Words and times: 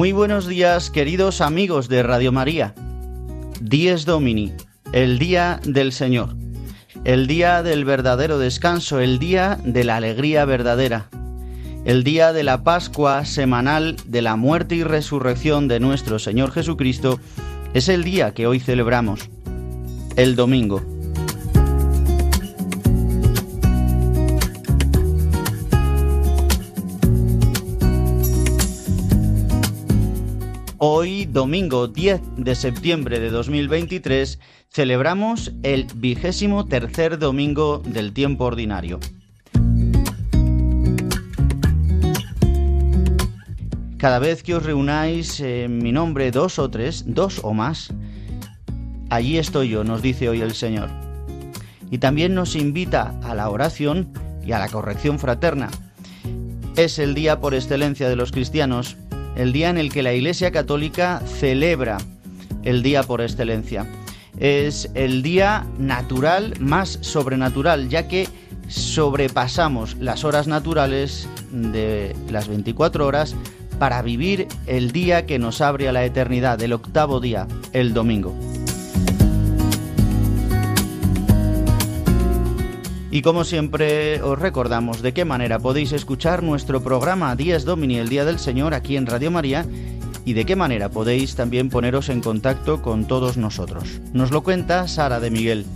Muy 0.00 0.12
buenos 0.12 0.46
días, 0.46 0.88
queridos 0.88 1.42
amigos 1.42 1.90
de 1.90 2.02
Radio 2.02 2.32
María. 2.32 2.74
Dies 3.60 4.06
Domini, 4.06 4.50
el 4.94 5.18
día 5.18 5.60
del 5.62 5.92
Señor, 5.92 6.36
el 7.04 7.26
día 7.26 7.62
del 7.62 7.84
verdadero 7.84 8.38
descanso, 8.38 8.98
el 8.98 9.18
día 9.18 9.58
de 9.62 9.84
la 9.84 9.96
alegría 9.96 10.46
verdadera, 10.46 11.10
el 11.84 12.02
día 12.02 12.32
de 12.32 12.44
la 12.44 12.64
Pascua 12.64 13.26
semanal 13.26 13.96
de 14.06 14.22
la 14.22 14.36
muerte 14.36 14.74
y 14.74 14.84
resurrección 14.84 15.68
de 15.68 15.80
nuestro 15.80 16.18
Señor 16.18 16.50
Jesucristo, 16.50 17.20
es 17.74 17.90
el 17.90 18.02
día 18.02 18.32
que 18.32 18.46
hoy 18.46 18.58
celebramos, 18.58 19.28
el 20.16 20.34
domingo. 20.34 20.80
Hoy, 30.82 31.26
domingo 31.26 31.88
10 31.88 32.22
de 32.38 32.54
septiembre 32.54 33.20
de 33.20 33.28
2023, 33.28 34.38
celebramos 34.70 35.52
el 35.62 35.86
vigésimo 35.94 36.64
tercer 36.64 37.18
domingo 37.18 37.82
del 37.84 38.14
tiempo 38.14 38.44
ordinario. 38.44 38.98
Cada 43.98 44.18
vez 44.20 44.42
que 44.42 44.54
os 44.54 44.62
reunáis 44.62 45.40
en 45.40 45.82
mi 45.82 45.92
nombre 45.92 46.30
dos 46.30 46.58
o 46.58 46.70
tres, 46.70 47.04
dos 47.06 47.40
o 47.42 47.52
más, 47.52 47.92
allí 49.10 49.36
estoy 49.36 49.68
yo, 49.68 49.84
nos 49.84 50.00
dice 50.00 50.30
hoy 50.30 50.40
el 50.40 50.54
Señor. 50.54 50.88
Y 51.90 51.98
también 51.98 52.32
nos 52.32 52.56
invita 52.56 53.20
a 53.22 53.34
la 53.34 53.50
oración 53.50 54.14
y 54.42 54.52
a 54.52 54.58
la 54.58 54.70
corrección 54.70 55.18
fraterna. 55.18 55.68
Es 56.74 56.98
el 56.98 57.12
día 57.12 57.38
por 57.38 57.52
excelencia 57.52 58.08
de 58.08 58.16
los 58.16 58.32
cristianos 58.32 58.96
el 59.40 59.52
día 59.52 59.70
en 59.70 59.78
el 59.78 59.90
que 59.90 60.02
la 60.02 60.12
Iglesia 60.12 60.50
Católica 60.50 61.22
celebra 61.24 61.96
el 62.62 62.82
día 62.82 63.02
por 63.02 63.22
excelencia. 63.22 63.86
Es 64.38 64.90
el 64.94 65.22
día 65.22 65.66
natural 65.78 66.54
más 66.60 66.98
sobrenatural, 67.00 67.88
ya 67.88 68.06
que 68.06 68.28
sobrepasamos 68.68 69.96
las 69.96 70.24
horas 70.24 70.46
naturales 70.46 71.26
de 71.50 72.14
las 72.30 72.48
24 72.48 73.06
horas 73.06 73.34
para 73.78 74.02
vivir 74.02 74.46
el 74.66 74.92
día 74.92 75.24
que 75.24 75.38
nos 75.38 75.62
abre 75.62 75.88
a 75.88 75.92
la 75.92 76.04
eternidad, 76.04 76.60
el 76.62 76.74
octavo 76.74 77.18
día, 77.18 77.48
el 77.72 77.94
domingo. 77.94 78.36
Y 83.10 83.22
como 83.22 83.44
siempre 83.44 84.22
os 84.22 84.38
recordamos 84.38 85.02
de 85.02 85.12
qué 85.12 85.24
manera 85.24 85.58
podéis 85.58 85.92
escuchar 85.92 86.44
nuestro 86.44 86.80
programa 86.82 87.34
Días 87.34 87.64
Domini, 87.64 87.96
el 87.96 88.08
Día 88.08 88.24
del 88.24 88.38
Señor, 88.38 88.72
aquí 88.72 88.96
en 88.96 89.06
Radio 89.06 89.32
María, 89.32 89.66
y 90.24 90.34
de 90.34 90.44
qué 90.44 90.54
manera 90.54 90.90
podéis 90.90 91.34
también 91.34 91.70
poneros 91.70 92.08
en 92.08 92.20
contacto 92.20 92.82
con 92.82 93.06
todos 93.06 93.36
nosotros. 93.36 94.00
Nos 94.12 94.30
lo 94.30 94.42
cuenta 94.42 94.86
Sara 94.86 95.18
de 95.18 95.30
Miguel. 95.30 95.66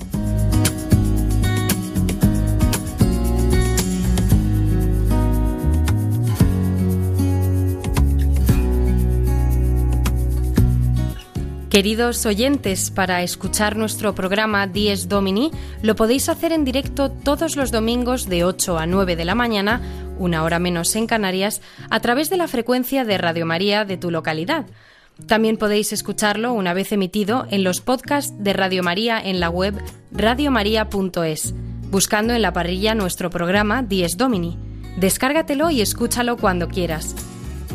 Queridos 11.74 12.24
oyentes, 12.24 12.92
para 12.92 13.24
escuchar 13.24 13.74
nuestro 13.74 14.14
programa 14.14 14.68
Dies 14.68 15.08
Domini 15.08 15.50
lo 15.82 15.96
podéis 15.96 16.28
hacer 16.28 16.52
en 16.52 16.64
directo 16.64 17.10
todos 17.10 17.56
los 17.56 17.72
domingos 17.72 18.28
de 18.28 18.44
8 18.44 18.78
a 18.78 18.86
9 18.86 19.16
de 19.16 19.24
la 19.24 19.34
mañana, 19.34 19.82
una 20.16 20.44
hora 20.44 20.60
menos 20.60 20.94
en 20.94 21.08
Canarias, 21.08 21.62
a 21.90 21.98
través 21.98 22.30
de 22.30 22.36
la 22.36 22.46
frecuencia 22.46 23.04
de 23.04 23.18
Radio 23.18 23.44
María 23.44 23.84
de 23.84 23.96
tu 23.96 24.12
localidad. 24.12 24.66
También 25.26 25.56
podéis 25.56 25.92
escucharlo 25.92 26.52
una 26.52 26.74
vez 26.74 26.92
emitido 26.92 27.48
en 27.50 27.64
los 27.64 27.80
podcasts 27.80 28.32
de 28.38 28.52
Radio 28.52 28.84
María 28.84 29.20
en 29.20 29.40
la 29.40 29.50
web 29.50 29.74
radiomaria.es, 30.12 31.54
buscando 31.90 32.34
en 32.34 32.42
la 32.42 32.52
parrilla 32.52 32.94
nuestro 32.94 33.30
programa 33.30 33.82
Dies 33.82 34.16
Domini. 34.16 34.56
Descárgatelo 34.96 35.70
y 35.70 35.80
escúchalo 35.80 36.36
cuando 36.36 36.68
quieras. 36.68 37.16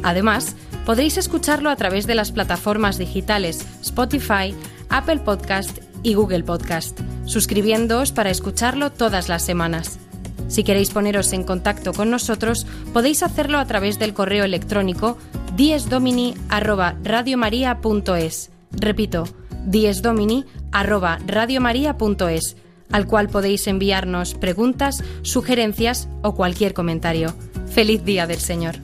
Además, 0.03 0.55
podréis 0.89 1.17
escucharlo 1.17 1.69
a 1.69 1.75
través 1.75 2.07
de 2.07 2.15
las 2.15 2.31
plataformas 2.31 2.97
digitales 2.97 3.63
Spotify, 3.81 4.55
Apple 4.89 5.19
Podcast 5.19 5.77
y 6.01 6.15
Google 6.15 6.41
Podcast, 6.41 6.99
suscribiéndoos 7.25 8.11
para 8.11 8.31
escucharlo 8.31 8.91
todas 8.91 9.29
las 9.29 9.43
semanas. 9.43 9.99
Si 10.47 10.63
queréis 10.63 10.89
poneros 10.89 11.31
en 11.31 11.43
contacto 11.43 11.93
con 11.93 12.09
nosotros, 12.09 12.65
podéis 12.91 13.21
hacerlo 13.21 13.59
a 13.59 13.65
través 13.65 13.99
del 13.99 14.15
correo 14.15 14.45
electrónico 14.45 15.19
diesdomini@radiomaria.es. 15.55 18.49
Repito, 18.71 19.25
diesdomini@radiomaria.es, 19.67 22.55
al 22.91 23.05
cual 23.05 23.29
podéis 23.29 23.67
enviarnos 23.67 24.33
preguntas, 24.33 25.03
sugerencias 25.21 26.09
o 26.23 26.33
cualquier 26.33 26.73
comentario. 26.73 27.35
Feliz 27.67 28.03
día 28.03 28.25
del 28.25 28.39
Señor. 28.39 28.77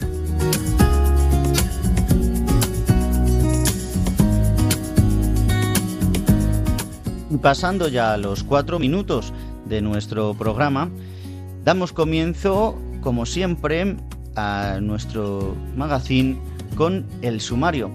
Pasando 7.39 7.87
ya 7.87 8.13
a 8.13 8.17
los 8.17 8.43
cuatro 8.43 8.79
minutos 8.79 9.33
de 9.65 9.81
nuestro 9.81 10.33
programa, 10.33 10.89
damos 11.63 11.93
comienzo, 11.93 12.79
como 13.01 13.25
siempre, 13.25 13.97
a 14.35 14.79
nuestro 14.81 15.55
magazine 15.75 16.37
con 16.75 17.05
el 17.21 17.41
sumario, 17.41 17.89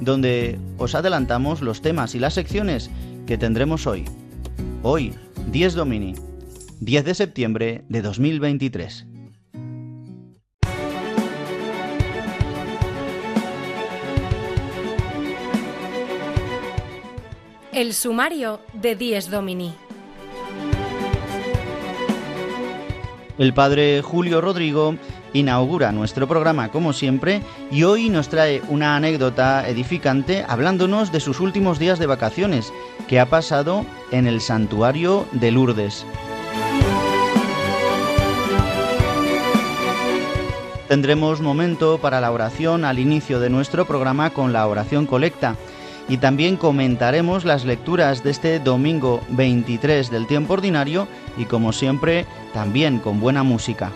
donde 0.00 0.58
os 0.78 0.94
adelantamos 0.94 1.62
los 1.62 1.80
temas 1.80 2.14
y 2.14 2.18
las 2.18 2.34
secciones 2.34 2.90
que 3.26 3.38
tendremos 3.38 3.86
hoy. 3.86 4.04
Hoy, 4.82 5.14
10 5.50 5.74
Domini, 5.74 6.14
10 6.80 7.04
de 7.04 7.14
septiembre 7.14 7.84
de 7.88 8.02
2023. 8.02 9.06
El 17.76 17.92
sumario 17.92 18.60
de 18.72 18.96
Dies 18.96 19.28
Domini. 19.28 19.74
El 23.36 23.52
padre 23.52 24.00
Julio 24.00 24.40
Rodrigo 24.40 24.94
inaugura 25.34 25.92
nuestro 25.92 26.26
programa 26.26 26.70
como 26.70 26.94
siempre 26.94 27.42
y 27.70 27.82
hoy 27.82 28.08
nos 28.08 28.30
trae 28.30 28.62
una 28.70 28.96
anécdota 28.96 29.68
edificante 29.68 30.42
hablándonos 30.48 31.12
de 31.12 31.20
sus 31.20 31.38
últimos 31.38 31.78
días 31.78 31.98
de 31.98 32.06
vacaciones 32.06 32.72
que 33.08 33.20
ha 33.20 33.26
pasado 33.26 33.84
en 34.10 34.26
el 34.26 34.40
santuario 34.40 35.26
de 35.32 35.50
Lourdes. 35.50 36.06
Tendremos 40.88 41.42
momento 41.42 41.98
para 41.98 42.22
la 42.22 42.32
oración 42.32 42.86
al 42.86 42.98
inicio 42.98 43.38
de 43.38 43.50
nuestro 43.50 43.86
programa 43.86 44.30
con 44.30 44.54
la 44.54 44.66
oración 44.66 45.04
colecta 45.04 45.56
y 46.08 46.18
también 46.18 46.56
comentaremos 46.56 47.44
las 47.44 47.64
lecturas 47.64 48.22
de 48.22 48.30
este 48.30 48.60
domingo 48.60 49.20
23 49.30 50.10
del 50.10 50.26
tiempo 50.26 50.54
ordinario 50.54 51.08
y 51.36 51.44
como 51.46 51.72
siempre 51.72 52.26
también 52.52 52.98
con 52.98 53.20
buena 53.20 53.42
música. 53.42 53.92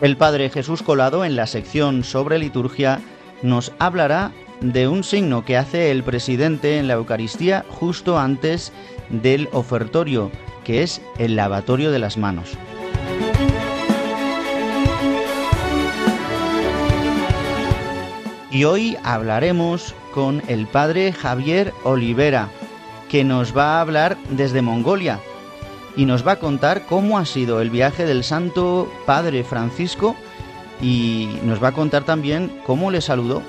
El 0.00 0.16
Padre 0.16 0.48
Jesús 0.48 0.82
Colado 0.82 1.24
en 1.24 1.34
la 1.34 1.48
sección 1.48 2.04
sobre 2.04 2.38
liturgia 2.38 3.00
nos 3.42 3.72
hablará 3.80 4.30
de 4.60 4.86
un 4.86 5.02
signo 5.02 5.44
que 5.44 5.56
hace 5.56 5.90
el 5.90 6.04
presidente 6.04 6.78
en 6.78 6.86
la 6.86 6.94
Eucaristía 6.94 7.64
justo 7.68 8.18
antes 8.18 8.72
del 9.10 9.48
ofertorio, 9.52 10.30
que 10.68 10.82
es 10.82 11.00
el 11.16 11.34
lavatorio 11.34 11.90
de 11.90 11.98
las 11.98 12.18
manos. 12.18 12.50
Y 18.50 18.64
hoy 18.64 18.98
hablaremos 19.02 19.94
con 20.12 20.42
el 20.46 20.66
Padre 20.66 21.14
Javier 21.14 21.72
Olivera, 21.84 22.50
que 23.08 23.24
nos 23.24 23.56
va 23.56 23.78
a 23.78 23.80
hablar 23.80 24.18
desde 24.28 24.60
Mongolia, 24.60 25.20
y 25.96 26.04
nos 26.04 26.26
va 26.26 26.32
a 26.32 26.38
contar 26.38 26.84
cómo 26.84 27.16
ha 27.16 27.24
sido 27.24 27.62
el 27.62 27.70
viaje 27.70 28.04
del 28.04 28.22
Santo 28.22 28.92
Padre 29.06 29.44
Francisco 29.44 30.16
y 30.82 31.30
nos 31.44 31.64
va 31.64 31.68
a 31.68 31.72
contar 31.72 32.04
también 32.04 32.52
cómo 32.66 32.90
le 32.90 33.00
saludó. 33.00 33.40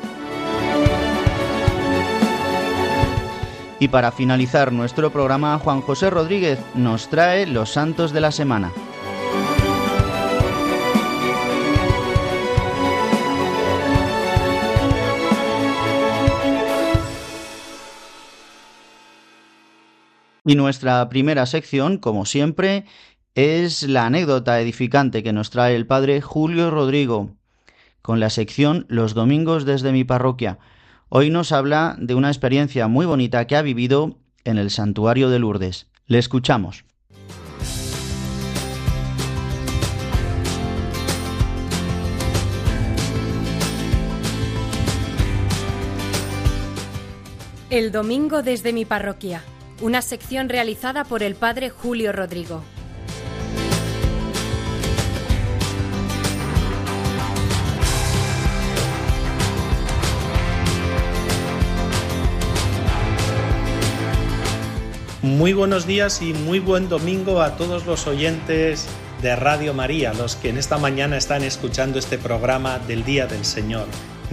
Y 3.79 3.87
para 3.87 4.11
finalizar 4.11 4.73
nuestro 4.73 5.09
programa, 5.11 5.57
Juan 5.57 5.81
José 5.81 6.09
Rodríguez 6.09 6.59
nos 6.75 7.09
trae 7.09 7.47
los 7.47 7.69
santos 7.69 8.11
de 8.11 8.21
la 8.21 8.31
semana. 8.31 8.71
Y 20.45 20.55
nuestra 20.55 21.07
primera 21.09 21.45
sección, 21.45 21.99
como 21.99 22.25
siempre, 22.25 22.85
es 23.35 23.83
la 23.83 24.07
anécdota 24.07 24.59
edificante 24.59 25.21
que 25.21 25.31
nos 25.31 25.51
trae 25.51 25.75
el 25.75 25.85
padre 25.85 26.21
Julio 26.21 26.71
Rodrigo, 26.71 27.35
con 28.01 28.19
la 28.19 28.29
sección 28.29 28.85
Los 28.89 29.13
domingos 29.13 29.63
desde 29.63 29.91
mi 29.91 30.03
parroquia. 30.03 30.57
Hoy 31.11 31.31
nos 31.31 31.51
habla 31.51 31.95
de 31.97 32.13
una 32.13 32.27
experiencia 32.27 32.87
muy 32.87 33.07
bonita 33.07 33.47
que 33.47 33.55
ha 33.55 33.63
vivido 33.63 34.19
en 34.43 34.59
el 34.59 34.69
santuario 34.69 35.31
de 35.31 35.39
Lourdes. 35.39 35.87
Le 36.05 36.19
escuchamos. 36.19 36.85
El 47.71 47.91
domingo 47.91 48.43
desde 48.43 48.71
mi 48.71 48.85
parroquia 48.85 49.41
una 49.81 50.01
sección 50.01 50.49
realizada 50.49 51.05
por 51.05 51.23
el 51.23 51.35
padre 51.35 51.69
Julio 51.69 52.11
Rodrigo. 52.11 52.63
Muy 65.21 65.53
buenos 65.53 65.85
días 65.85 66.21
y 66.21 66.33
muy 66.33 66.59
buen 66.59 66.87
domingo 66.87 67.41
a 67.41 67.57
todos 67.57 67.85
los 67.85 68.07
oyentes 68.07 68.87
de 69.21 69.35
Radio 69.35 69.73
María, 69.73 70.13
los 70.13 70.35
que 70.35 70.49
en 70.49 70.57
esta 70.57 70.77
mañana 70.77 71.17
están 71.17 71.43
escuchando 71.43 71.99
este 71.99 72.17
programa 72.17 72.79
del 72.79 73.03
Día 73.03 73.27
del 73.27 73.43
Señor, 73.43 73.87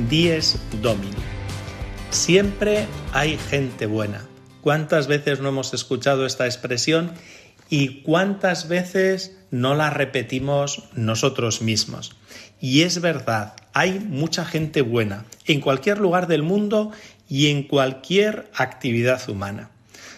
Dies 0.08 0.58
Domini. 0.80 1.16
Siempre 2.10 2.86
hay 3.12 3.36
gente 3.36 3.86
buena 3.86 4.26
¿Cuántas 4.66 5.06
veces 5.06 5.38
no 5.38 5.50
hemos 5.50 5.72
escuchado 5.74 6.26
esta 6.26 6.46
expresión 6.46 7.12
y 7.68 8.02
cuántas 8.02 8.66
veces 8.66 9.38
no 9.52 9.76
la 9.76 9.90
repetimos 9.90 10.88
nosotros 10.96 11.62
mismos? 11.62 12.16
Y 12.60 12.82
es 12.82 13.00
verdad, 13.00 13.54
hay 13.74 14.00
mucha 14.00 14.44
gente 14.44 14.82
buena 14.82 15.24
en 15.44 15.60
cualquier 15.60 15.98
lugar 15.98 16.26
del 16.26 16.42
mundo 16.42 16.90
y 17.28 17.52
en 17.52 17.62
cualquier 17.62 18.50
actividad 18.56 19.30
humana. 19.30 19.70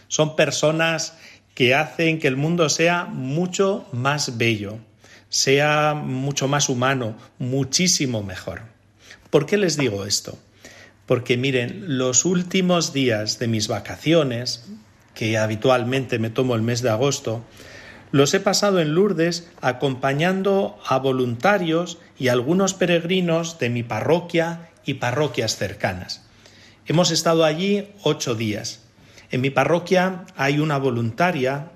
Son 0.09 0.37
personas 0.37 1.17
que 1.55 1.75
hacen 1.75 2.19
que 2.19 2.29
el 2.29 2.37
mundo 2.37 2.69
sea 2.69 3.05
mucho 3.05 3.87
más 3.93 4.37
bello, 4.37 4.79
sea 5.29 5.95
mucho 5.95 6.49
más 6.49 6.69
humano, 6.69 7.17
muchísimo 7.39 8.23
mejor. 8.23 8.63
¿Por 9.31 9.47
qué 9.47 9.57
les 9.57 9.77
digo 9.77 10.05
esto? 10.05 10.39
porque 11.09 11.39
miren, 11.39 11.97
los 11.97 12.27
últimos 12.27 12.93
días 12.93 13.39
de 13.39 13.49
mis 13.49 13.67
vacaciones, 13.67 14.67
que 15.15 15.39
habitualmente 15.39 16.19
me 16.19 16.29
tomo 16.29 16.55
el 16.55 16.61
mes 16.61 16.83
de 16.83 16.91
agosto, 16.91 17.43
los 18.13 18.35
he 18.35 18.41
pasado 18.41 18.79
en 18.79 18.95
Lourdes 18.95 19.49
acompañando 19.63 20.79
a 20.87 20.99
voluntarios 20.99 21.97
y 22.19 22.29
algunos 22.29 22.75
peregrinos 22.75 23.59
de 23.59 23.71
mi 23.71 23.83
parroquia 23.83 24.69
y 24.85 24.95
parroquias 24.95 25.57
cercanas. 25.57 26.27
Hemos 26.85 27.11
estado 27.11 27.47
allí 27.47 27.89
ocho 28.03 28.35
días. 28.35 28.83
En 29.31 29.41
mi 29.41 29.51
parroquia 29.51 30.25
hay 30.37 30.59
una 30.59 30.79
voluntaria 30.79 31.71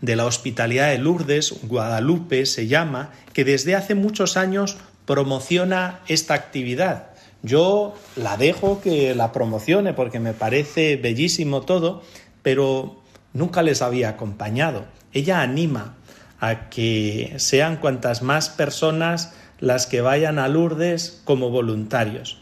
de 0.00 0.16
la 0.16 0.26
Hospitalidad 0.26 0.90
de 0.90 0.98
Lourdes, 0.98 1.54
Guadalupe 1.62 2.46
se 2.46 2.66
llama, 2.66 3.10
que 3.32 3.44
desde 3.44 3.74
hace 3.74 3.94
muchos 3.94 4.36
años 4.36 4.76
promociona 5.06 6.00
esta 6.08 6.34
actividad 6.34 7.12
yo 7.42 7.94
la 8.14 8.36
dejo 8.36 8.80
que 8.80 9.14
la 9.14 9.32
promocione 9.32 9.92
porque 9.92 10.20
me 10.20 10.32
parece 10.32 10.96
bellísimo 10.96 11.62
todo, 11.62 12.02
pero 12.42 13.02
nunca 13.32 13.62
les 13.62 13.82
había 13.82 14.10
acompañado. 14.10 14.84
Ella 15.12 15.42
anima 15.42 15.96
a 16.38 16.70
que 16.70 17.34
sean 17.38 17.76
cuantas 17.76 18.22
más 18.22 18.48
personas 18.48 19.34
las 19.58 19.86
que 19.86 20.00
vayan 20.00 20.38
a 20.38 20.48
Lourdes 20.48 21.20
como 21.24 21.50
voluntarios. 21.50 22.38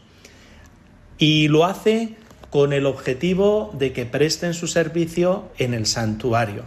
Y 1.18 1.48
lo 1.48 1.64
hace 1.64 2.16
con 2.50 2.72
el 2.72 2.86
objetivo 2.86 3.70
de 3.78 3.92
que 3.92 4.06
presten 4.06 4.54
su 4.54 4.66
servicio 4.66 5.50
en 5.58 5.72
el 5.72 5.86
santuario. 5.86 6.64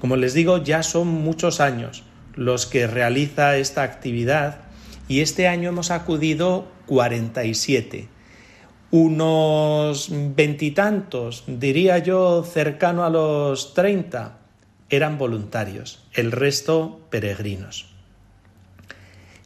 Como 0.00 0.16
les 0.16 0.34
digo, 0.34 0.62
ya 0.62 0.82
son 0.82 1.08
muchos 1.08 1.60
años 1.60 2.02
los 2.34 2.66
que 2.66 2.86
realiza 2.86 3.56
esta 3.56 3.82
actividad 3.82 4.62
y 5.08 5.20
este 5.20 5.46
año 5.46 5.68
hemos 5.68 5.90
acudido 5.90 6.68
47. 6.86 8.08
Unos 8.90 10.08
veintitantos, 10.10 11.44
diría 11.46 11.98
yo 11.98 12.44
cercano 12.44 13.04
a 13.04 13.10
los 13.10 13.74
30, 13.74 14.38
eran 14.88 15.18
voluntarios, 15.18 16.06
el 16.12 16.32
resto 16.32 17.00
peregrinos. 17.10 17.86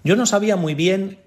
Yo 0.05 0.17
no 0.17 0.27
sabía 0.27 0.57
muy 0.57 0.75
bien 0.75 1.19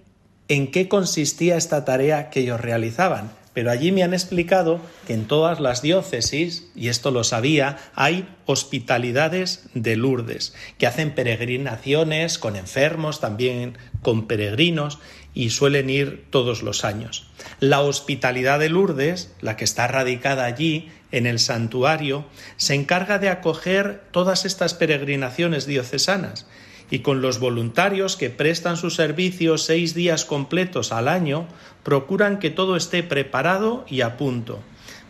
en 0.47 0.71
qué 0.71 0.87
consistía 0.87 1.57
esta 1.57 1.85
tarea 1.85 2.29
que 2.29 2.41
ellos 2.41 2.59
realizaban, 2.59 3.31
pero 3.53 3.71
allí 3.71 3.91
me 3.91 4.03
han 4.03 4.13
explicado 4.13 4.79
que 5.05 5.13
en 5.13 5.25
todas 5.25 5.59
las 5.59 5.81
diócesis, 5.81 6.69
y 6.75 6.87
esto 6.87 7.11
lo 7.11 7.23
sabía, 7.23 7.77
hay 7.95 8.27
hospitalidades 8.45 9.65
de 9.73 9.95
Lourdes, 9.97 10.53
que 10.77 10.87
hacen 10.87 11.13
peregrinaciones 11.13 12.37
con 12.37 12.55
enfermos, 12.55 13.19
también 13.19 13.77
con 14.01 14.27
peregrinos, 14.27 14.99
y 15.33 15.49
suelen 15.49 15.89
ir 15.89 16.25
todos 16.29 16.61
los 16.61 16.83
años. 16.83 17.27
La 17.59 17.81
hospitalidad 17.81 18.59
de 18.59 18.69
Lourdes, 18.69 19.33
la 19.41 19.55
que 19.55 19.63
está 19.63 19.87
radicada 19.87 20.45
allí, 20.45 20.89
en 21.11 21.25
el 21.25 21.39
santuario, 21.39 22.25
se 22.57 22.73
encarga 22.73 23.19
de 23.19 23.29
acoger 23.29 24.01
todas 24.11 24.45
estas 24.45 24.73
peregrinaciones 24.73 25.65
diocesanas 25.65 26.47
y 26.91 26.99
con 26.99 27.21
los 27.21 27.39
voluntarios 27.39 28.17
que 28.17 28.29
prestan 28.29 28.77
su 28.77 28.91
servicio 28.91 29.57
seis 29.57 29.95
días 29.95 30.25
completos 30.25 30.91
al 30.91 31.07
año, 31.07 31.47
procuran 31.83 32.37
que 32.37 32.51
todo 32.51 32.75
esté 32.75 33.01
preparado 33.01 33.85
y 33.87 34.01
a 34.01 34.17
punto, 34.17 34.59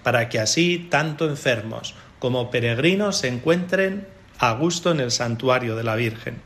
para 0.04 0.30
que 0.30 0.40
así 0.40 0.88
tanto 0.90 1.28
enfermos 1.28 1.96
como 2.20 2.52
peregrinos 2.52 3.18
se 3.18 3.28
encuentren 3.28 4.08
a 4.38 4.54
gusto 4.54 4.92
en 4.92 5.00
el 5.00 5.10
santuario 5.10 5.76
de 5.76 5.84
la 5.84 5.96
Virgen. 5.96 6.40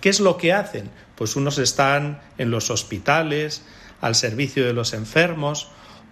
¿Qué 0.00 0.08
es 0.08 0.18
lo 0.18 0.38
que 0.38 0.54
hacen? 0.54 0.90
Pues 1.14 1.36
unos 1.36 1.58
están 1.58 2.22
en 2.38 2.50
los 2.50 2.70
hospitales, 2.70 3.62
al 4.00 4.14
servicio 4.14 4.64
de 4.64 4.72
los 4.72 4.94
enfermos, 4.94 5.68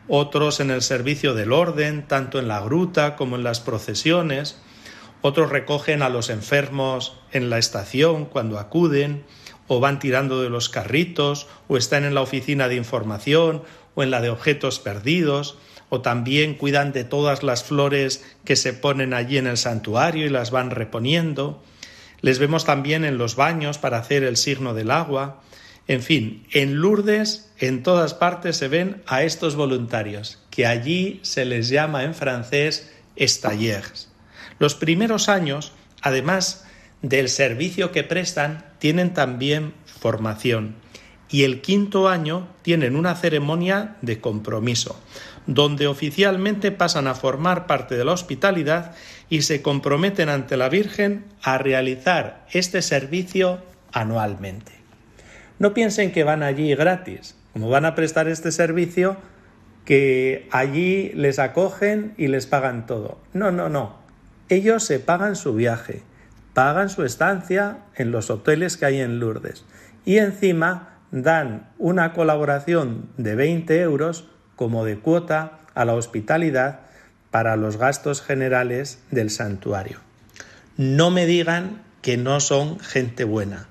otros 0.09 0.61
en 0.61 0.71
el 0.71 0.83
servicio 0.83 1.33
del 1.33 1.53
orden, 1.53 2.07
tanto 2.07 2.39
en 2.39 2.49
la 2.49 2.61
gruta 2.61 3.17
como 3.17 3.37
en 3.37 3.45
las 3.45 3.61
procesiones, 3.61 4.59
otros 5.29 5.51
recogen 5.51 6.03
a 6.03 6.09
los 6.09 6.31
enfermos 6.31 7.17
en 7.33 7.51
la 7.51 7.59
estación 7.59 8.25
cuando 8.25 8.59
acuden, 8.59 9.25
o 9.67 9.81
van 9.81 9.99
tirando 9.99 10.43
de 10.43 10.49
los 10.49 10.69
carritos, 10.69 11.47
o 11.69 11.77
están 11.77 12.05
en 12.05 12.15
la 12.15 12.23
oficina 12.23 12.69
de 12.69 12.77
información, 12.77 13.63
o 13.95 14.03
en 14.03 14.11
la 14.11 14.21
de 14.21 14.31
objetos 14.31 14.79
perdidos, 14.79 15.59
o 15.91 16.01
también 16.01 16.55
cuidan 16.55 16.93
de 16.93 17.05
todas 17.05 17.43
las 17.43 17.65
flores 17.65 18.25
que 18.45 18.57
se 18.57 18.73
ponen 18.73 19.15
allí 19.15 19.39
en 19.39 19.47
el 19.47 19.57
santuario 19.57 20.27
y 20.27 20.31
las 20.31 20.51
van 20.51 20.71
reponiendo. 20.71 21.63
Les 22.21 22.39
vemos 22.39 22.65
también 22.65 23.05
en 23.05 23.19
los 23.19 23.37
baños 23.37 23.79
para 23.79 23.99
hacer 23.99 24.25
el 24.25 24.37
signo 24.37 24.75
del 24.75 24.91
agua. 24.91 25.43
En 25.87 26.03
fin, 26.03 26.47
en 26.53 26.77
Lourdes, 26.77 27.51
en 27.59 27.83
todas 27.83 28.15
partes 28.15 28.57
se 28.57 28.69
ven 28.69 29.03
a 29.07 29.23
estos 29.23 29.57
voluntarios, 29.57 30.39
que 30.51 30.67
allí 30.67 31.21
se 31.23 31.45
les 31.45 31.69
llama 31.69 32.05
en 32.05 32.15
francés 32.15 32.93
estallers. 33.17 34.08
Los 34.59 34.75
primeros 34.75 35.29
años, 35.29 35.73
además 36.03 36.67
del 37.03 37.29
servicio 37.29 37.93
que 37.93 38.05
prestan, 38.05 38.65
tienen 38.79 39.15
también 39.15 39.75
formación. 39.87 40.77
Y 41.31 41.45
el 41.45 41.61
quinto 41.61 42.09
año 42.09 42.49
tienen 42.63 42.97
una 42.97 43.15
ceremonia 43.15 43.97
de 44.01 44.21
compromiso, 44.21 44.99
donde 45.47 45.87
oficialmente 45.87 46.73
pasan 46.73 47.07
a 47.07 47.15
formar 47.15 47.67
parte 47.67 47.97
de 47.97 48.05
la 48.05 48.13
hospitalidad 48.13 48.95
y 49.29 49.43
se 49.43 49.61
comprometen 49.61 50.29
ante 50.29 50.57
la 50.57 50.69
Virgen 50.69 51.25
a 51.43 51.59
realizar 51.59 52.47
este 52.53 52.81
servicio 52.83 53.63
anualmente. 53.93 54.73
No 55.59 55.75
piensen 55.75 56.13
que 56.13 56.25
van 56.25 56.43
allí 56.43 56.75
gratis, 56.75 57.37
como 57.53 57.69
van 57.69 57.85
a 57.85 57.95
prestar 57.95 58.29
este 58.29 58.53
servicio, 58.53 59.17
que 59.85 60.49
allí 60.51 61.11
les 61.15 61.39
acogen 61.39 62.15
y 62.17 62.29
les 62.29 62.47
pagan 62.47 62.87
todo. 62.87 63.19
No, 63.33 63.51
no, 63.51 63.69
no. 63.69 64.08
Ellos 64.49 64.85
se 64.85 64.99
pagan 64.99 65.37
su 65.37 65.55
viaje, 65.55 66.03
pagan 66.55 66.89
su 66.89 67.05
estancia 67.05 67.79
en 67.95 68.11
los 68.11 68.31
hoteles 68.31 68.77
que 68.77 68.87
hay 68.87 69.01
en 69.01 69.21
Lourdes 69.21 69.65
y 70.05 70.19
encima 70.19 70.99
dan 71.11 71.71
una 71.79 72.13
colaboración 72.13 73.11
de 73.17 73.35
20 73.35 73.81
euros 73.81 74.29
como 74.57 74.85
de 74.85 74.99
cuota 74.99 75.59
a 75.75 75.85
la 75.85 75.95
hospitalidad 75.95 76.81
para 77.31 77.57
los 77.57 77.77
gastos 77.77 78.23
generales 78.23 79.01
del 79.11 79.31
santuario. 79.31 79.99
No 80.77 81.11
me 81.11 81.27
digan 81.27 81.83
que 82.03 82.17
no 82.17 82.41
son 82.41 82.81
gente 82.81 83.25
buena. 83.25 83.69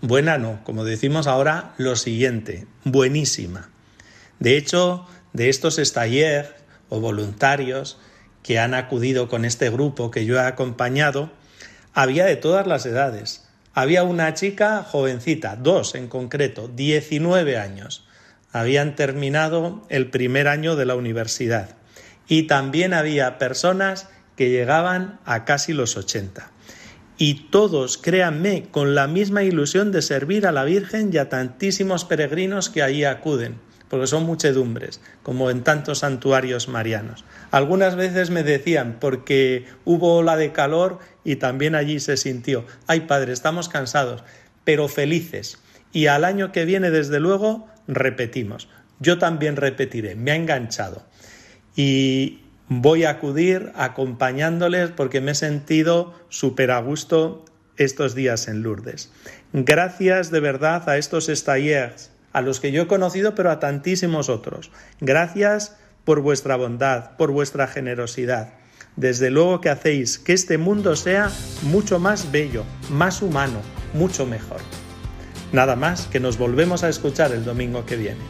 Buena 0.00 0.36
no, 0.36 0.62
como 0.64 0.84
decimos 0.84 1.26
ahora, 1.26 1.72
lo 1.78 1.96
siguiente, 1.96 2.66
buenísima. 2.84 3.70
De 4.38 4.56
hecho, 4.56 5.06
de 5.32 5.48
estos 5.48 5.78
estallers 5.78 6.50
o 6.90 7.00
voluntarios 7.00 7.98
que 8.44 8.60
han 8.60 8.74
acudido 8.74 9.26
con 9.26 9.44
este 9.44 9.70
grupo 9.70 10.12
que 10.12 10.26
yo 10.26 10.36
he 10.36 10.46
acompañado, 10.46 11.32
había 11.94 12.26
de 12.26 12.36
todas 12.36 12.66
las 12.66 12.86
edades. 12.86 13.48
Había 13.72 14.04
una 14.04 14.34
chica 14.34 14.84
jovencita, 14.84 15.56
dos 15.56 15.96
en 15.96 16.06
concreto, 16.06 16.68
19 16.68 17.58
años. 17.58 18.06
Habían 18.52 18.94
terminado 18.94 19.84
el 19.88 20.10
primer 20.10 20.46
año 20.46 20.76
de 20.76 20.84
la 20.84 20.94
universidad 20.94 21.70
y 22.28 22.44
también 22.44 22.94
había 22.94 23.38
personas 23.38 24.08
que 24.36 24.50
llegaban 24.50 25.18
a 25.24 25.44
casi 25.44 25.72
los 25.72 25.96
80. 25.96 26.50
Y 27.16 27.48
todos, 27.50 27.96
créanme, 27.96 28.66
con 28.70 28.94
la 28.94 29.06
misma 29.06 29.42
ilusión 29.42 29.90
de 29.90 30.02
servir 30.02 30.46
a 30.46 30.52
la 30.52 30.64
Virgen 30.64 31.10
y 31.12 31.16
a 31.16 31.28
tantísimos 31.28 32.04
peregrinos 32.04 32.68
que 32.68 32.82
allí 32.82 33.04
acuden, 33.04 33.56
porque 33.88 34.06
son 34.06 34.24
muchedumbres, 34.24 35.00
como 35.22 35.50
en 35.50 35.62
tantos 35.62 36.00
santuarios 36.00 36.68
marianos. 36.68 37.24
Algunas 37.50 37.96
veces 37.96 38.30
me 38.30 38.42
decían, 38.42 38.98
porque 39.00 39.66
hubo 39.84 40.16
ola 40.16 40.36
de 40.36 40.52
calor 40.52 40.98
y 41.24 41.36
también 41.36 41.74
allí 41.74 42.00
se 42.00 42.16
sintió, 42.16 42.64
ay 42.86 43.00
padre, 43.00 43.32
estamos 43.32 43.68
cansados, 43.68 44.24
pero 44.64 44.88
felices. 44.88 45.58
Y 45.92 46.06
al 46.06 46.24
año 46.24 46.50
que 46.50 46.64
viene, 46.64 46.90
desde 46.90 47.20
luego, 47.20 47.68
repetimos. 47.86 48.68
Yo 49.00 49.18
también 49.18 49.56
repetiré, 49.56 50.14
me 50.16 50.30
ha 50.30 50.36
enganchado 50.36 51.04
y 51.76 52.40
voy 52.68 53.04
a 53.04 53.10
acudir 53.10 53.72
acompañándoles 53.74 54.90
porque 54.90 55.20
me 55.20 55.32
he 55.32 55.34
sentido 55.34 56.14
súper 56.28 56.70
a 56.70 56.80
gusto 56.80 57.44
estos 57.76 58.14
días 58.14 58.48
en 58.48 58.62
Lourdes. 58.62 59.10
Gracias 59.52 60.30
de 60.30 60.40
verdad 60.40 60.88
a 60.88 60.96
estos 60.96 61.28
estallers, 61.28 62.10
a 62.34 62.42
los 62.42 62.60
que 62.60 62.72
yo 62.72 62.82
he 62.82 62.86
conocido, 62.86 63.34
pero 63.34 63.50
a 63.50 63.60
tantísimos 63.60 64.28
otros. 64.28 64.70
Gracias 65.00 65.76
por 66.04 66.20
vuestra 66.20 66.56
bondad, 66.56 67.16
por 67.16 67.30
vuestra 67.30 67.66
generosidad. 67.66 68.52
Desde 68.96 69.30
luego 69.30 69.60
que 69.60 69.70
hacéis 69.70 70.18
que 70.18 70.34
este 70.34 70.58
mundo 70.58 70.94
sea 70.96 71.30
mucho 71.62 71.98
más 71.98 72.30
bello, 72.30 72.64
más 72.90 73.22
humano, 73.22 73.60
mucho 73.94 74.26
mejor. 74.26 74.60
Nada 75.52 75.76
más 75.76 76.06
que 76.08 76.20
nos 76.20 76.36
volvemos 76.36 76.84
a 76.84 76.88
escuchar 76.88 77.32
el 77.32 77.44
domingo 77.44 77.86
que 77.86 77.96
viene. 77.96 78.20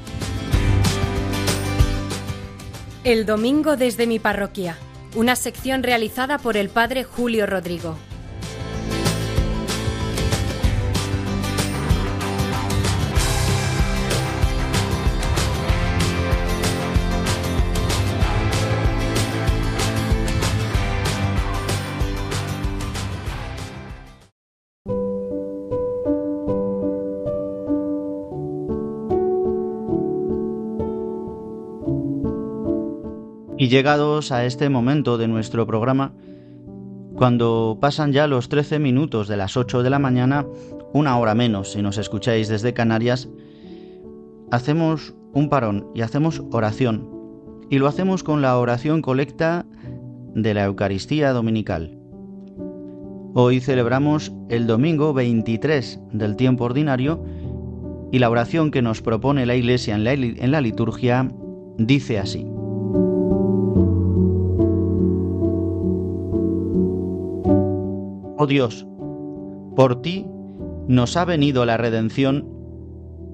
El 3.04 3.26
domingo 3.26 3.76
desde 3.76 4.06
mi 4.06 4.18
parroquia, 4.18 4.76
una 5.14 5.34
sección 5.34 5.82
realizada 5.82 6.38
por 6.38 6.56
el 6.56 6.68
padre 6.68 7.04
Julio 7.04 7.46
Rodrigo. 7.46 7.96
Y 33.64 33.68
llegados 33.68 34.30
a 34.30 34.44
este 34.44 34.68
momento 34.68 35.16
de 35.16 35.26
nuestro 35.26 35.66
programa, 35.66 36.12
cuando 37.16 37.78
pasan 37.80 38.12
ya 38.12 38.26
los 38.26 38.50
13 38.50 38.78
minutos 38.78 39.26
de 39.26 39.38
las 39.38 39.56
8 39.56 39.83
de 39.83 39.88
la 39.88 39.99
mañana, 39.99 40.44
una 40.92 41.16
hora 41.16 41.35
menos 41.35 41.73
si 41.73 41.80
nos 41.80 41.97
escucháis 41.97 42.49
desde 42.49 42.75
Canarias, 42.75 43.30
hacemos 44.50 45.14
un 45.33 45.49
parón 45.49 45.87
y 45.94 46.02
hacemos 46.02 46.42
oración. 46.52 47.09
Y 47.71 47.78
lo 47.78 47.88
hacemos 47.88 48.23
con 48.23 48.42
la 48.42 48.59
oración 48.59 49.00
colecta 49.00 49.64
de 50.35 50.52
la 50.52 50.64
Eucaristía 50.64 51.33
Dominical. 51.33 51.97
Hoy 53.33 53.61
celebramos 53.61 54.30
el 54.50 54.66
domingo 54.66 55.14
23 55.14 56.00
del 56.12 56.37
tiempo 56.37 56.64
ordinario 56.64 57.25
y 58.12 58.18
la 58.18 58.28
oración 58.28 58.71
que 58.71 58.83
nos 58.83 59.00
propone 59.00 59.47
la 59.47 59.56
Iglesia 59.56 59.94
en 59.94 60.04
la, 60.04 60.12
en 60.12 60.50
la 60.50 60.61
liturgia 60.61 61.33
dice 61.78 62.18
así. 62.18 62.47
Oh 68.44 68.46
Dios, 68.46 68.86
por 69.74 70.02
ti 70.02 70.26
nos 70.86 71.16
ha 71.16 71.24
venido 71.24 71.64
la 71.64 71.78
redención 71.78 72.46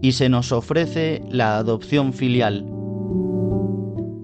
y 0.00 0.12
se 0.12 0.28
nos 0.28 0.52
ofrece 0.52 1.20
la 1.28 1.58
adopción 1.58 2.12
filial. 2.12 2.64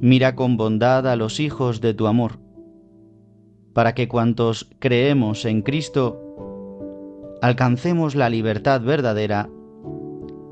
Mira 0.00 0.36
con 0.36 0.56
bondad 0.56 1.08
a 1.08 1.16
los 1.16 1.40
hijos 1.40 1.80
de 1.80 1.92
tu 1.92 2.06
amor, 2.06 2.38
para 3.72 3.96
que 3.96 4.06
cuantos 4.06 4.70
creemos 4.78 5.44
en 5.44 5.62
Cristo 5.62 6.22
alcancemos 7.42 8.14
la 8.14 8.30
libertad 8.30 8.80
verdadera 8.80 9.50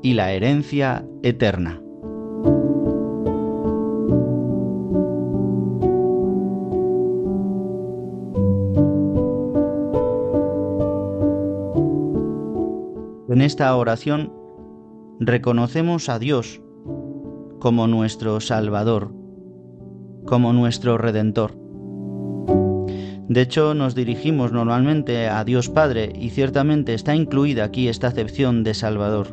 y 0.03 0.15
la 0.15 0.33
herencia 0.33 1.07
eterna. 1.23 1.81
Esta 13.45 13.75
oración 13.75 14.33
reconocemos 15.19 16.09
a 16.09 16.17
Dios 16.17 16.61
como 17.59 17.85
nuestro 17.85 18.41
Salvador, 18.41 19.13
como 20.25 20.51
nuestro 20.51 20.97
Redentor. 20.97 21.53
De 23.29 23.41
hecho, 23.41 23.75
nos 23.75 23.93
dirigimos 23.93 24.51
normalmente 24.51 25.27
a 25.27 25.43
Dios 25.43 25.69
Padre 25.69 26.11
y 26.19 26.31
ciertamente 26.31 26.95
está 26.95 27.15
incluida 27.15 27.63
aquí 27.65 27.87
esta 27.87 28.07
acepción 28.07 28.63
de 28.63 28.73
Salvador, 28.73 29.27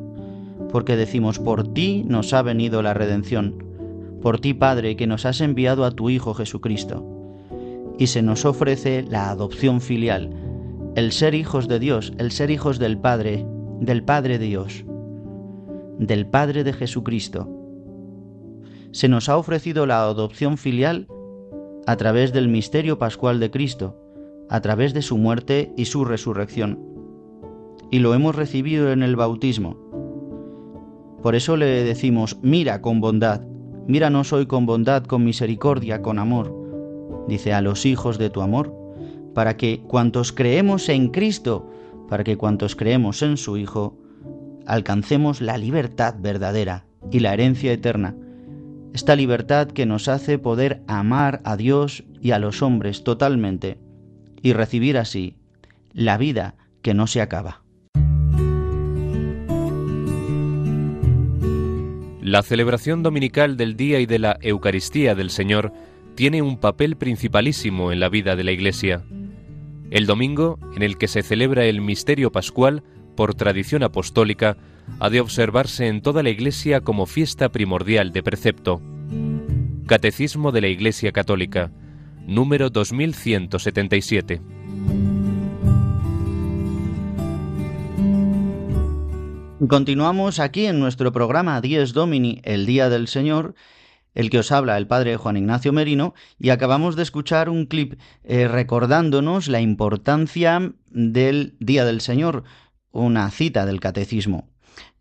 porque 0.70 0.96
decimos, 0.96 1.38
por 1.38 1.72
ti 1.72 2.04
nos 2.06 2.34
ha 2.34 2.42
venido 2.42 2.82
la 2.82 2.92
redención, 2.92 3.64
por 4.20 4.40
ti 4.40 4.52
Padre 4.52 4.94
que 4.94 5.06
nos 5.06 5.24
has 5.24 5.40
enviado 5.40 5.86
a 5.86 5.90
tu 5.90 6.10
Hijo 6.10 6.34
Jesucristo, 6.34 7.02
y 7.98 8.08
se 8.08 8.20
nos 8.20 8.44
ofrece 8.44 9.04
la 9.08 9.30
adopción 9.30 9.80
filial, 9.80 10.30
el 10.96 11.12
ser 11.12 11.34
hijos 11.34 11.66
de 11.66 11.78
Dios, 11.78 12.12
el 12.18 12.30
ser 12.30 12.50
hijos 12.50 12.78
del 12.78 12.98
Padre, 12.98 13.46
del 13.82 14.04
Padre 14.04 14.38
Dios, 14.38 14.84
del 15.98 16.24
Padre 16.28 16.62
de 16.62 16.72
Jesucristo. 16.72 17.48
Se 18.92 19.08
nos 19.08 19.28
ha 19.28 19.36
ofrecido 19.36 19.86
la 19.86 20.04
adopción 20.04 20.56
filial 20.56 21.08
a 21.88 21.96
través 21.96 22.32
del 22.32 22.46
misterio 22.46 22.96
pascual 23.00 23.40
de 23.40 23.50
Cristo, 23.50 23.98
a 24.48 24.60
través 24.60 24.94
de 24.94 25.02
su 25.02 25.18
muerte 25.18 25.72
y 25.76 25.86
su 25.86 26.04
resurrección. 26.04 26.78
Y 27.90 27.98
lo 27.98 28.14
hemos 28.14 28.36
recibido 28.36 28.92
en 28.92 29.02
el 29.02 29.16
bautismo. 29.16 29.76
Por 31.20 31.34
eso 31.34 31.56
le 31.56 31.82
decimos, 31.82 32.38
mira 32.40 32.82
con 32.82 33.00
bondad, 33.00 33.40
míranos 33.88 34.32
hoy 34.32 34.46
con 34.46 34.64
bondad, 34.64 35.02
con 35.02 35.24
misericordia, 35.24 36.02
con 36.02 36.20
amor, 36.20 36.54
dice 37.26 37.52
a 37.52 37.60
los 37.60 37.84
hijos 37.84 38.16
de 38.16 38.30
tu 38.30 38.42
amor, 38.42 38.72
para 39.34 39.56
que 39.56 39.82
cuantos 39.88 40.30
creemos 40.30 40.88
en 40.88 41.08
Cristo 41.08 41.71
para 42.12 42.24
que 42.24 42.36
cuantos 42.36 42.76
creemos 42.76 43.22
en 43.22 43.38
su 43.38 43.56
Hijo 43.56 43.98
alcancemos 44.66 45.40
la 45.40 45.56
libertad 45.56 46.14
verdadera 46.18 46.84
y 47.10 47.20
la 47.20 47.32
herencia 47.32 47.72
eterna, 47.72 48.14
esta 48.92 49.16
libertad 49.16 49.68
que 49.68 49.86
nos 49.86 50.08
hace 50.08 50.38
poder 50.38 50.82
amar 50.86 51.40
a 51.44 51.56
Dios 51.56 52.04
y 52.20 52.32
a 52.32 52.38
los 52.38 52.60
hombres 52.60 53.02
totalmente 53.02 53.78
y 54.42 54.52
recibir 54.52 54.98
así 54.98 55.38
la 55.94 56.18
vida 56.18 56.56
que 56.82 56.92
no 56.92 57.06
se 57.06 57.22
acaba. 57.22 57.62
La 62.20 62.42
celebración 62.42 63.02
dominical 63.02 63.56
del 63.56 63.74
Día 63.74 64.00
y 64.00 64.04
de 64.04 64.18
la 64.18 64.36
Eucaristía 64.42 65.14
del 65.14 65.30
Señor 65.30 65.72
tiene 66.14 66.42
un 66.42 66.58
papel 66.58 66.96
principalísimo 66.96 67.90
en 67.90 68.00
la 68.00 68.10
vida 68.10 68.36
de 68.36 68.44
la 68.44 68.52
Iglesia. 68.52 69.02
El 69.92 70.06
domingo, 70.06 70.58
en 70.74 70.82
el 70.82 70.96
que 70.96 71.06
se 71.06 71.22
celebra 71.22 71.66
el 71.66 71.82
misterio 71.82 72.32
pascual, 72.32 72.82
por 73.14 73.34
tradición 73.34 73.82
apostólica, 73.82 74.56
ha 75.00 75.10
de 75.10 75.20
observarse 75.20 75.86
en 75.86 76.00
toda 76.00 76.22
la 76.22 76.30
Iglesia 76.30 76.80
como 76.80 77.04
fiesta 77.04 77.50
primordial 77.50 78.10
de 78.10 78.22
precepto. 78.22 78.80
Catecismo 79.86 80.50
de 80.50 80.62
la 80.62 80.68
Iglesia 80.68 81.12
Católica, 81.12 81.72
número 82.26 82.70
2177. 82.70 84.40
Continuamos 89.68 90.40
aquí 90.40 90.64
en 90.64 90.80
nuestro 90.80 91.12
programa 91.12 91.60
Dies 91.60 91.92
Domini, 91.92 92.40
el 92.44 92.64
Día 92.64 92.88
del 92.88 93.08
Señor, 93.08 93.54
el 94.14 94.30
que 94.30 94.38
os 94.38 94.52
habla 94.52 94.76
el 94.76 94.86
padre 94.86 95.16
Juan 95.16 95.36
Ignacio 95.36 95.72
Merino, 95.72 96.14
y 96.38 96.50
acabamos 96.50 96.96
de 96.96 97.02
escuchar 97.02 97.48
un 97.48 97.66
clip 97.66 97.94
eh, 98.24 98.48
recordándonos 98.48 99.48
la 99.48 99.60
importancia 99.60 100.72
del 100.90 101.56
Día 101.60 101.84
del 101.84 102.00
Señor, 102.00 102.44
una 102.90 103.30
cita 103.30 103.66
del 103.66 103.80
Catecismo. 103.80 104.48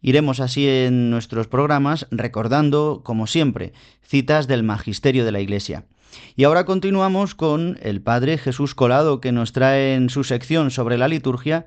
Iremos 0.01 0.39
así 0.39 0.67
en 0.67 1.11
nuestros 1.11 1.47
programas 1.47 2.07
recordando, 2.09 3.01
como 3.03 3.27
siempre, 3.27 3.73
citas 4.01 4.47
del 4.47 4.63
Magisterio 4.63 5.25
de 5.25 5.31
la 5.31 5.41
Iglesia. 5.41 5.85
Y 6.35 6.43
ahora 6.43 6.65
continuamos 6.65 7.35
con 7.35 7.77
el 7.81 8.01
Padre 8.01 8.37
Jesús 8.37 8.75
Colado, 8.75 9.21
que 9.21 9.31
nos 9.31 9.53
trae 9.53 9.93
en 9.93 10.09
su 10.09 10.23
sección 10.23 10.71
sobre 10.71 10.97
la 10.97 11.07
liturgia 11.07 11.65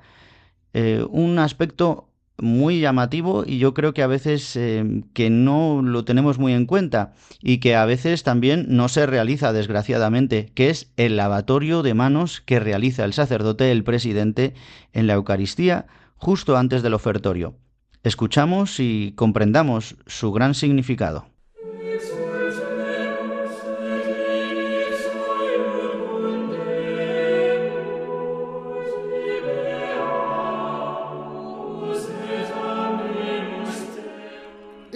eh, 0.73 1.05
un 1.09 1.39
aspecto 1.39 2.09
muy 2.37 2.79
llamativo 2.79 3.43
y 3.45 3.59
yo 3.59 3.73
creo 3.73 3.93
que 3.93 4.03
a 4.03 4.07
veces 4.07 4.55
eh, 4.55 5.03
que 5.13 5.29
no 5.29 5.81
lo 5.81 6.03
tenemos 6.05 6.37
muy 6.37 6.53
en 6.53 6.65
cuenta 6.65 7.13
y 7.41 7.59
que 7.59 7.75
a 7.75 7.85
veces 7.85 8.23
también 8.23 8.65
no 8.69 8.89
se 8.89 9.05
realiza 9.05 9.53
desgraciadamente, 9.53 10.51
que 10.53 10.69
es 10.69 10.91
el 10.97 11.17
lavatorio 11.17 11.83
de 11.83 11.93
manos 11.93 12.41
que 12.41 12.59
realiza 12.59 13.05
el 13.05 13.13
sacerdote, 13.13 13.71
el 13.71 13.83
presidente, 13.83 14.53
en 14.93 15.07
la 15.07 15.13
Eucaristía 15.13 15.87
justo 16.17 16.57
antes 16.57 16.83
del 16.83 16.93
ofertorio. 16.93 17.55
Escuchamos 18.03 18.79
y 18.79 19.13
comprendamos 19.15 19.95
su 20.05 20.31
gran 20.31 20.53
significado. 20.53 21.34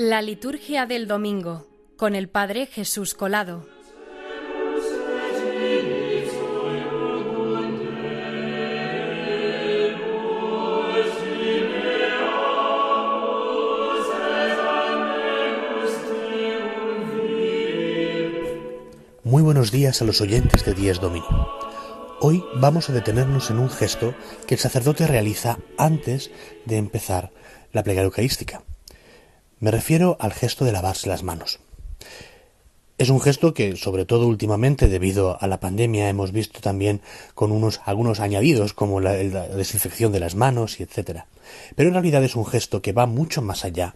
La 0.10 0.24
liturgia 0.24 0.88
del 0.88 1.08
domingo 1.08 1.68
con 1.96 2.16
el 2.16 2.30
Padre 2.30 2.66
Jesús 2.66 3.14
Colado. 3.14 3.68
Muy 19.24 19.44
buenos 19.44 19.72
días 19.72 20.02
a 20.02 20.06
los 20.06 20.22
oyentes 20.22 20.66
de 20.66 20.74
Dies 20.74 21.00
Domini. 21.00 21.24
Hoy 22.20 22.44
vamos 22.56 22.90
a 22.90 22.94
detenernos 22.94 23.52
en 23.52 23.60
un 23.60 23.70
gesto 23.70 24.16
que 24.48 24.56
el 24.56 24.60
sacerdote 24.60 25.06
realiza 25.06 25.60
antes 25.78 26.32
de 26.66 26.78
empezar 26.78 27.32
la 27.74 27.84
plegaria 27.84 28.06
eucarística. 28.06 28.64
Me 29.60 29.72
refiero 29.72 30.16
al 30.20 30.32
gesto 30.32 30.64
de 30.64 30.72
lavarse 30.72 31.10
las 31.10 31.24
manos. 31.24 31.60
Es 32.98 33.10
un 33.10 33.22
gesto 33.22 33.54
que, 33.54 33.76
sobre 33.78 34.06
todo 34.06 34.28
últimamente, 34.28 34.88
debido 34.88 35.42
a 35.42 35.48
la 35.48 35.60
pandemia, 35.60 36.10
hemos 36.10 36.32
visto 36.32 36.60
también 36.60 37.02
con 37.34 37.52
unos 37.52 37.80
algunos 37.86 38.20
añadidos 38.20 38.74
como 38.74 39.00
la, 39.00 39.14
desinfección 39.14 40.12
de 40.12 40.20
las 40.20 40.36
manos 40.36 40.80
y 40.80 40.84
etcétera. 40.84 41.28
Pero 41.76 41.90
en 41.90 41.96
realidad 41.96 42.24
es 42.24 42.36
un 42.36 42.46
gesto 42.46 42.82
que 42.82 42.92
va 42.92 43.06
mucho 43.06 43.42
más 43.42 43.64
allá 43.64 43.96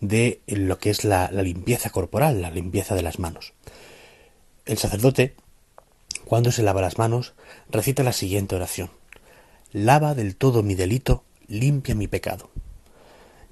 de 0.00 0.40
lo 0.46 0.78
que 0.78 0.90
es 0.90 1.04
la, 1.04 1.30
la 1.32 1.42
limpieza 1.42 1.90
corporal, 1.90 2.42
la 2.42 2.50
limpieza 2.50 2.94
de 2.94 3.02
las 3.02 3.18
manos. 3.20 3.52
El 4.66 4.78
sacerdote, 4.78 5.34
cuando 6.24 6.50
se 6.52 6.62
lava 6.62 6.80
las 6.80 6.98
manos, 6.98 7.34
recita 7.68 8.02
la 8.02 8.12
siguiente 8.12 8.56
oración: 8.56 8.90
Lava 9.72 10.14
del 10.14 10.34
todo 10.34 10.64
mi 10.64 10.74
delito, 10.74 11.22
limpia 11.46 11.94
mi 11.94 12.08
pecado. 12.08 12.50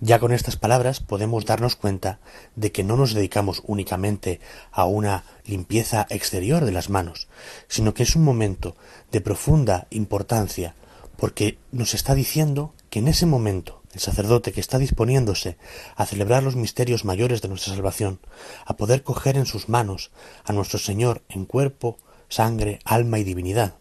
Ya 0.00 0.20
con 0.20 0.32
estas 0.32 0.56
palabras 0.56 1.00
podemos 1.00 1.44
darnos 1.44 1.74
cuenta 1.74 2.20
de 2.54 2.70
que 2.70 2.84
no 2.84 2.96
nos 2.96 3.14
dedicamos 3.14 3.62
únicamente 3.66 4.40
a 4.70 4.84
una 4.84 5.24
limpieza 5.44 6.06
exterior 6.08 6.64
de 6.64 6.70
las 6.70 6.88
manos, 6.88 7.26
sino 7.66 7.94
que 7.94 8.04
es 8.04 8.14
un 8.14 8.22
momento 8.22 8.76
de 9.10 9.20
profunda 9.20 9.88
importancia 9.90 10.76
porque 11.16 11.58
nos 11.72 11.94
está 11.94 12.14
diciendo 12.14 12.72
que 12.90 13.00
en 13.00 13.08
ese 13.08 13.26
momento 13.26 13.82
el 13.92 13.98
sacerdote 13.98 14.52
que 14.52 14.60
está 14.60 14.78
disponiéndose 14.78 15.56
a 15.96 16.06
celebrar 16.06 16.44
los 16.44 16.54
misterios 16.54 17.04
mayores 17.04 17.42
de 17.42 17.48
nuestra 17.48 17.74
salvación, 17.74 18.20
a 18.66 18.76
poder 18.76 19.02
coger 19.02 19.36
en 19.36 19.46
sus 19.46 19.68
manos 19.68 20.12
a 20.44 20.52
nuestro 20.52 20.78
Señor 20.78 21.22
en 21.28 21.44
cuerpo, 21.44 21.98
sangre, 22.28 22.78
alma 22.84 23.18
y 23.18 23.24
divinidad, 23.24 23.74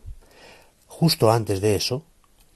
justo 0.87 1.31
antes 1.31 1.61
de 1.61 1.75
eso, 1.75 2.05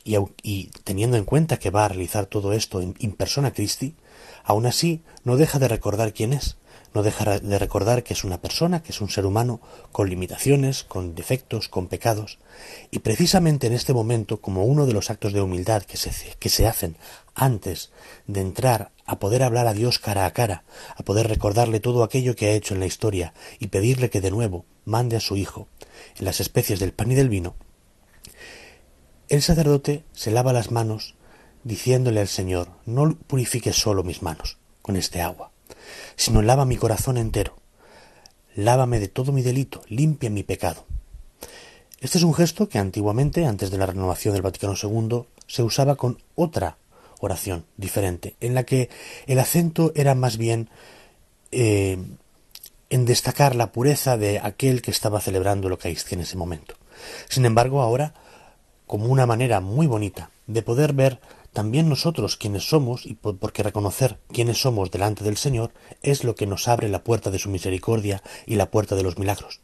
y, 0.03 0.67
teniendo 0.83 1.17
en 1.17 1.25
cuenta 1.25 1.57
que 1.57 1.69
va 1.69 1.85
a 1.85 1.89
realizar 1.89 2.25
todo 2.25 2.53
esto 2.53 2.81
en, 2.81 2.93
persona 3.13 3.53
Christi, 3.53 3.95
aún 4.43 4.65
así 4.65 5.01
no 5.23 5.37
deja 5.37 5.59
de 5.59 5.67
recordar 5.67 6.13
quién 6.13 6.33
es, 6.33 6.57
no 6.93 7.03
deja 7.03 7.39
de 7.39 7.59
recordar 7.59 8.03
que 8.03 8.13
es 8.13 8.23
una 8.23 8.41
persona, 8.41 8.83
que 8.83 8.91
es 8.91 9.01
un 9.01 9.09
ser 9.09 9.25
humano 9.25 9.61
con 9.91 10.09
limitaciones, 10.09 10.83
con 10.83 11.15
defectos, 11.15 11.69
con 11.69 11.87
pecados, 11.87 12.39
y 12.89 12.99
precisamente 12.99 13.67
en 13.67 13.73
este 13.73 13.93
momento, 13.93 14.41
como 14.41 14.65
uno 14.65 14.85
de 14.85 14.93
los 14.93 15.09
actos 15.09 15.33
de 15.33 15.41
humildad 15.41 15.83
que 15.83 15.97
se, 15.97 16.11
que 16.37 16.49
se 16.49 16.67
hacen 16.67 16.97
antes 17.33 17.91
de 18.27 18.41
entrar 18.41 18.91
a 19.05 19.19
poder 19.19 19.43
hablar 19.43 19.67
a 19.67 19.73
Dios 19.73 19.99
cara 19.99 20.25
a 20.25 20.33
cara, 20.33 20.63
a 20.97 21.03
poder 21.03 21.27
recordarle 21.27 21.79
todo 21.79 22.03
aquello 22.03 22.35
que 22.35 22.47
ha 22.47 22.53
hecho 22.53 22.73
en 22.73 22.79
la 22.79 22.85
historia 22.87 23.33
y 23.59 23.67
pedirle 23.67 24.09
que 24.09 24.21
de 24.21 24.31
nuevo 24.31 24.65
mande 24.85 25.15
a 25.15 25.21
su 25.21 25.37
Hijo 25.37 25.67
en 26.17 26.25
las 26.25 26.39
especies 26.39 26.79
del 26.79 26.93
pan 26.93 27.11
y 27.11 27.15
del 27.15 27.29
vino, 27.29 27.55
el 29.31 29.41
sacerdote 29.41 30.03
se 30.11 30.29
lava 30.29 30.51
las 30.51 30.71
manos 30.71 31.15
diciéndole 31.63 32.19
al 32.19 32.27
Señor, 32.27 32.67
no 32.85 33.15
purifiques 33.15 33.77
solo 33.77 34.03
mis 34.03 34.21
manos 34.21 34.57
con 34.81 34.97
este 34.97 35.21
agua, 35.21 35.51
sino 36.17 36.41
lava 36.41 36.65
mi 36.65 36.75
corazón 36.75 37.15
entero, 37.15 37.55
lávame 38.55 38.99
de 38.99 39.07
todo 39.07 39.31
mi 39.31 39.41
delito, 39.41 39.83
limpia 39.87 40.29
mi 40.29 40.43
pecado. 40.43 40.85
Este 42.01 42.17
es 42.17 42.25
un 42.25 42.33
gesto 42.33 42.67
que 42.67 42.77
antiguamente, 42.77 43.45
antes 43.45 43.71
de 43.71 43.77
la 43.77 43.85
renovación 43.85 44.33
del 44.33 44.41
Vaticano 44.41 44.73
II, 44.75 45.23
se 45.47 45.63
usaba 45.63 45.95
con 45.95 46.21
otra 46.35 46.75
oración 47.21 47.63
diferente, 47.77 48.35
en 48.41 48.53
la 48.53 48.65
que 48.65 48.89
el 49.27 49.39
acento 49.39 49.93
era 49.95 50.13
más 50.13 50.35
bien 50.35 50.69
eh, 51.53 51.97
en 52.89 53.05
destacar 53.05 53.55
la 53.55 53.71
pureza 53.71 54.17
de 54.17 54.39
aquel 54.39 54.81
que 54.81 54.91
estaba 54.91 55.21
celebrando 55.21 55.69
la 55.69 55.75
Eucaristía 55.75 56.17
en 56.17 56.23
ese 56.23 56.35
momento. 56.35 56.75
Sin 57.29 57.45
embargo, 57.45 57.81
ahora 57.81 58.13
como 58.91 59.05
una 59.05 59.25
manera 59.25 59.61
muy 59.61 59.87
bonita 59.87 60.31
de 60.47 60.63
poder 60.63 60.91
ver 60.91 61.21
también 61.53 61.87
nosotros 61.87 62.35
quienes 62.35 62.67
somos 62.67 63.05
y 63.05 63.13
porque 63.13 63.63
reconocer 63.63 64.17
quiénes 64.33 64.59
somos 64.59 64.91
delante 64.91 65.23
del 65.23 65.37
Señor 65.37 65.71
es 66.01 66.25
lo 66.25 66.35
que 66.35 66.45
nos 66.45 66.67
abre 66.67 66.89
la 66.89 67.01
puerta 67.01 67.31
de 67.31 67.39
su 67.39 67.49
misericordia 67.49 68.21
y 68.45 68.55
la 68.55 68.69
puerta 68.69 68.97
de 68.97 69.03
los 69.03 69.17
milagros. 69.17 69.61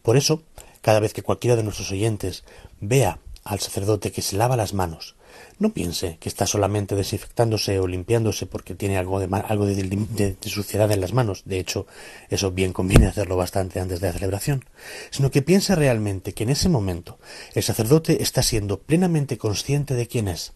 Por 0.00 0.16
eso, 0.16 0.42
cada 0.80 1.00
vez 1.00 1.12
que 1.12 1.24
cualquiera 1.24 1.56
de 1.56 1.64
nuestros 1.64 1.90
oyentes 1.90 2.44
vea 2.80 3.18
al 3.42 3.58
sacerdote 3.58 4.12
que 4.12 4.22
se 4.22 4.36
lava 4.36 4.56
las 4.56 4.74
manos 4.74 5.16
no 5.58 5.72
piense 5.72 6.18
que 6.20 6.28
está 6.28 6.46
solamente 6.46 6.94
desinfectándose 6.94 7.80
o 7.80 7.86
limpiándose 7.86 8.46
porque 8.46 8.74
tiene 8.74 8.96
algo 8.96 9.18
de, 9.18 9.28
algo 9.48 9.66
de, 9.66 10.36
suciedad 10.42 10.90
en 10.92 11.00
las 11.00 11.12
manos. 11.12 11.42
De 11.44 11.58
hecho, 11.58 11.86
eso 12.30 12.52
bien 12.52 12.72
conviene 12.72 13.06
hacerlo 13.06 13.36
bastante 13.36 13.80
antes 13.80 14.00
de 14.00 14.06
la 14.06 14.12
celebración. 14.12 14.64
Sino 15.10 15.30
que 15.30 15.42
piense 15.42 15.74
realmente 15.74 16.32
que 16.32 16.44
en 16.44 16.50
ese 16.50 16.68
momento 16.68 17.18
el 17.54 17.62
sacerdote 17.62 18.22
está 18.22 18.42
siendo 18.42 18.80
plenamente 18.80 19.36
consciente 19.36 19.94
de 19.94 20.06
quién 20.06 20.28
es, 20.28 20.52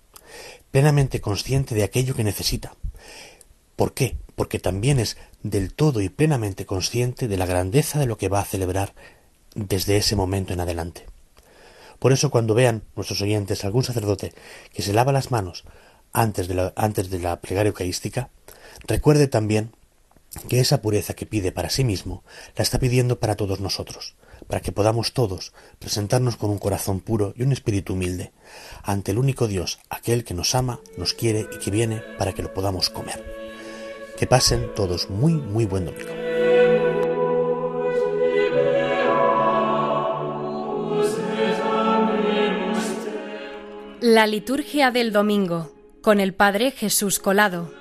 plenamente 0.71 1.21
consciente 1.21 1.75
de 1.75 1.83
aquello 1.83 2.15
que 2.15 2.25
necesita. 2.25 2.77
¿Por 3.75 3.95
qué? 3.95 4.17
Porque 4.37 4.59
también 4.59 5.01
es 5.01 5.17
del 5.43 5.75
todo 5.75 6.01
y 6.01 6.09
plenamente 6.09 6.65
consciente 6.67 7.27
de 7.27 7.37
la 7.37 7.47
grandeza 7.47 7.99
de 7.99 8.07
lo 8.07 8.17
que 8.19 8.29
va 8.29 8.41
a 8.41 8.45
celebrar 8.45 8.95
desde 9.55 9.97
ese 9.97 10.15
momento 10.15 10.53
en 10.53 10.61
adelante. 10.61 11.12
Por 12.03 12.13
eso 12.13 12.31
cuando 12.31 12.55
vean 12.55 12.83
nuestros 12.97 13.23
oyentes 13.23 13.65
algún 13.65 13.85
sacerdote 13.85 14.35
que 14.75 14.83
se 14.83 14.93
lava 14.93 15.13
las 15.13 15.31
manos 15.31 15.63
antes 16.13 16.49
de 16.49 16.55
la, 16.55 16.73
antes 16.75 17.11
de 17.11 17.21
la 17.21 17.41
plegaria 17.41 17.69
eucarística, 17.69 18.29
recuerde 18.89 19.29
también 19.29 19.71
que 20.49 20.59
esa 20.59 20.83
pureza 20.83 21.15
que 21.15 21.27
pide 21.27 21.53
para 21.53 21.71
sí 21.71 21.85
mismo 21.85 22.25
la 22.57 22.65
está 22.65 22.81
pidiendo 22.81 23.21
para 23.21 23.37
todos 23.37 23.61
nosotros, 23.61 24.17
para 24.49 24.61
que 24.61 24.73
podamos 24.73 25.13
todos 25.13 25.53
presentarnos 25.79 26.35
con 26.35 26.51
un 26.51 26.59
corazón 26.59 26.99
puro 26.99 27.35
y 27.37 27.45
un 27.45 27.53
espíritu 27.53 27.93
humilde 27.93 28.33
ante 28.83 29.13
el 29.13 29.19
único 29.19 29.47
Dios, 29.47 29.79
aquel 29.89 30.25
que 30.25 30.35
nos 30.35 30.57
ama, 30.57 30.81
nos 30.99 31.15
quiere 31.15 31.47
y 31.53 31.59
que 31.61 31.71
viene 31.71 32.03
para 32.19 32.33
que 32.33 32.43
lo 32.43 32.53
podamos 32.53 32.91
comer. 32.91 33.25
Que 34.19 34.27
pasen 34.27 34.75
todos 34.75 35.09
muy, 35.09 35.35
muy 35.35 35.67
buen 35.67 35.85
domingo. 35.85 36.22
La 44.03 44.27
liturgia 44.27 44.91
del 44.91 45.13
domingo 45.13 45.71
con 46.03 46.19
el 46.19 46.35
Padre 46.35 46.73
Jesús 46.73 47.21
Colado. 47.21 47.73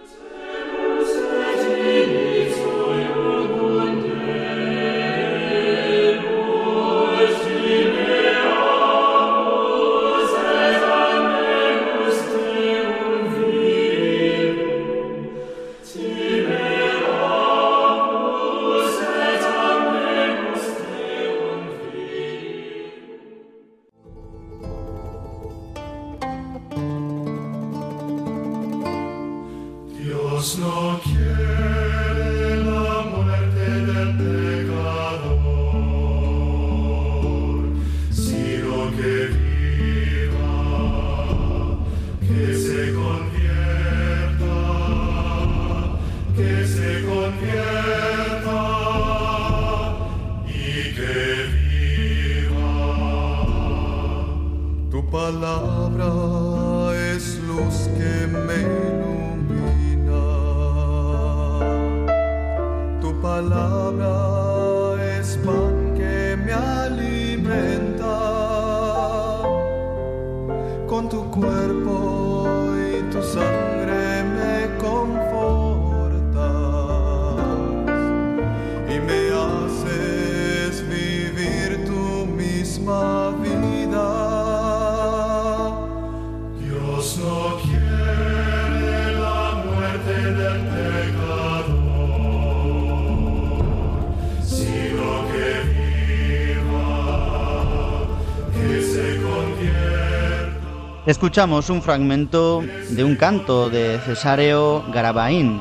Escuchamos 101.08 101.72
un 101.72 101.82
fragmento 101.82 102.62
de 102.92 103.04
un 103.04 103.16
canto 103.16 103.72
de 103.72 103.98
Cesáreo 104.06 104.86
Garabaín. 104.94 105.60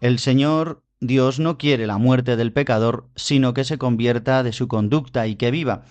El 0.00 0.18
Señor 0.18 0.82
Dios 1.00 1.38
no 1.38 1.58
quiere 1.58 1.86
la 1.86 1.98
muerte 1.98 2.36
del 2.36 2.50
pecador, 2.50 3.10
sino 3.14 3.52
que 3.52 3.64
se 3.64 3.76
convierta 3.76 4.42
de 4.42 4.54
su 4.54 4.66
conducta 4.66 5.26
y 5.26 5.36
que 5.36 5.50
viva. 5.50 5.82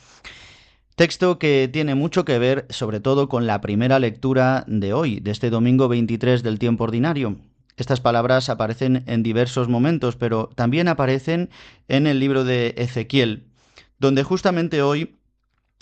Texto 0.95 1.37
que 1.37 1.69
tiene 1.71 1.93
mucho 1.93 2.25
que 2.25 2.39
ver 2.39 2.65
sobre 2.71 2.99
todo 2.99 3.29
con 3.29 3.45
la 3.45 3.61
primera 3.61 3.99
lectura 3.99 4.63
de 4.65 4.91
hoy, 4.91 5.19
de 5.19 5.29
este 5.29 5.51
domingo 5.51 5.87
23 5.87 6.41
del 6.41 6.57
tiempo 6.57 6.85
ordinario. 6.85 7.35
Estas 7.77 8.01
palabras 8.01 8.49
aparecen 8.49 9.03
en 9.05 9.21
diversos 9.21 9.69
momentos, 9.69 10.15
pero 10.15 10.49
también 10.55 10.87
aparecen 10.87 11.51
en 11.89 12.07
el 12.07 12.19
libro 12.19 12.43
de 12.43 12.73
Ezequiel, 12.77 13.43
donde 13.99 14.23
justamente 14.23 14.81
hoy 14.81 15.19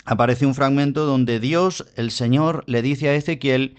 aparece 0.04 0.46
un 0.46 0.54
fragmento 0.54 1.06
donde 1.06 1.40
Dios, 1.40 1.86
el 1.96 2.10
Señor, 2.10 2.64
le 2.66 2.82
dice 2.82 3.08
a 3.08 3.14
Ezequiel 3.14 3.76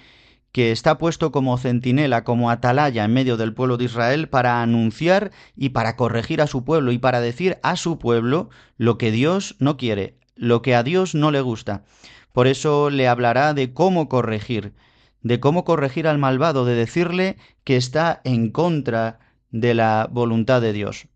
que 0.52 0.72
está 0.72 1.00
puesto 1.00 1.32
como 1.32 1.58
centinela, 1.58 2.24
como 2.24 2.52
atalaya 2.52 3.04
en 3.04 3.14
medio 3.14 3.38
del 3.38 3.54
pueblo 3.54 3.78
de 3.78 3.86
Israel 3.86 4.30
para 4.30 4.62
anunciar 4.62 5.32
y 5.56 5.70
para 5.70 5.96
corregir 5.96 6.42
a 6.42 6.48
su 6.48 6.64
pueblo 6.64 6.92
y 6.92 7.00
para 7.00 7.22
decir 7.22 7.58
a 7.64 7.76
su 7.76 7.98
pueblo 7.98 8.50
lo 8.78 9.00
que 9.00 9.12
Dios 9.12 9.56
no 9.60 9.78
quiere, 9.78 10.20
lo 10.36 10.62
que 10.62 10.76
a 10.76 10.84
Dios 10.84 11.16
no 11.16 11.32
le 11.32 11.42
gusta. 11.42 11.84
Por 12.32 12.48
eso 12.48 12.92
le 12.92 13.08
hablará 13.08 13.56
de 13.56 13.74
cómo 13.74 14.08
corregir, 14.08 14.74
de 15.22 15.40
cómo 15.40 15.66
corregir 15.66 16.08
al 16.08 16.20
malvado, 16.20 16.66
de 16.66 16.76
decirle 16.76 17.38
que 17.64 17.76
está 17.76 18.22
en 18.24 18.52
contra 18.52 19.20
de 19.50 19.74
la 19.74 20.08
voluntad 20.12 20.62
de 20.62 20.74
Dios. 20.74 21.08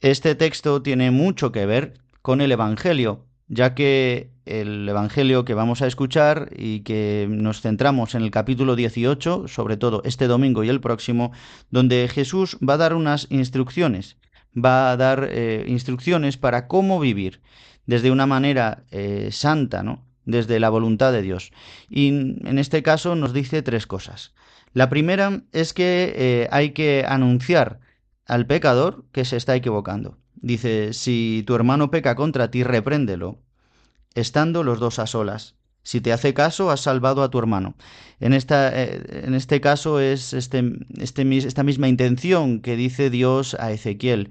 Este 0.00 0.34
texto 0.34 0.82
tiene 0.82 1.12
mucho 1.12 1.52
que 1.52 1.64
ver 1.64 1.94
con 2.22 2.40
el 2.40 2.50
Evangelio, 2.50 3.26
ya 3.52 3.74
que 3.74 4.30
el 4.46 4.88
Evangelio 4.88 5.44
que 5.44 5.52
vamos 5.52 5.82
a 5.82 5.86
escuchar 5.86 6.48
y 6.56 6.80
que 6.80 7.26
nos 7.28 7.60
centramos 7.60 8.14
en 8.14 8.22
el 8.22 8.30
capítulo 8.30 8.76
18, 8.76 9.46
sobre 9.46 9.76
todo 9.76 10.00
este 10.06 10.26
domingo 10.26 10.64
y 10.64 10.70
el 10.70 10.80
próximo, 10.80 11.32
donde 11.70 12.08
Jesús 12.08 12.56
va 12.66 12.74
a 12.74 12.78
dar 12.78 12.94
unas 12.94 13.26
instrucciones, 13.30 14.16
va 14.56 14.90
a 14.90 14.96
dar 14.96 15.28
eh, 15.30 15.66
instrucciones 15.68 16.38
para 16.38 16.66
cómo 16.66 16.98
vivir 16.98 17.42
desde 17.84 18.10
una 18.10 18.26
manera 18.26 18.84
eh, 18.90 19.28
santa, 19.32 19.82
¿no? 19.82 20.02
desde 20.24 20.58
la 20.58 20.70
voluntad 20.70 21.12
de 21.12 21.20
Dios. 21.20 21.52
Y 21.90 22.08
en 22.08 22.58
este 22.58 22.82
caso 22.82 23.16
nos 23.16 23.34
dice 23.34 23.60
tres 23.60 23.86
cosas. 23.86 24.32
La 24.72 24.88
primera 24.88 25.42
es 25.52 25.74
que 25.74 26.14
eh, 26.16 26.48
hay 26.50 26.70
que 26.70 27.04
anunciar 27.06 27.80
al 28.26 28.46
pecador 28.46 29.04
que 29.12 29.26
se 29.26 29.36
está 29.36 29.54
equivocando. 29.54 30.16
Dice, 30.42 30.92
si 30.92 31.44
tu 31.46 31.54
hermano 31.54 31.90
peca 31.90 32.16
contra 32.16 32.50
ti, 32.50 32.64
repréndelo, 32.64 33.38
estando 34.14 34.64
los 34.64 34.80
dos 34.80 34.98
a 34.98 35.06
solas. 35.06 35.54
Si 35.84 36.00
te 36.00 36.12
hace 36.12 36.34
caso, 36.34 36.70
has 36.70 36.80
salvado 36.80 37.22
a 37.22 37.30
tu 37.30 37.38
hermano. 37.38 37.74
En, 38.20 38.34
esta, 38.34 38.70
eh, 38.80 39.22
en 39.24 39.34
este 39.34 39.60
caso 39.60 40.00
es 40.00 40.32
este, 40.32 40.62
este, 40.98 41.38
esta 41.38 41.62
misma 41.62 41.88
intención 41.88 42.60
que 42.60 42.76
dice 42.76 43.08
Dios 43.08 43.54
a 43.58 43.72
Ezequiel. 43.72 44.30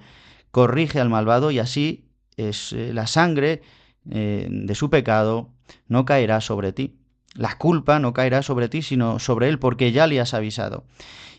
Corrige 0.52 1.00
al 1.00 1.10
malvado 1.10 1.50
y 1.52 1.60
así 1.60 2.10
es, 2.38 2.74
eh, 2.74 2.94
la 2.94 3.08
sangre 3.08 3.62
eh, 4.10 4.48
de 4.50 4.76
su 4.76 4.90
pecado 4.90 5.50
no 5.88 6.06
caerá 6.06 6.42
sobre 6.42 6.74
ti. 6.74 7.01
La 7.36 7.58
culpa 7.58 8.00
no 8.00 8.14
caerá 8.14 8.42
sobre 8.42 8.70
ti, 8.70 8.82
sino 8.82 9.20
sobre 9.20 9.50
él, 9.50 9.60
porque 9.60 9.92
ya 9.92 10.08
le 10.08 10.20
has 10.20 10.34
avisado. 10.34 10.84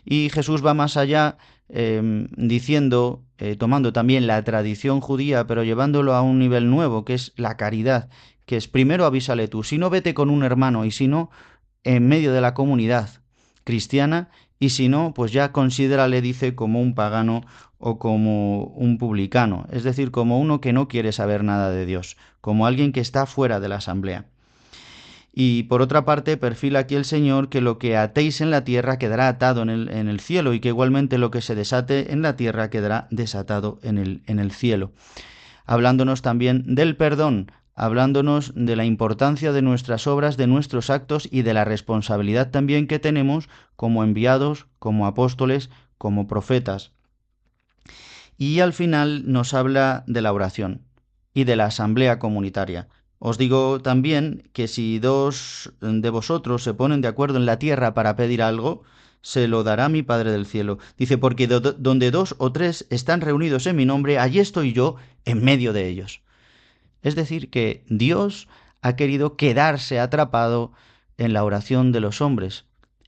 Y 0.05 0.29
Jesús 0.29 0.65
va 0.65 0.73
más 0.73 0.97
allá 0.97 1.37
Em, 1.69 2.27
diciendo, 2.35 3.23
eh, 3.39 3.55
tomando 3.55 3.93
también 3.93 4.27
la 4.27 4.43
tradición 4.43 5.01
judía, 5.01 5.47
pero 5.47 5.63
llevándolo 5.63 6.13
a 6.13 6.21
un 6.21 6.37
nivel 6.37 6.69
nuevo, 6.69 7.03
que 7.03 7.13
es 7.15 7.33
la 7.35 7.57
caridad, 7.57 8.09
que 8.45 8.57
es 8.57 8.67
primero 8.67 9.05
avísale 9.05 9.47
tú, 9.47 9.63
si 9.63 9.77
no 9.77 9.89
vete 9.89 10.13
con 10.13 10.29
un 10.29 10.43
hermano 10.43 10.85
y 10.85 10.91
si 10.91 11.07
no, 11.07 11.31
en 11.83 12.07
medio 12.07 12.31
de 12.33 12.41
la 12.41 12.53
comunidad 12.53 13.09
cristiana, 13.63 14.29
y 14.59 14.69
si 14.69 14.87
no, 14.87 15.13
pues 15.15 15.31
ya 15.31 15.51
considérale, 15.51 16.21
dice, 16.21 16.53
como 16.53 16.79
un 16.79 16.95
pagano 16.95 17.41
o 17.79 17.97
como 17.97 18.65
un 18.65 18.97
publicano, 18.97 19.65
es 19.71 19.83
decir, 19.83 20.11
como 20.11 20.39
uno 20.39 20.61
que 20.61 20.73
no 20.73 20.87
quiere 20.87 21.11
saber 21.11 21.43
nada 21.43 21.71
de 21.71 21.85
Dios, 21.85 22.17
como 22.39 22.67
alguien 22.67 22.91
que 22.91 22.99
está 23.01 23.25
fuera 23.25 23.59
de 23.59 23.69
la 23.69 23.77
asamblea. 23.77 24.25
Y 25.35 25.63
por 25.63 25.81
otra 25.81 26.05
parte, 26.05 26.37
perfila 26.37 26.79
aquí 26.79 26.93
el 26.93 27.05
Señor 27.05 27.49
que 27.49 27.59
lo 27.59 27.79
que 27.79 27.97
atéis 27.97 28.39
en 28.39 28.51
la 28.51 28.63
tierra 28.63 28.99
quedará 28.99 29.27
atado 29.27 29.63
en 29.63 29.69
el, 29.71 29.89
en 29.89 30.07
el 30.07 30.19
cielo 30.19 30.53
y 30.53 30.59
que 30.59 30.67
igualmente 30.67 31.17
lo 31.17 31.31
que 31.31 31.41
se 31.41 31.55
desate 31.55 32.13
en 32.13 32.21
la 32.21 32.35
tierra 32.35 32.69
quedará 32.69 33.07
desatado 33.09 33.79
en 33.81 33.97
el, 33.97 34.21
en 34.27 34.37
el 34.37 34.51
cielo. 34.51 34.91
Hablándonos 35.65 36.21
también 36.21 36.75
del 36.75 36.95
perdón, 36.97 37.51
hablándonos 37.73 38.53
de 38.55 38.75
la 38.75 38.85
importancia 38.85 39.51
de 39.51 39.63
nuestras 39.63 40.05
obras, 40.05 40.37
de 40.37 40.45
nuestros 40.45 40.91
actos 40.91 41.27
y 41.31 41.41
de 41.41 41.55
la 41.55 41.65
responsabilidad 41.65 42.51
también 42.51 42.85
que 42.85 42.99
tenemos 42.99 43.49
como 43.75 44.03
enviados, 44.03 44.67
como 44.77 45.07
apóstoles, 45.07 45.71
como 45.97 46.27
profetas. 46.27 46.91
Y 48.37 48.59
al 48.59 48.73
final 48.73 49.31
nos 49.31 49.55
habla 49.55 50.03
de 50.05 50.21
la 50.21 50.31
oración 50.31 50.81
y 51.33 51.45
de 51.45 51.55
la 51.55 51.65
asamblea 51.65 52.19
comunitaria. 52.19 52.87
Os 53.25 53.37
digo 53.37 53.79
también 53.79 54.49
que 54.51 54.67
si 54.67 54.99
dos 54.99 55.71
de 55.79 56.09
vosotros 56.09 56.61
se 56.61 56.73
ponen 56.73 56.99
de 56.99 57.07
acuerdo 57.07 57.37
en 57.37 57.45
la 57.45 57.57
tierra 57.57 57.93
para 57.93 58.17
pedir 58.17 58.41
algo, 58.43 58.83
se 59.21 59.47
lo 59.47 59.63
dará 59.63 59.87
mi 59.87 60.03
Padre 60.03 60.29
del 60.33 60.45
cielo. 60.45 60.77
Dice, 60.97 61.17
porque 61.17 61.47
donde 61.47 62.11
dos 62.11 62.35
o 62.37 62.51
tres 62.51 62.85
están 62.89 63.21
reunidos 63.21 63.65
en 63.65 63.77
mi 63.77 63.85
nombre, 63.85 64.19
allí 64.19 64.39
estoy 64.39 64.73
yo 64.73 64.97
en 65.23 65.41
medio 65.41 65.71
de 65.71 65.87
ellos. 65.87 66.21
Es 67.01 67.15
decir, 67.15 67.49
que 67.49 67.85
Dios 67.87 68.49
ha 68.81 68.97
querido 68.97 69.37
quedarse 69.37 70.01
atrapado 70.01 70.73
en 71.17 71.31
la 71.31 71.45
oración 71.45 71.93
de 71.93 72.01
los 72.01 72.19
hombres. 72.19 72.65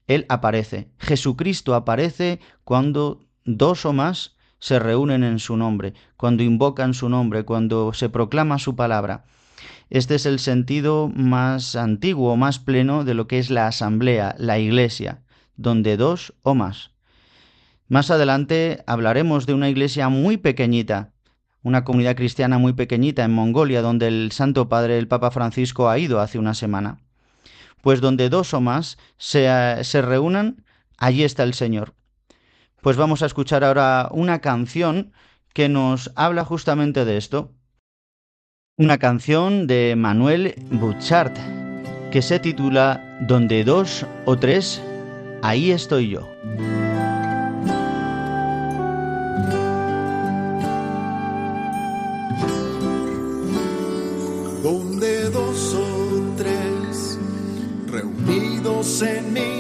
Él 0.08 0.26
aparece. 0.30 0.88
Jesucristo 0.98 1.76
aparece 1.76 2.40
cuando 2.64 3.20
dos 3.44 3.86
o 3.86 3.92
más 3.92 4.38
se 4.60 4.80
reúnen 4.80 5.26
en 5.26 5.40
su 5.40 5.58
nombre, 5.58 5.94
cuando 6.16 6.42
invocan 6.42 6.94
su 6.94 7.10
nombre, 7.10 7.44
cuando 7.44 7.92
se 7.92 8.08
proclama 8.08 8.60
su 8.60 8.78
palabra. 8.78 9.26
Este 9.90 10.16
es 10.16 10.26
el 10.26 10.40
sentido 10.40 11.12
más 11.14 11.76
antiguo, 11.76 12.36
más 12.38 12.60
pleno 12.60 13.04
de 13.04 13.14
lo 13.14 13.28
que 13.28 13.40
es 13.40 13.50
la 13.50 13.68
asamblea, 13.68 14.36
la 14.40 14.58
iglesia, 14.58 15.22
donde 15.56 15.98
dos 15.98 16.34
o 16.42 16.56
más. 16.56 16.92
Más 17.88 18.10
adelante 18.10 18.84
hablaremos 18.88 19.46
de 19.46 19.54
una 19.54 19.70
iglesia 19.70 20.10
muy 20.10 20.38
pequeñita, 20.38 21.12
una 21.62 21.84
comunidad 21.84 22.16
cristiana 22.16 22.58
muy 22.58 22.74
pequeñita 22.74 23.24
en 23.24 23.34
Mongolia, 23.34 23.82
donde 23.82 24.08
el 24.08 24.32
Santo 24.32 24.70
Padre, 24.70 24.98
el 24.98 25.08
Papa 25.08 25.30
Francisco, 25.32 25.90
ha 25.90 26.00
ido 26.00 26.20
hace 26.20 26.40
una 26.40 26.56
semana. 26.56 27.00
Pues 27.82 28.02
donde 28.02 28.30
dos 28.30 28.54
o 28.56 28.62
más 28.62 28.98
se, 29.18 29.48
se 29.84 30.02
reúnan, 30.02 30.64
allí 30.98 31.24
está 31.24 31.44
el 31.44 31.54
Señor. 31.54 31.94
Pues 32.82 32.98
vamos 32.98 33.22
a 33.22 33.28
escuchar 33.28 33.64
ahora 33.64 34.10
una 34.12 34.42
canción 34.42 35.12
que 35.54 35.70
nos 35.70 36.12
habla 36.16 36.44
justamente 36.44 37.06
de 37.06 37.18
esto. 37.18 37.52
Una 38.78 38.98
canción 38.98 39.68
de 39.68 39.96
Manuel 39.96 40.54
Bouchard 40.70 41.32
que 42.12 42.22
se 42.22 42.40
titula 42.40 43.02
Donde 43.22 43.64
dos 43.64 44.06
o 44.26 44.36
tres, 44.36 44.82
ahí 45.42 45.72
estoy 45.72 46.10
yo. 46.10 46.30
Donde 54.62 55.30
dos 55.30 55.74
o 55.76 56.36
tres 56.36 57.18
reunidos 57.88 59.02
en 59.04 59.32
mi 59.32 59.55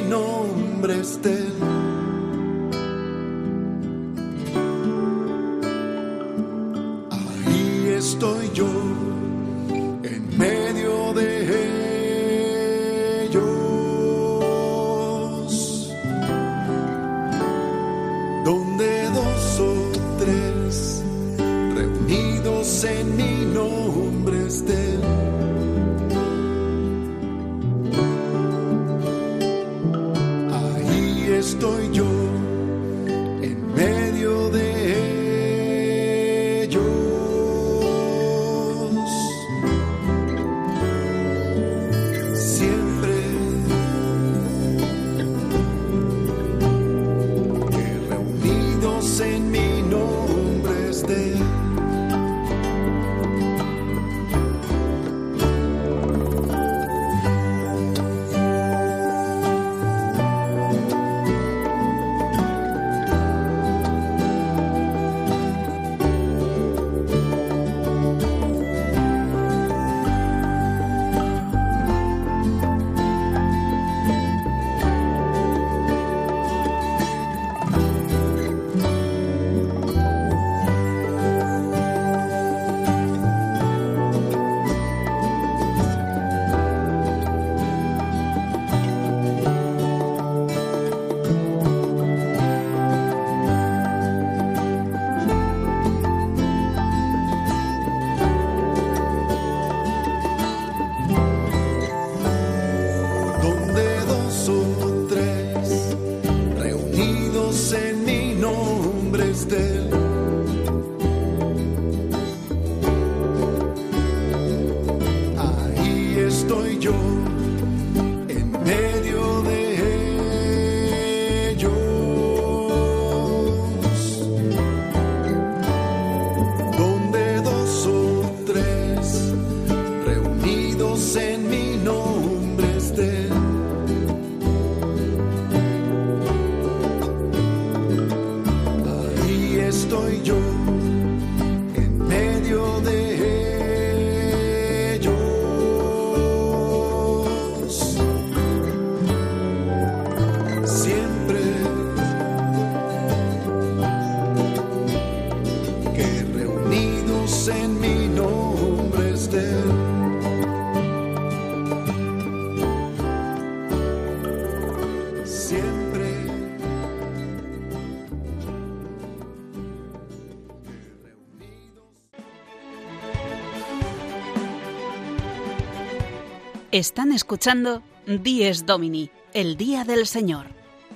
Están 176.75 177.13
escuchando 177.13 177.83
Dies 178.05 178.65
Domini, 178.65 179.09
el 179.33 179.55
Día 179.55 179.85
del 179.85 180.05
Señor, 180.05 180.47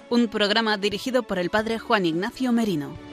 un 0.10 0.28
programa 0.28 0.76
dirigido 0.76 1.24
por 1.24 1.39
el 1.39 1.50
Padre 1.50 1.80
Juan 1.80 2.06
Ignacio 2.06 2.52
Merino. 2.52 3.09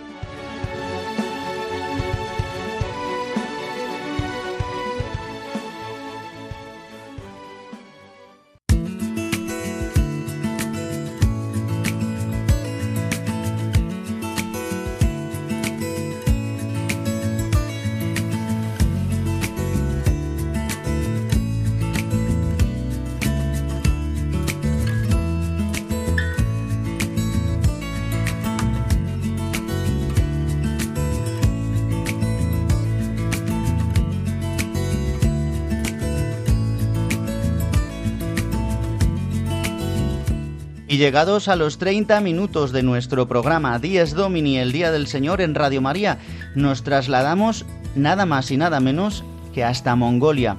Llegados 40.96 41.48
a 41.48 41.56
los 41.56 41.76
30 41.76 42.22
minutos 42.22 42.72
de 42.72 42.82
nuestro 42.82 43.28
programa 43.28 43.78
Días 43.78 44.14
Domini, 44.14 44.56
el 44.56 44.72
Día 44.72 44.90
del 44.90 45.06
Señor 45.06 45.42
en 45.42 45.54
Radio 45.54 45.82
María, 45.82 46.16
nos 46.54 46.84
trasladamos 46.84 47.66
nada 47.94 48.24
más 48.24 48.50
y 48.50 48.56
nada 48.56 48.80
menos 48.80 49.22
que 49.52 49.62
hasta 49.62 49.94
Mongolia. 49.94 50.56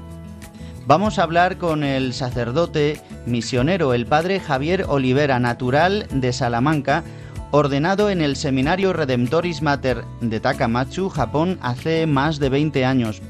Vamos 0.86 1.18
a 1.18 1.24
hablar 1.24 1.58
con 1.58 1.84
el 1.84 2.14
sacerdote 2.14 3.02
misionero, 3.26 3.96
el 3.96 4.06
padre 4.06 4.40
Javier 4.40 4.86
Olivera, 4.88 5.40
natural 5.40 6.06
de 6.12 6.32
Salamanca, 6.32 7.04
ordenado 7.50 8.12
en 8.12 8.22
el 8.22 8.36
Seminario 8.36 8.94
Redemptoris 8.94 9.64
Mater 9.64 10.06
de 10.22 10.40
Takamatsu, 10.40 11.10
Japón, 11.10 11.58
hace 11.64 12.06
más 12.06 12.38
de 12.38 12.50
20 12.50 12.86
años. 12.86 13.24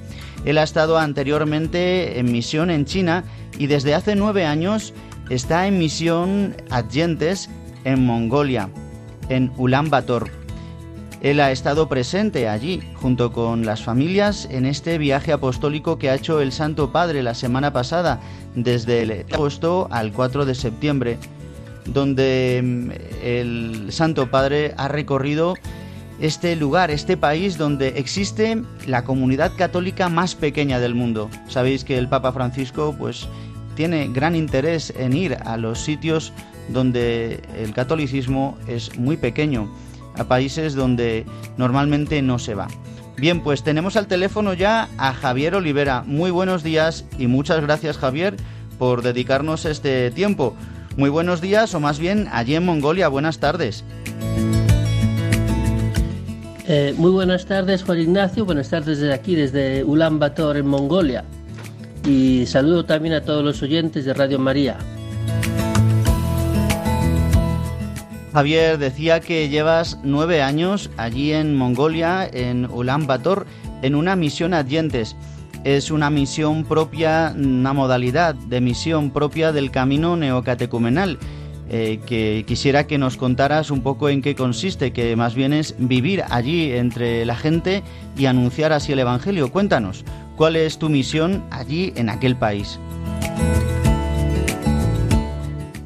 Él 0.43 0.57
ha 0.57 0.63
estado 0.63 0.97
anteriormente 0.97 2.19
en 2.19 2.33
misión 2.33 2.69
en 2.69 2.83
China 2.83 3.23
y 3.57 3.67
desde 3.67 3.95
hace 3.95 4.15
nueve 4.15 4.45
años 4.45 4.93
está 5.29 5.67
en 5.67 5.77
misión 5.77 6.55
adyentes 6.69 7.49
en 7.83 8.05
Mongolia, 8.05 8.69
en 9.29 9.51
Ulaanbaatar. 9.57 10.25
Él 11.21 11.39
ha 11.39 11.51
estado 11.51 11.89
presente 11.89 12.47
allí, 12.47 12.81
junto 12.95 13.31
con 13.31 13.65
las 13.65 13.83
familias, 13.83 14.47
en 14.51 14.65
este 14.65 14.97
viaje 14.97 15.33
apostólico 15.33 15.97
que 15.97 16.09
ha 16.09 16.15
hecho 16.15 16.41
el 16.41 16.51
Santo 16.51 16.91
Padre 16.91 17.23
la 17.23 17.33
semana 17.33 17.73
pasada, 17.73 18.19
desde 18.55 19.01
el 19.01 19.25
agosto 19.33 19.87
al 19.89 20.11
4 20.11 20.45
de 20.45 20.53
septiembre, 20.53 21.17
donde 21.85 22.61
mm, 22.63 22.91
el 23.23 23.87
Santo 23.89 24.29
Padre 24.29 24.73
ha 24.77 24.87
recorrido 24.87 25.55
este 26.19 26.55
lugar, 26.55 26.91
este 26.91 27.17
país 27.17 27.57
donde 27.57 27.89
existe 27.89 28.61
la 28.85 29.03
comunidad 29.03 29.51
católica 29.55 30.09
más 30.09 30.35
pequeña 30.35 30.79
del 30.79 30.95
mundo. 30.95 31.29
Sabéis 31.47 31.83
que 31.83 31.97
el 31.97 32.07
Papa 32.07 32.31
Francisco 32.31 32.95
pues 32.97 33.27
tiene 33.77 34.09
gran 34.11 34.35
interés 34.35 34.91
en 34.97 35.13
ir 35.13 35.37
a 35.45 35.55
los 35.55 35.79
sitios 35.79 36.33
donde 36.67 37.41
el 37.55 37.73
catolicismo 37.73 38.57
es 38.67 38.97
muy 38.97 39.17
pequeño, 39.17 39.71
a 40.15 40.23
países 40.23 40.73
donde 40.73 41.25
normalmente 41.57 42.21
no 42.23 42.39
se 42.39 42.55
va. 42.55 42.67
Bien, 43.17 43.41
pues 43.41 43.63
tenemos 43.63 43.95
al 43.95 44.07
teléfono 44.07 44.53
ya 44.53 44.89
a 44.97 45.13
Javier 45.13 45.55
Olivera. 45.55 46.03
Muy 46.05 46.31
buenos 46.31 46.63
días 46.63 47.05
y 47.19 47.27
muchas 47.27 47.61
gracias 47.61 47.99
Javier 47.99 48.35
por 48.79 49.03
dedicarnos 49.03 49.65
este 49.65 50.09
tiempo. 50.11 50.55
Muy 50.97 51.11
buenos 51.11 51.39
días 51.39 51.73
o 51.75 51.79
más 51.79 51.99
bien 51.99 52.27
allí 52.31 52.55
en 52.55 52.65
Mongolia. 52.65 53.07
Buenas 53.09 53.39
tardes. 53.39 53.85
Eh, 56.67 56.93
muy 56.97 57.11
buenas 57.11 57.45
tardes 57.45 57.83
Juan 57.83 57.99
Ignacio, 57.99 58.43
buenas 58.43 58.69
tardes 58.69 58.99
desde 58.99 59.13
aquí, 59.13 59.35
desde 59.35 59.83
Ulan 59.83 60.19
Bator 60.19 60.57
en 60.57 60.67
Mongolia. 60.67 61.23
Y 62.07 62.45
saludo 62.45 62.85
también 62.85 63.13
a 63.15 63.21
todos 63.21 63.43
los 63.43 63.61
oyentes 63.61 64.05
de 64.05 64.13
Radio 64.13 64.39
María. 64.39 64.77
Javier 68.31 68.77
decía 68.77 69.19
que 69.19 69.49
llevas 69.49 69.99
nueve 70.03 70.41
años 70.41 70.89
allí 70.95 71.33
en 71.33 71.55
Mongolia, 71.55 72.25
en 72.31 72.69
Ulan 72.71 73.07
Bator, 73.07 73.45
en 73.81 73.93
una 73.93 74.15
misión 74.15 74.53
adyentes. 74.53 75.17
Es 75.65 75.91
una 75.91 76.09
misión 76.09 76.63
propia, 76.63 77.33
una 77.35 77.73
modalidad 77.73 78.35
de 78.35 78.61
misión 78.61 79.11
propia 79.11 79.51
del 79.51 79.69
camino 79.69 80.15
neocatecumenal. 80.15 81.19
Eh, 81.69 81.99
que 82.05 82.45
quisiera 82.47 82.87
que 82.87 82.97
nos 82.97 83.17
contaras 83.17 83.71
un 83.71 83.81
poco 83.81 84.07
en 84.07 84.21
qué 84.21 84.35
consiste, 84.35 84.93
que 84.93 85.17
más 85.17 85.35
bien 85.35 85.51
es 85.51 85.75
vivir 85.77 86.23
allí 86.29 86.71
entre 86.71 87.25
la 87.25 87.35
gente 87.35 87.83
y 88.17 88.27
anunciar 88.27 88.71
así 88.71 88.93
el 88.93 88.99
Evangelio. 88.99 89.51
Cuéntanos, 89.51 90.05
¿cuál 90.37 90.55
es 90.55 90.77
tu 90.77 90.87
misión 90.87 91.43
allí 91.51 91.91
en 91.97 92.09
aquel 92.09 92.37
país? 92.37 92.79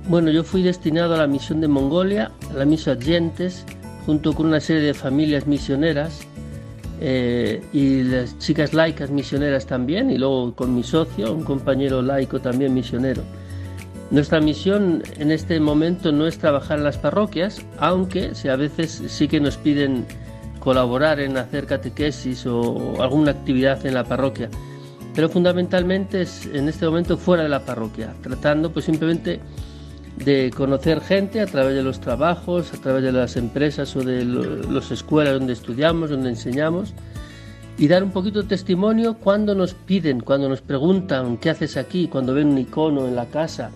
Bueno, 0.07 0.29
yo 0.29 0.43
fui 0.43 0.61
destinado 0.61 1.15
a 1.15 1.17
la 1.17 1.27
misión 1.27 1.61
de 1.61 1.69
Mongolia, 1.69 2.31
a 2.51 2.57
la 2.57 2.65
misión 2.65 3.01
Gentes, 3.01 3.65
junto 4.05 4.33
con 4.33 4.47
una 4.47 4.59
serie 4.59 4.81
de 4.81 4.93
familias 4.93 5.47
misioneras 5.47 6.27
eh, 6.99 7.63
y 7.71 8.03
las 8.03 8.37
chicas 8.37 8.73
laicas 8.73 9.09
misioneras 9.09 9.65
también, 9.65 10.11
y 10.11 10.17
luego 10.17 10.53
con 10.53 10.75
mi 10.75 10.83
socio, 10.83 11.33
un 11.33 11.43
compañero 11.43 12.01
laico 12.01 12.41
también 12.41 12.73
misionero. 12.73 13.23
Nuestra 14.11 14.41
misión 14.41 15.01
en 15.17 15.31
este 15.31 15.57
momento 15.61 16.11
no 16.11 16.27
es 16.27 16.37
trabajar 16.37 16.79
en 16.79 16.83
las 16.83 16.97
parroquias, 16.97 17.65
aunque 17.79 18.35
si 18.35 18.49
a 18.49 18.57
veces 18.57 19.01
sí 19.07 19.29
que 19.29 19.39
nos 19.39 19.55
piden 19.55 20.05
colaborar 20.61 21.19
en 21.19 21.37
hacer 21.37 21.65
catequesis 21.65 22.45
o 22.45 23.01
alguna 23.01 23.31
actividad 23.31 23.83
en 23.85 23.95
la 23.95 24.03
parroquia, 24.03 24.49
pero 25.13 25.27
fundamentalmente 25.27 26.21
es 26.21 26.45
en 26.45 26.69
este 26.69 26.85
momento 26.85 27.17
fuera 27.17 27.43
de 27.43 27.49
la 27.49 27.65
parroquia, 27.65 28.13
tratando 28.21 28.71
pues 28.71 28.85
simplemente 28.85 29.41
de 30.23 30.51
conocer 30.55 31.01
gente 31.01 31.41
a 31.41 31.47
través 31.47 31.75
de 31.75 31.81
los 31.81 31.99
trabajos, 31.99 32.73
a 32.73 32.77
través 32.77 33.03
de 33.03 33.11
las 33.11 33.37
empresas 33.37 33.95
o 33.95 34.03
de 34.03 34.23
las 34.23 34.91
escuelas 34.91 35.33
donde 35.33 35.53
estudiamos, 35.53 36.11
donde 36.11 36.29
enseñamos, 36.29 36.93
y 37.77 37.87
dar 37.87 38.03
un 38.03 38.11
poquito 38.11 38.43
de 38.43 38.47
testimonio 38.47 39.15
cuando 39.15 39.55
nos 39.55 39.73
piden, 39.73 40.19
cuando 40.19 40.47
nos 40.47 40.61
preguntan 40.61 41.37
qué 41.37 41.49
haces 41.49 41.75
aquí, 41.75 42.07
cuando 42.07 42.35
ven 42.35 42.49
un 42.49 42.57
icono 42.59 43.07
en 43.07 43.15
la 43.15 43.25
casa. 43.25 43.71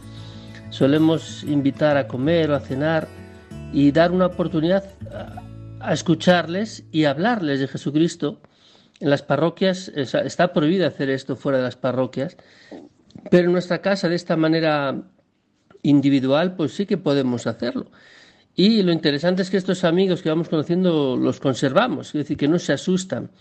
Solemos 0.70 1.44
invitar 1.44 1.98
a 1.98 2.08
comer 2.08 2.52
o 2.52 2.56
a 2.56 2.60
cenar 2.60 3.08
y 3.74 3.92
dar 3.92 4.12
una 4.12 4.28
oportunidad 4.28 4.84
a 5.88 5.94
escucharles 5.94 6.86
y 6.92 7.06
hablarles 7.06 7.60
de 7.60 7.68
Jesucristo. 7.68 8.42
En 9.00 9.10
las 9.10 9.22
parroquias 9.22 9.90
está 9.90 10.54
prohibido 10.54 10.88
hacer 10.88 11.10
esto 11.10 11.36
fuera 11.36 11.58
de 11.58 11.66
las 11.66 11.76
parroquias, 11.76 12.38
pero 13.30 13.46
en 13.48 13.52
nuestra 13.52 13.82
casa 13.82 14.10
de 14.10 14.16
esta 14.16 14.36
manera 14.36 15.04
individual, 15.82 16.56
pues 16.56 16.74
sí 16.74 16.86
que 16.86 16.98
podemos 16.98 17.48
hacerlo. 17.48 17.92
Y 18.56 18.82
lo 18.84 18.94
interesante 18.94 19.42
es 19.42 19.50
que 19.50 19.58
estos 19.58 19.84
amigos 19.84 20.22
que 20.22 20.30
vamos 20.30 20.48
conociendo 20.48 21.18
los 21.18 21.40
conservamos, 21.40 22.08
es 22.08 22.14
decir, 22.14 22.38
que 22.38 22.48
no 22.48 22.58
se 22.58 22.74
asustan. 22.74 23.32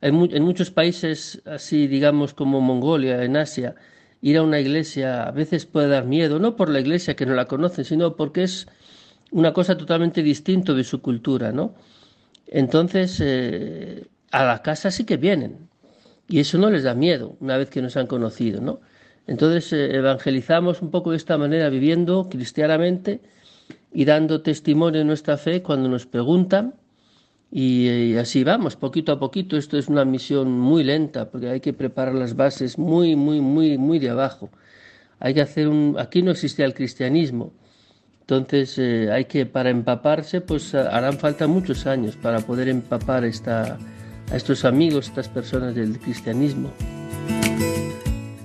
En, 0.00 0.14
muchos 0.14 0.70
países, 0.70 1.42
así 1.46 1.86
digamos 1.86 2.32
como 2.32 2.60
Mongolia, 2.60 3.22
en 3.24 3.36
Asia, 3.36 3.74
ir 4.20 4.36
a 4.36 4.42
una 4.42 4.60
iglesia 4.60 5.24
a 5.24 5.30
veces 5.32 5.66
puede 5.66 5.88
dar 5.88 6.06
miedo, 6.06 6.38
no 6.38 6.56
por 6.56 6.68
la 6.68 6.80
iglesia 6.80 7.14
que 7.14 7.26
no 7.26 7.34
la 7.34 7.46
conocen, 7.46 7.84
sino 7.84 8.16
porque 8.16 8.44
es 8.44 8.68
una 9.32 9.52
cosa 9.52 9.76
totalmente 9.76 10.22
distinta 10.22 10.72
de 10.72 10.84
su 10.84 11.00
cultura, 11.02 11.52
¿no? 11.52 11.74
Entonces, 12.46 13.18
eh, 13.20 14.06
a 14.30 14.44
la 14.44 14.62
casa 14.62 14.90
sí 14.90 15.04
que 15.04 15.16
vienen, 15.16 15.68
y 16.28 16.40
eso 16.40 16.58
no 16.58 16.70
les 16.70 16.84
da 16.84 16.94
miedo 16.94 17.36
una 17.40 17.56
vez 17.56 17.68
que 17.70 17.82
nos 17.82 17.96
han 17.96 18.06
conocido, 18.06 18.60
¿no? 18.60 18.80
Entonces 19.26 19.72
eh, 19.72 19.96
evangelizamos 19.96 20.82
un 20.82 20.90
poco 20.90 21.10
de 21.10 21.16
esta 21.16 21.38
manera, 21.38 21.68
viviendo 21.68 22.28
cristianamente 22.28 23.20
y 23.92 24.04
dando 24.04 24.42
testimonio 24.42 25.00
de 25.00 25.04
nuestra 25.04 25.36
fe 25.36 25.62
cuando 25.62 25.88
nos 25.88 26.06
preguntan. 26.06 26.74
Y, 27.50 28.16
así 28.16 28.44
vamos, 28.44 28.76
poquito 28.76 29.12
a 29.12 29.18
poquito. 29.18 29.56
Esto 29.58 29.76
es 29.76 29.88
una 29.88 30.04
misión 30.06 30.50
muy 30.58 30.84
lenta 30.84 31.30
porque 31.30 31.50
hay 31.50 31.60
que 31.60 31.74
preparar 31.74 32.14
las 32.14 32.34
bases 32.34 32.78
muy, 32.78 33.14
muy, 33.14 33.40
muy, 33.42 33.76
muy 33.76 33.98
de 33.98 34.08
abajo. 34.10 34.50
Hay 35.20 35.34
que 35.34 35.42
hacer 35.42 35.68
un. 35.68 35.96
Aquí 35.98 36.22
no 36.22 36.30
existía 36.30 36.64
el 36.64 36.74
cristianismo. 36.74 37.52
Entonces 38.32 38.78
eh, 38.78 39.12
hay 39.12 39.26
que, 39.26 39.44
para 39.44 39.68
empaparse, 39.68 40.40
pues 40.40 40.74
harán 40.74 41.18
falta 41.18 41.46
muchos 41.46 41.86
años 41.86 42.16
para 42.16 42.40
poder 42.40 42.66
empapar 42.66 43.26
esta, 43.26 43.76
a 44.30 44.36
estos 44.36 44.64
amigos, 44.64 45.08
estas 45.08 45.28
personas 45.28 45.74
del 45.74 45.98
cristianismo. 45.98 46.70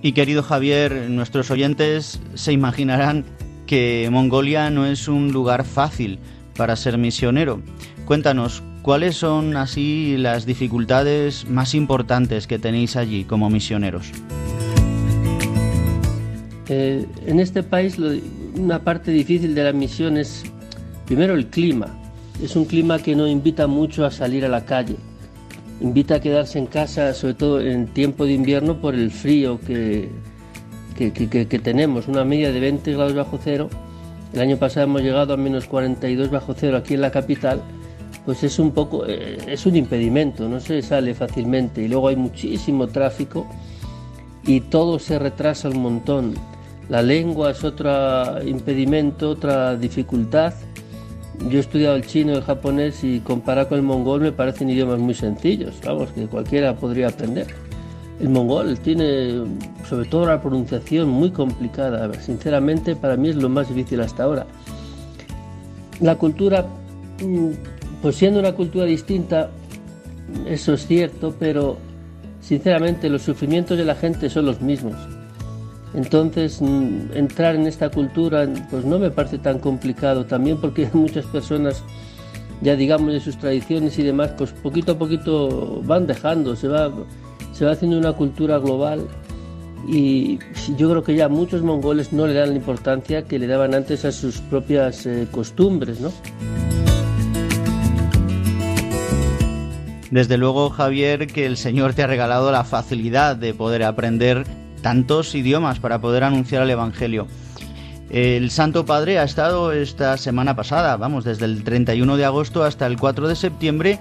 Y 0.01 0.11
querido 0.11 0.43
Javier, 0.43 1.09
nuestros 1.09 1.51
oyentes 1.51 2.19
se 2.33 2.51
imaginarán 2.51 3.23
que 3.65 4.09
Mongolia 4.11 4.69
no 4.71 4.85
es 4.85 5.07
un 5.07 5.31
lugar 5.31 5.63
fácil 5.63 6.19
para 6.57 6.75
ser 6.75 6.97
misionero. 6.97 7.61
Cuéntanos, 8.03 8.63
¿cuáles 8.81 9.15
son 9.15 9.55
así 9.55 10.17
las 10.17 10.45
dificultades 10.45 11.47
más 11.47 11.73
importantes 11.73 12.45
que 12.45 12.59
tenéis 12.59 12.97
allí 12.97 13.23
como 13.23 13.49
misioneros? 13.49 14.11
Eh, 16.67 17.05
en 17.25 17.39
este 17.39 17.63
país 17.63 17.97
una 18.57 18.83
parte 18.83 19.11
difícil 19.11 19.55
de 19.55 19.63
la 19.63 19.73
misión 19.73 20.17
es 20.17 20.43
primero 21.05 21.33
el 21.33 21.47
clima. 21.47 21.87
Es 22.41 22.55
un 22.55 22.65
clima 22.65 22.99
que 22.99 23.15
no 23.15 23.27
invita 23.27 23.67
mucho 23.67 24.05
a 24.05 24.11
salir 24.11 24.45
a 24.45 24.49
la 24.49 24.65
calle 24.65 24.95
invita 25.81 26.15
a 26.15 26.19
quedarse 26.19 26.57
en 26.59 26.65
casa, 26.65 27.13
sobre 27.13 27.33
todo 27.35 27.61
en 27.61 27.87
tiempo 27.87 28.25
de 28.25 28.33
invierno, 28.33 28.79
por 28.79 28.95
el 28.95 29.11
frío 29.11 29.59
que, 29.61 30.09
que, 30.95 31.59
tenemos, 31.59 32.07
una 32.07 32.23
media 32.23 32.51
de 32.51 32.59
20 32.59 32.93
grados 32.93 33.13
bajo 33.13 33.39
cero. 33.43 33.69
El 34.33 34.41
año 34.41 34.57
pasado 34.57 34.85
hemos 34.85 35.01
llegado 35.01 35.33
a 35.33 35.37
menos 35.37 35.67
42 35.67 36.29
bajo 36.29 36.53
cero 36.53 36.77
aquí 36.77 36.95
en 36.95 37.01
la 37.01 37.11
capital, 37.11 37.61
pues 38.25 38.43
es 38.43 38.59
un 38.59 38.71
poco, 38.71 39.05
eh, 39.07 39.37
es 39.47 39.65
un 39.65 39.75
impedimento, 39.75 40.49
no 40.49 40.59
se 40.59 40.81
sale 40.81 41.13
fácilmente 41.13 41.81
y 41.83 41.87
luego 41.87 42.09
hay 42.09 42.17
muchísimo 42.17 42.87
tráfico 42.87 43.47
y 44.45 44.61
todo 44.61 44.99
se 44.99 45.17
retrasa 45.17 45.69
un 45.69 45.81
montón. 45.81 46.33
La 46.89 47.01
lengua 47.01 47.51
es 47.51 47.63
otro 47.63 48.41
impedimento, 48.43 49.31
otra 49.31 49.75
dificultad 49.75 50.53
yo 51.49 51.57
he 51.57 51.61
estudiado 51.61 51.95
el 51.95 52.05
chino 52.05 52.33
el 52.33 52.41
japonés 52.41 53.03
y 53.03 53.19
comparado 53.19 53.69
con 53.69 53.77
el 53.77 53.83
mongol 53.83 54.21
me 54.21 54.31
parecen 54.31 54.69
idiomas 54.69 54.99
muy 54.99 55.13
sencillos, 55.13 55.75
vamos, 55.85 56.09
que 56.11 56.27
cualquiera 56.27 56.75
podría 56.75 57.09
aprender. 57.09 57.47
El 58.19 58.29
mongol 58.29 58.77
tiene 58.79 59.43
sobre 59.87 60.09
todo 60.09 60.25
la 60.25 60.41
pronunciación 60.41 61.07
muy 61.07 61.29
complicada, 61.31 62.11
sinceramente 62.15 62.95
para 62.95 63.15
mí 63.15 63.29
es 63.29 63.35
lo 63.35 63.49
más 63.49 63.69
difícil 63.69 64.01
hasta 64.01 64.23
ahora. 64.23 64.45
la 65.99 66.15
cultura, 66.15 66.63
mm, 67.23 67.49
pues 68.03 68.15
siendo 68.15 68.39
una 68.39 68.53
cultura 68.53 68.85
distinta, 68.85 69.49
eso 70.45 70.73
es 70.73 70.85
cierto, 70.85 71.33
pero 71.39 71.77
sinceramente 72.39 73.09
los 73.09 73.23
sufrimientos 73.23 73.79
de 73.79 73.85
la 73.85 73.95
gente 73.95 74.29
son 74.29 74.45
los 74.45 74.61
mismos. 74.61 74.95
Entonces, 75.93 76.61
mm, 76.61 77.13
entrar 77.13 77.55
en 77.55 77.67
esta 77.67 77.89
cultura, 77.89 78.47
pues 78.69 78.85
no 78.85 78.99
me 78.99 79.09
parece 79.09 79.37
tan 79.37 79.59
complicado 79.59 80.25
también 80.25 80.57
porque 80.57 80.89
muchas 80.93 81.25
personas, 81.25 81.83
ya 82.61 82.75
digamos 82.75 83.13
de 83.13 83.19
sus 83.19 83.37
tradiciones 83.37 83.97
y 83.99 84.03
demás, 84.03 84.31
pues 84.37 84.51
poquito 84.51 84.93
a 84.93 84.97
poquito 84.97 85.81
van 85.83 86.07
dejando, 86.07 86.55
se 86.55 86.67
va, 86.67 86.91
se 87.53 87.65
va 87.65 87.71
haciendo 87.71 87.97
una 87.97 88.13
cultura 88.13 88.57
global 88.57 89.07
y 89.87 90.39
yo 90.75 90.89
creo 90.89 91.03
que 91.03 91.15
ya 91.15 91.29
muchos 91.29 91.61
mongoles 91.61 92.11
no 92.11 92.27
le 92.27 92.33
dan 92.33 92.49
la 92.49 92.55
importancia 92.55 93.23
que 93.23 93.39
le 93.39 93.47
daban 93.47 93.73
antes 93.73 94.03
a 94.03 94.11
sus 94.11 94.39
propias 94.41 95.05
eh, 95.05 95.27
costumbres, 95.31 96.01
¿no? 96.01 96.11
Desde 100.11 100.37
luego, 100.37 100.69
Javier, 100.69 101.27
que 101.27 101.45
el 101.45 101.57
Señor 101.57 101.93
te 101.93 102.03
ha 102.03 102.07
regalado 102.07 102.51
la 102.51 102.63
facilidad 102.63 103.35
de 103.35 103.53
poder 103.53 103.83
aprender 103.83 104.45
tantos 104.87 105.35
idiomas 105.35 105.81
para 105.81 105.99
poder 105.99 106.23
anunciar 106.23 106.63
el 106.63 106.69
Evangelio. 106.69 107.27
El 108.09 108.49
Santo 108.51 108.85
Padre 108.85 109.19
ha 109.19 109.23
estado 109.23 109.73
esta 109.73 110.15
semana 110.15 110.55
pasada, 110.55 110.95
vamos, 110.95 111.25
desde 111.25 111.43
el 111.43 111.65
31 111.65 112.15
de 112.15 112.23
agosto 112.23 112.63
hasta 112.63 112.87
el 112.87 112.97
4 112.97 113.27
de 113.27 113.35
septiembre, 113.35 113.99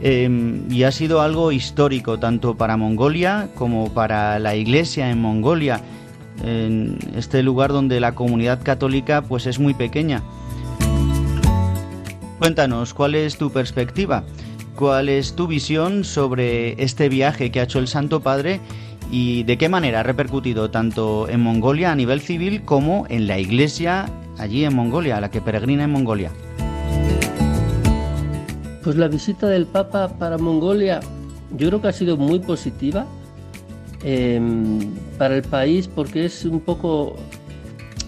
em, 0.00 0.62
y 0.70 0.84
ha 0.84 0.92
sido 0.92 1.22
algo 1.22 1.50
histórico, 1.50 2.20
tanto 2.20 2.56
para 2.56 2.76
Mongolia 2.76 3.48
como 3.56 3.92
para 3.92 4.38
la 4.38 4.54
Iglesia 4.54 5.10
en 5.10 5.20
Mongolia, 5.20 5.80
en 6.44 6.98
este 7.16 7.42
lugar 7.42 7.72
donde 7.72 7.98
la 7.98 8.14
comunidad 8.14 8.62
católica 8.62 9.22
pues 9.22 9.44
es 9.48 9.58
muy 9.58 9.74
pequeña. 9.74 10.22
Cuéntanos, 12.38 12.94
¿cuál 12.94 13.16
es 13.16 13.38
tu 13.38 13.50
perspectiva? 13.50 14.22
¿Cuál 14.76 15.08
es 15.08 15.34
tu 15.34 15.48
visión 15.48 16.04
sobre 16.04 16.80
este 16.80 17.08
viaje 17.08 17.50
que 17.50 17.58
ha 17.58 17.64
hecho 17.64 17.80
el 17.80 17.88
Santo 17.88 18.20
Padre 18.20 18.60
y 19.10 19.42
de 19.44 19.56
qué 19.58 19.68
manera 19.68 20.00
ha 20.00 20.02
repercutido 20.02 20.70
tanto 20.70 21.28
en 21.28 21.40
Mongolia 21.40 21.92
a 21.92 21.94
nivel 21.94 22.20
civil 22.20 22.62
como 22.64 23.06
en 23.08 23.26
la 23.26 23.38
iglesia 23.38 24.06
allí 24.38 24.64
en 24.64 24.74
Mongolia, 24.74 25.16
a 25.16 25.20
la 25.20 25.30
que 25.30 25.40
peregrina 25.40 25.84
en 25.84 25.90
Mongolia? 25.90 26.30
Pues 28.82 28.96
la 28.96 29.08
visita 29.08 29.46
del 29.48 29.66
Papa 29.66 30.08
para 30.18 30.38
Mongolia 30.38 31.00
yo 31.56 31.68
creo 31.68 31.82
que 31.82 31.88
ha 31.88 31.92
sido 31.92 32.16
muy 32.16 32.40
positiva 32.40 33.06
em, 34.02 34.78
para 35.16 35.36
el 35.36 35.42
país 35.42 35.88
porque 35.88 36.26
es 36.26 36.44
un 36.44 36.60
poco 36.60 37.16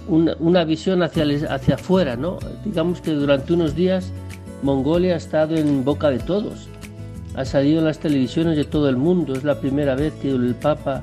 una, 0.09 0.65
visión 0.65 1.03
hacia, 1.03 1.25
hacia 1.55 1.75
afuera, 1.77 2.17
¿no? 2.17 2.39
Digamos 2.65 3.01
que 3.01 3.13
durante 3.13 3.53
unos 3.53 3.75
días 3.75 4.13
Mongolia 4.63 5.15
ha 5.15 5.17
estado 5.17 5.57
en 5.57 5.85
boca 5.85 6.11
de 6.11 6.19
todos, 6.19 6.70
ha 7.35 7.45
salido 7.45 7.79
en 7.79 7.85
las 7.85 7.99
televisiones 7.99 8.57
de 8.57 8.65
todo 8.65 8.89
el 8.89 8.97
mundo, 8.97 9.35
es 9.35 9.45
la 9.45 9.61
primera 9.61 9.95
vez 9.95 10.13
que 10.15 10.31
el 10.31 10.55
Papa 10.55 11.03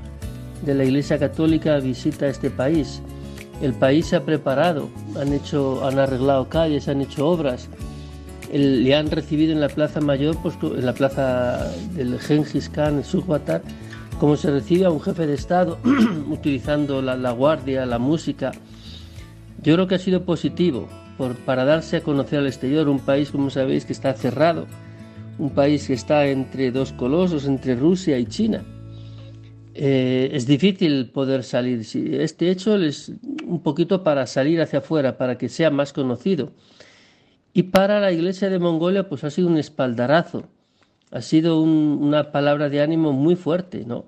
de 0.64 0.74
la 0.74 0.84
Iglesia 0.84 1.18
Católica 1.18 1.78
visita 1.80 2.28
este 2.28 2.50
país. 2.50 3.02
El 3.62 3.74
país 3.74 4.08
se 4.08 4.16
ha 4.16 4.24
preparado, 4.24 4.90
han, 5.20 5.34
hecho, 5.34 5.86
han 5.86 5.98
arreglado 5.98 6.48
calles, 6.48 6.88
han 6.88 7.02
hecho 7.02 7.28
obras, 7.28 7.70
le 8.52 8.96
han 8.96 9.10
recibido 9.10 9.52
en 9.52 9.60
la 9.60 9.70
Plaza 9.70 10.00
Mayor, 10.00 10.38
pues, 10.42 10.56
en 10.62 10.86
la 10.86 10.94
Plaza 10.94 11.72
del 11.94 12.20
Genghis 12.20 12.70
Khan, 12.70 13.02
en 13.02 13.62
como 14.20 14.36
se 14.36 14.52
recibe 14.52 14.86
a 14.86 14.90
un 14.90 15.02
jefe 15.02 15.28
de 15.28 15.34
Estado, 15.34 15.78
utilizando 16.30 17.02
la, 17.02 17.16
la 17.16 17.32
guardia, 17.32 17.86
la 17.86 18.00
música. 18.00 18.52
Yo 19.64 19.74
creo 19.74 19.88
que 19.88 19.96
ha 19.96 20.00
sido 20.00 20.24
positivo 20.24 20.88
para 21.46 21.66
darse 21.66 21.98
a 21.98 22.02
conocer 22.02 22.40
al 22.40 22.48
exterior, 22.48 22.88
un 22.90 23.00
país, 23.00 23.32
como 23.32 23.50
sabéis, 23.50 23.86
que 23.86 23.94
está 23.94 24.14
cerrado, 24.14 24.68
un 25.40 25.52
país 25.52 25.88
que 25.88 25.94
está 25.94 26.28
entre 26.28 26.72
dos 26.72 26.94
colosos, 26.94 27.46
entre 27.46 27.76
Rusia 27.76 28.18
y 28.18 28.26
China. 28.26 28.64
Eh, 29.74 30.30
es 30.34 30.48
difícil 30.48 31.12
poder 31.12 31.44
salir. 31.44 31.86
Este 32.20 32.50
hecho 32.50 32.78
es 32.78 33.12
un 33.46 33.62
poquito 33.62 34.04
para 34.04 34.26
salir 34.26 34.60
hacia 34.62 34.80
afuera, 34.80 35.18
para 35.18 35.38
que 35.38 35.50
sea 35.50 35.70
más 35.70 35.94
conocido. 35.94 36.52
Y 37.54 37.64
para 37.64 38.00
la 38.00 38.12
iglesia 38.12 38.50
de 38.50 38.60
Mongolia, 38.60 39.08
pues 39.08 39.24
ha 39.24 39.30
sido 39.30 39.48
un 39.48 39.58
espaldarazo, 39.58 40.46
ha 41.12 41.22
sido 41.22 41.62
una 41.62 42.32
palabra 42.32 42.70
de 42.70 42.82
ánimo 42.82 43.14
muy 43.14 43.36
fuerte, 43.36 43.86
¿no? 43.86 44.06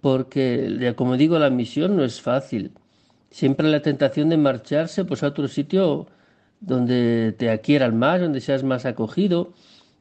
Porque, 0.00 0.92
como 0.96 1.16
digo, 1.16 1.38
la 1.38 1.50
misión 1.50 1.96
no 1.96 2.04
es 2.04 2.20
fácil. 2.20 2.72
Siempre 3.30 3.68
la 3.68 3.82
tentación 3.82 4.28
de 4.28 4.36
marcharse 4.36 5.04
pues, 5.04 5.22
a 5.22 5.28
otro 5.28 5.46
sitio 5.46 6.06
donde 6.60 7.34
te 7.38 7.50
adquieran 7.50 7.96
más, 7.96 8.20
donde 8.20 8.40
seas 8.40 8.64
más 8.64 8.86
acogido, 8.86 9.52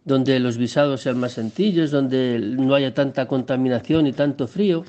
donde 0.10 0.39
los 0.39 0.57
visados 0.57 1.01
sean 1.01 1.20
más 1.20 1.34
sencillos, 1.34 1.91
donde 1.91 2.39
no 2.39 2.74
haya 2.74 2.95
tanta 2.95 3.28
contaminación 3.28 4.07
y 4.07 4.12
tanto 4.12 4.47
frío, 4.47 4.84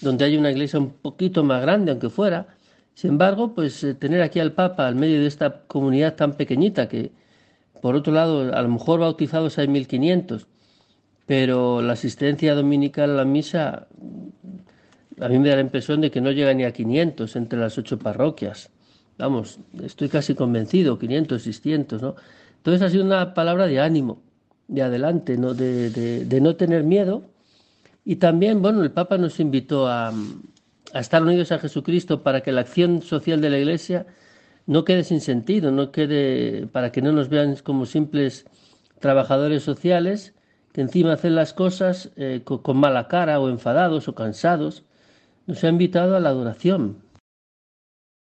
donde 0.00 0.24
haya 0.24 0.38
una 0.38 0.52
iglesia 0.52 0.78
un 0.78 0.90
poquito 0.90 1.42
más 1.42 1.60
grande, 1.62 1.90
aunque 1.90 2.08
fuera. 2.08 2.46
Sin 2.94 3.10
embargo, 3.10 3.54
pues 3.56 3.82
eh, 3.82 3.94
tener 3.94 4.22
aquí 4.22 4.38
al 4.38 4.52
Papa 4.52 4.86
al 4.86 4.94
medio 4.94 5.20
de 5.20 5.26
esta 5.26 5.62
comunidad 5.66 6.14
tan 6.14 6.34
pequeñita 6.34 6.88
que, 6.88 7.10
por 7.80 7.96
otro 7.96 8.12
lado, 8.12 8.54
a 8.54 8.62
lo 8.62 8.68
mejor 8.68 9.00
bautizados 9.00 9.58
hay 9.58 9.66
1500, 9.66 10.46
pero 11.26 11.82
la 11.82 11.94
asistencia 11.94 12.54
dominical 12.54 13.10
a 13.10 13.14
la 13.14 13.24
misa, 13.24 13.88
a 15.20 15.28
mí 15.28 15.38
me 15.40 15.48
da 15.48 15.56
la 15.56 15.62
impresión 15.62 16.00
de 16.00 16.12
que 16.12 16.20
no 16.20 16.30
llega 16.30 16.54
ni 16.54 16.62
a 16.62 16.72
500 16.72 17.34
entre 17.34 17.58
las 17.58 17.76
ocho 17.78 17.98
parroquias 17.98 18.70
vamos, 19.18 19.58
estoy 19.82 20.08
casi 20.08 20.34
convencido, 20.34 20.98
500, 20.98 21.42
600, 21.42 22.02
¿no? 22.02 22.16
Entonces 22.56 22.82
ha 22.82 22.90
sido 22.90 23.04
una 23.04 23.34
palabra 23.34 23.66
de 23.66 23.80
ánimo, 23.80 24.22
de 24.72 24.82
adelante, 24.82 25.36
¿no? 25.36 25.54
De, 25.54 26.38
no 26.40 26.56
tener 26.56 26.82
miedo. 26.82 27.22
Y 28.04 28.16
también, 28.16 28.62
bueno, 28.62 28.82
el 28.82 28.90
Papa 28.90 29.18
nos 29.18 29.38
invitó 29.38 29.86
a, 29.86 30.12
estar 30.94 31.22
unidos 31.22 31.52
a 31.52 31.58
Jesucristo 31.58 32.22
para 32.22 32.40
que 32.40 32.52
la 32.52 32.62
acción 32.62 33.02
social 33.02 33.40
de 33.40 33.50
la 33.50 33.58
Iglesia 33.58 34.06
no 34.66 34.84
quede 34.84 35.04
sin 35.04 35.20
sentido, 35.20 35.70
no 35.70 35.92
quede 35.92 36.66
para 36.66 36.90
que 36.90 37.02
no 37.02 37.12
nos 37.12 37.28
vean 37.28 37.56
como 37.62 37.86
simples 37.86 38.46
trabajadores 38.98 39.62
sociales 39.62 40.34
que 40.72 40.80
encima 40.80 41.12
hacen 41.12 41.34
las 41.34 41.52
cosas 41.52 42.10
eh, 42.16 42.42
con 42.44 42.76
mala 42.78 43.08
cara 43.08 43.40
o 43.40 43.50
enfadados 43.50 44.08
o 44.08 44.14
cansados. 44.14 44.84
Nos 45.46 45.62
ha 45.64 45.68
invitado 45.68 46.16
a 46.16 46.20
la 46.20 46.30
adoración, 46.30 47.02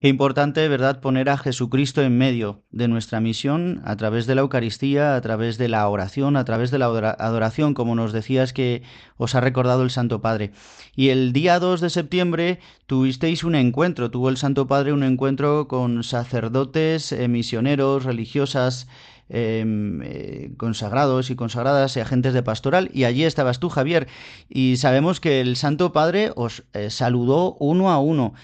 Qué 0.01 0.09
importante, 0.09 0.67
¿verdad?, 0.67 0.99
poner 0.99 1.29
a 1.29 1.37
Jesucristo 1.37 2.01
en 2.01 2.17
medio 2.17 2.63
de 2.69 2.89
nuestra 2.89 3.21
misión 3.21 3.81
a 3.85 3.95
través 3.95 4.27
de 4.27 4.35
la 4.35 4.41
Eucaristía, 4.41 5.15
a 5.15 5.21
través 5.21 5.57
de 5.57 5.69
la 5.69 5.87
oración, 5.87 6.35
a 6.35 6.43
través 6.43 6.69
de 6.69 6.79
la 6.79 6.87
adoración, 6.87 7.73
como 7.73 7.95
nos 7.95 8.11
decías 8.11 8.51
que 8.51 8.83
os 9.15 9.35
ha 9.35 9.41
recordado 9.41 9.83
el 9.83 9.89
Santo 9.91 10.21
Padre. 10.21 10.51
Y 10.97 11.09
el 11.09 11.31
día 11.31 11.59
2 11.59 11.79
de 11.79 11.89
septiembre 11.89 12.59
tuvisteis 12.87 13.45
un 13.45 13.55
encuentro, 13.55 14.11
tuvo 14.11 14.27
el 14.27 14.35
Santo 14.35 14.67
Padre 14.67 14.91
un 14.91 15.01
encuentro 15.01 15.69
con 15.69 16.03
sacerdotes, 16.03 17.13
eh, 17.13 17.29
misioneros, 17.29 18.03
religiosas, 18.03 18.89
em, 19.29 20.01
eh, 20.03 20.51
consagrados 20.57 21.29
y 21.29 21.37
consagradas 21.37 21.95
y 21.95 22.01
agentes 22.01 22.33
de 22.33 22.43
pastoral 22.43 22.91
y 22.93 23.05
allí 23.05 23.23
estabas 23.23 23.59
tú 23.59 23.69
Javier 23.69 24.07
y 24.49 24.75
sabemos 24.75 25.19
que 25.19 25.39
el 25.41 25.55
Santo 25.55 25.93
Padre 25.93 26.31
os 26.35 26.63
eh, 26.73 26.89
saludó 26.91 27.55
uno 27.59 27.89
a 27.89 27.97
uno 27.97 28.35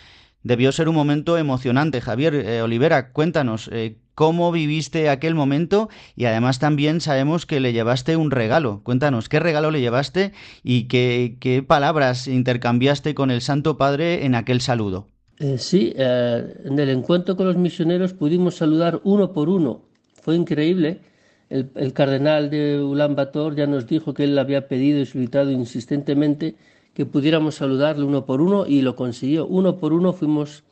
Debió 0.43 0.71
ser 0.71 0.89
un 0.89 0.95
momento 0.95 1.37
emocionante. 1.37 2.01
Javier 2.01 2.33
eh, 2.33 2.61
Olivera, 2.61 3.11
cuéntanos 3.11 3.69
eh, 3.71 3.97
cómo 4.15 4.51
viviste 4.51 5.09
aquel 5.09 5.35
momento 5.35 5.89
y 6.15 6.25
además 6.25 6.59
también 6.59 6.99
sabemos 6.99 7.45
que 7.45 7.59
le 7.59 7.73
llevaste 7.73 8.15
un 8.15 8.31
regalo. 8.31 8.81
Cuéntanos 8.83 9.29
qué 9.29 9.39
regalo 9.39 9.69
le 9.69 9.81
llevaste 9.81 10.31
y 10.63 10.87
qué, 10.87 11.37
qué 11.39 11.61
palabras 11.61 12.27
intercambiaste 12.27 13.13
con 13.13 13.29
el 13.29 13.41
Santo 13.41 13.77
Padre 13.77 14.25
en 14.25 14.35
aquel 14.35 14.61
saludo. 14.61 15.07
Eh, 15.39 15.57
sí, 15.57 15.93
en 15.95 16.77
el 16.77 16.89
encuentro 16.89 17.35
con 17.35 17.47
los 17.47 17.57
misioneros 17.57 18.13
pudimos 18.13 18.55
saludar 18.55 18.99
uno 19.03 19.33
por 19.33 19.49
uno. 19.49 19.83
Fue 20.21 20.35
increíble. 20.35 21.01
El, 21.49 21.69
el 21.75 21.93
cardenal 21.93 22.49
de 22.49 22.81
Ulan 22.81 23.15
Bator 23.15 23.55
ya 23.55 23.67
nos 23.67 23.85
dijo 23.85 24.13
que 24.13 24.23
él 24.23 24.37
había 24.39 24.67
pedido 24.67 24.99
y 24.99 25.05
solicitado 25.05 25.51
insistentemente 25.51 26.55
que 26.93 27.05
pudiéramos 27.05 27.55
saludarle 27.55 28.03
uno 28.03 28.25
por 28.25 28.41
uno 28.41 28.65
y 28.67 28.81
lo 28.81 28.95
consiguió. 28.95 29.45
Uno 29.47 29.77
por 29.77 29.93
uno 29.93 30.13
fuimos 30.13 30.63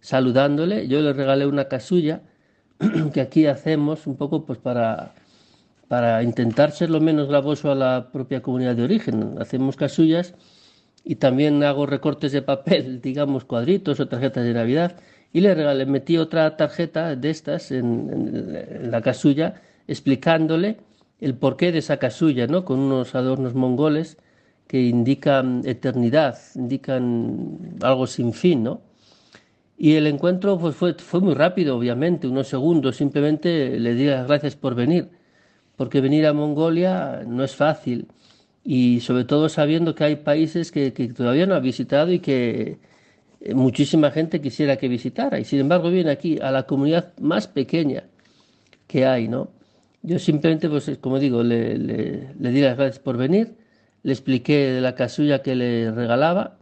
saludándole. 0.00 0.88
Yo 0.88 1.00
le 1.00 1.12
regalé 1.12 1.46
una 1.46 1.68
casulla 1.68 2.22
que 3.14 3.20
aquí 3.20 3.46
hacemos 3.46 4.06
un 4.06 4.16
poco 4.16 4.44
pues 4.44 4.58
para, 4.58 5.14
para 5.88 6.22
intentar 6.22 6.72
ser 6.72 6.90
lo 6.90 7.00
menos 7.00 7.28
gravoso 7.28 7.70
a 7.72 7.74
la 7.74 8.10
propia 8.12 8.42
comunidad 8.42 8.76
de 8.76 8.84
origen. 8.84 9.36
Hacemos 9.40 9.76
casullas 9.76 10.34
y 11.04 11.16
también 11.16 11.62
hago 11.64 11.86
recortes 11.86 12.32
de 12.32 12.42
papel, 12.42 13.00
digamos 13.02 13.44
cuadritos 13.44 14.00
o 14.00 14.08
tarjetas 14.08 14.44
de 14.44 14.54
Navidad. 14.54 14.96
Y 15.32 15.40
le 15.40 15.54
regalé, 15.54 15.86
metí 15.86 16.18
otra 16.18 16.56
tarjeta 16.58 17.16
de 17.16 17.30
estas 17.30 17.70
en, 17.70 18.10
en 18.12 18.90
la 18.90 19.00
casulla 19.00 19.62
explicándole 19.88 20.76
el 21.20 21.34
porqué 21.34 21.72
de 21.72 21.78
esa 21.78 21.96
casulla, 21.98 22.46
¿no? 22.46 22.64
con 22.64 22.78
unos 22.78 23.14
adornos 23.14 23.54
mongoles 23.54 24.18
que 24.72 24.80
indican 24.80 25.60
eternidad, 25.66 26.38
indican 26.54 27.76
algo 27.82 28.06
sin 28.06 28.32
fin, 28.32 28.62
¿no? 28.62 28.80
Y 29.76 29.96
el 29.96 30.06
encuentro 30.06 30.58
pues, 30.58 30.74
fue, 30.74 30.94
fue 30.94 31.20
muy 31.20 31.34
rápido, 31.34 31.76
obviamente, 31.76 32.26
unos 32.26 32.48
segundos. 32.48 32.96
Simplemente 32.96 33.78
le 33.78 33.92
di 33.94 34.06
las 34.06 34.26
gracias 34.26 34.56
por 34.56 34.74
venir, 34.74 35.10
porque 35.76 36.00
venir 36.00 36.26
a 36.26 36.32
Mongolia 36.32 37.22
no 37.26 37.44
es 37.44 37.54
fácil. 37.54 38.06
Y 38.64 39.00
sobre 39.00 39.24
todo 39.24 39.50
sabiendo 39.50 39.94
que 39.94 40.04
hay 40.04 40.16
países 40.16 40.72
que, 40.72 40.94
que 40.94 41.08
todavía 41.08 41.44
no 41.44 41.54
ha 41.54 41.60
visitado 41.60 42.10
y 42.10 42.20
que 42.20 42.78
eh, 43.42 43.54
muchísima 43.54 44.10
gente 44.10 44.40
quisiera 44.40 44.78
que 44.78 44.88
visitara. 44.88 45.38
Y 45.38 45.44
sin 45.44 45.60
embargo 45.60 45.90
viene 45.90 46.12
aquí 46.12 46.38
a 46.40 46.50
la 46.50 46.62
comunidad 46.62 47.12
más 47.20 47.46
pequeña 47.46 48.04
que 48.86 49.04
hay, 49.04 49.28
¿no? 49.28 49.50
Yo 50.00 50.18
simplemente, 50.18 50.66
pues 50.70 50.90
como 50.98 51.18
digo, 51.18 51.42
le, 51.42 51.76
le, 51.76 52.34
le 52.40 52.50
di 52.50 52.62
las 52.62 52.78
gracias 52.78 53.00
por 53.00 53.18
venir, 53.18 53.61
le 54.02 54.12
expliqué 54.12 54.72
de 54.72 54.80
la 54.80 54.94
casulla 54.94 55.42
que 55.42 55.54
le 55.54 55.90
regalaba. 55.90 56.56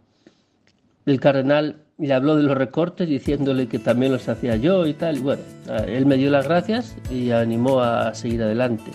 El 1.07 1.20
cardenal 1.20 1.76
le 1.99 2.12
habló 2.14 2.36
de 2.36 2.43
los 2.43 2.57
recortes 2.57 3.09
diciéndole 3.09 3.66
que 3.66 3.78
también 3.78 4.12
los 4.12 4.28
hacía 4.28 4.57
yo 4.57 4.86
y 4.86 4.95
tal. 4.95 5.18
Y 5.18 5.20
bueno, 5.20 5.43
él 5.86 6.07
me 6.07 6.16
dio 6.16 6.30
las 6.30 6.47
gracias 6.47 6.97
y 7.11 7.30
animó 7.30 7.80
a 7.80 8.14
seguir 8.14 8.43
adelante. 8.43 8.91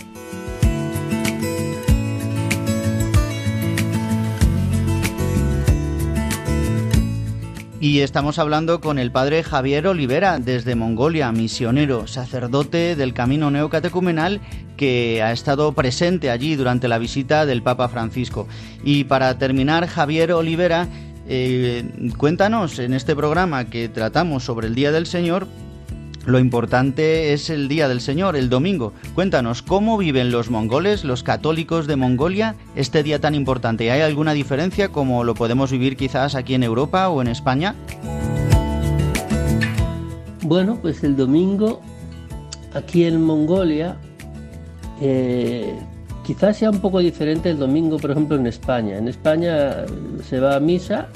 Y 7.86 8.00
estamos 8.00 8.40
hablando 8.40 8.82
con 8.82 8.98
el 8.98 9.12
padre 9.12 9.44
Javier 9.44 9.86
Olivera 9.86 10.40
desde 10.40 10.74
Mongolia, 10.74 11.32
misionero, 11.32 12.08
sacerdote 12.08 12.96
del 12.96 13.14
camino 13.14 13.52
neocatecumenal 13.52 14.42
que 14.76 15.22
ha 15.22 15.32
estado 15.32 15.72
presente 15.74 16.32
allí 16.32 16.56
durante 16.56 16.88
la 16.88 16.98
visita 16.98 17.46
del 17.46 17.62
Papa 17.62 17.88
Francisco. 17.88 18.48
Y 18.84 19.04
para 19.04 19.38
terminar, 19.38 19.86
Javier 19.86 20.32
Olivera 20.32 20.88
eh, 21.28 21.84
cuéntanos 22.18 22.80
en 22.80 22.96
este 22.96 23.16
programa 23.16 23.66
que 23.66 23.88
tratamos 23.88 24.44
sobre 24.44 24.66
el 24.66 24.74
Día 24.74 24.92
del 24.92 25.06
Señor, 25.06 25.48
lo 26.26 26.40
importante 26.40 27.34
es 27.34 27.50
el 27.50 27.68
Día 27.68 27.88
del 27.88 28.02
Señor, 28.02 28.36
el 28.36 28.50
domingo. 28.50 28.94
Cuéntanos, 29.14 29.62
¿cómo 29.62 29.98
viven 29.98 30.32
los 30.32 30.50
mongoles, 30.50 31.04
los 31.04 31.24
católicos 31.24 31.88
de 31.88 31.96
Mongolia, 31.96 32.56
este 32.76 33.04
día 33.04 33.20
tan 33.20 33.36
importante? 33.36 33.92
¿Hay 33.92 34.02
alguna 34.02 34.34
diferencia 34.34 34.90
como 34.90 35.24
lo 35.24 35.36
podemos 35.36 35.72
vivir 35.72 35.98
quizás 35.98 36.36
aquí 36.36 36.54
en 36.54 36.64
Europa 36.64 37.10
o 37.10 37.22
en 37.22 37.28
España? 37.28 37.76
Bueno, 40.42 40.78
pues 40.82 41.04
el 41.04 41.16
domingo 41.16 41.82
aquí 42.74 43.06
en 43.06 43.22
Mongolia 43.22 43.98
eh, 45.02 45.74
Quizás 46.26 46.58
sea 46.58 46.72
un 46.72 46.80
poco 46.80 47.00
diferente 47.00 47.52
el 47.52 47.60
domingo, 47.60 47.98
por 47.98 48.10
ejemplo, 48.10 48.36
en 48.36 48.48
España. 48.48 48.98
En 48.98 49.08
España 49.08 49.86
se 50.28 50.40
va 50.40 50.56
a 50.56 50.60
misa 50.60 51.08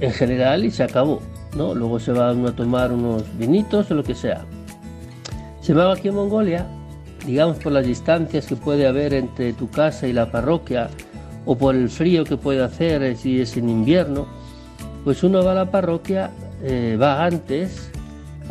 en 0.00 0.12
general 0.12 0.64
y 0.64 0.72
se 0.72 0.82
acabó, 0.82 1.22
¿no? 1.56 1.74
Luego 1.74 1.98
se 1.98 2.12
va 2.12 2.30
a 2.30 2.52
tomar 2.52 2.92
unos 2.92 3.24
vinitos 3.38 3.90
o 3.90 3.94
lo 3.94 4.02
que 4.02 4.14
sea. 4.14 4.44
Se 5.60 5.74
va 5.74 5.92
aquí 5.92 6.08
en 6.08 6.14
Mongolia, 6.14 6.66
digamos 7.26 7.58
por 7.58 7.72
las 7.72 7.86
distancias 7.86 8.46
que 8.46 8.56
puede 8.56 8.86
haber 8.86 9.14
entre 9.14 9.52
tu 9.52 9.68
casa 9.70 10.06
y 10.06 10.12
la 10.12 10.30
parroquia, 10.30 10.88
o 11.46 11.56
por 11.56 11.74
el 11.74 11.88
frío 11.88 12.24
que 12.24 12.36
puede 12.36 12.62
hacer 12.62 13.02
eh, 13.02 13.16
si 13.16 13.40
es 13.40 13.56
en 13.56 13.68
invierno, 13.68 14.26
pues 15.04 15.22
uno 15.22 15.42
va 15.44 15.52
a 15.52 15.54
la 15.54 15.70
parroquia, 15.70 16.30
eh, 16.62 16.98
va 17.00 17.24
antes, 17.24 17.90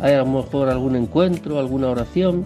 hay 0.00 0.14
a 0.14 0.18
lo 0.18 0.26
mejor 0.26 0.68
algún 0.68 0.96
encuentro, 0.96 1.58
alguna 1.58 1.88
oración, 1.88 2.44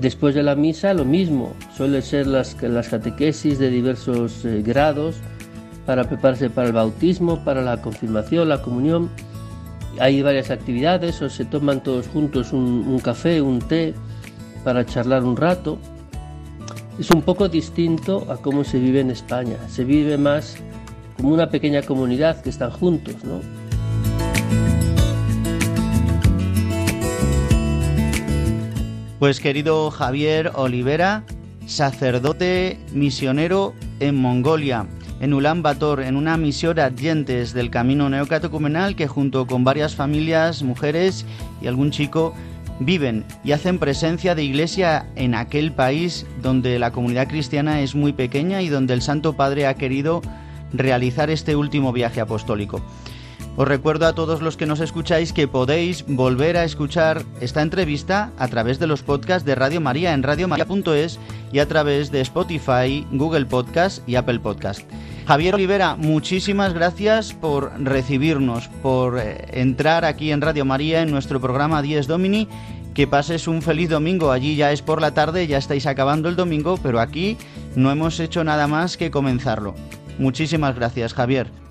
Después 0.00 0.34
de 0.36 0.44
la 0.44 0.54
misa 0.54 0.94
lo 0.94 1.04
mismo, 1.04 1.54
suele 1.76 2.02
ser 2.02 2.28
las, 2.28 2.60
las 2.62 2.88
catequesis 2.88 3.58
de 3.58 3.68
diversos 3.68 4.44
eh, 4.44 4.62
grados 4.64 5.16
para 5.86 6.04
prepararse 6.04 6.50
para 6.50 6.68
el 6.68 6.72
bautismo, 6.72 7.42
para 7.44 7.62
la 7.62 7.82
confirmación, 7.82 8.48
la 8.48 8.62
comunión. 8.62 9.10
Hay 10.00 10.22
varias 10.22 10.50
actividades 10.50 11.20
o 11.22 11.28
se 11.28 11.44
toman 11.44 11.82
todos 11.82 12.06
juntos 12.08 12.52
un, 12.52 12.84
un 12.86 12.98
café, 13.00 13.42
un 13.42 13.58
té 13.60 13.94
para 14.64 14.84
charlar 14.84 15.24
un 15.24 15.36
rato. 15.36 15.78
Es 16.98 17.10
un 17.10 17.22
poco 17.22 17.48
distinto 17.48 18.26
a 18.30 18.36
cómo 18.36 18.64
se 18.64 18.78
vive 18.78 19.00
en 19.00 19.10
España. 19.10 19.56
Se 19.68 19.84
vive 19.84 20.18
más 20.18 20.56
como 21.16 21.30
una 21.30 21.50
pequeña 21.50 21.82
comunidad 21.82 22.40
que 22.42 22.50
están 22.50 22.70
juntos, 22.70 23.16
¿no? 23.24 23.40
Pues 29.18 29.40
querido 29.40 29.90
Javier 29.90 30.52
Olivera, 30.54 31.24
sacerdote 31.66 32.78
misionero 32.92 33.74
en 33.98 34.14
Mongolia, 34.14 34.86
en 35.20 35.34
Ulan 35.34 35.62
Bator, 35.62 36.00
en 36.00 36.16
una 36.16 36.36
misión 36.36 36.78
adyentes 36.78 37.52
del 37.52 37.70
camino 37.70 38.08
neocatecumenal 38.08 38.96
que 38.96 39.08
junto 39.08 39.46
con 39.46 39.64
varias 39.64 39.94
familias, 39.94 40.62
mujeres 40.62 41.24
y 41.60 41.66
algún 41.66 41.90
chico 41.90 42.34
viven 42.80 43.24
y 43.42 43.52
hacen 43.52 43.78
presencia 43.78 44.34
de 44.34 44.44
iglesia 44.44 45.06
en 45.16 45.34
aquel 45.34 45.72
país 45.72 46.26
donde 46.42 46.78
la 46.78 46.92
comunidad 46.92 47.28
cristiana 47.28 47.80
es 47.80 47.94
muy 47.94 48.12
pequeña 48.12 48.62
y 48.62 48.68
donde 48.68 48.94
el 48.94 49.02
Santo 49.02 49.34
Padre 49.34 49.66
ha 49.66 49.74
querido 49.74 50.22
realizar 50.72 51.30
este 51.30 51.56
último 51.56 51.92
viaje 51.92 52.20
apostólico. 52.20 52.82
Os 53.58 53.66
recuerdo 53.66 54.06
a 54.06 54.12
todos 54.12 54.40
los 54.40 54.56
que 54.56 54.66
nos 54.66 54.78
escucháis 54.78 55.32
que 55.32 55.48
podéis 55.48 56.04
volver 56.06 56.56
a 56.56 56.62
escuchar 56.62 57.24
esta 57.40 57.60
entrevista 57.60 58.30
a 58.38 58.46
través 58.46 58.78
de 58.78 58.86
los 58.86 59.02
podcasts 59.02 59.44
de 59.44 59.56
Radio 59.56 59.80
María 59.80 60.14
en 60.14 60.22
radiomaria.es 60.22 61.18
y 61.52 61.58
a 61.58 61.66
través 61.66 62.12
de 62.12 62.20
Spotify, 62.20 63.04
Google 63.10 63.46
Podcast 63.46 64.08
y 64.08 64.14
Apple 64.14 64.38
Podcast. 64.38 64.88
Javier 65.26 65.56
Olivera, 65.56 65.96
muchísimas 65.96 66.72
gracias 66.72 67.32
por 67.32 67.72
recibirnos, 67.82 68.68
por 68.80 69.18
eh, 69.18 69.48
entrar 69.50 70.04
aquí 70.04 70.30
en 70.30 70.40
Radio 70.40 70.64
María 70.64 71.02
en 71.02 71.10
nuestro 71.10 71.40
programa 71.40 71.82
10 71.82 72.06
Domini. 72.06 72.46
Que 72.94 73.08
pases 73.08 73.48
un 73.48 73.60
feliz 73.62 73.90
domingo. 73.90 74.30
Allí 74.30 74.54
ya 74.54 74.70
es 74.70 74.82
por 74.82 75.00
la 75.00 75.14
tarde, 75.14 75.48
ya 75.48 75.58
estáis 75.58 75.86
acabando 75.86 76.28
el 76.28 76.36
domingo, 76.36 76.78
pero 76.80 77.00
aquí 77.00 77.36
no 77.74 77.90
hemos 77.90 78.20
hecho 78.20 78.44
nada 78.44 78.68
más 78.68 78.96
que 78.96 79.10
comenzarlo. 79.10 79.74
Muchísimas 80.16 80.76
gracias, 80.76 81.12
Javier. 81.12 81.67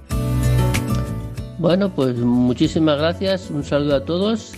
Bueno, 1.60 1.90
pues 1.90 2.16
muchísimas 2.18 3.00
gracias, 3.00 3.50
un 3.50 3.64
saludo 3.64 3.96
a 3.96 4.06
todos 4.06 4.54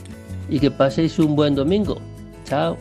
y 0.50 0.60
que 0.60 0.70
paséis 0.70 1.18
un 1.18 1.36
buen 1.36 1.56
domingo. 1.56 2.00
Chao. 2.44 2.78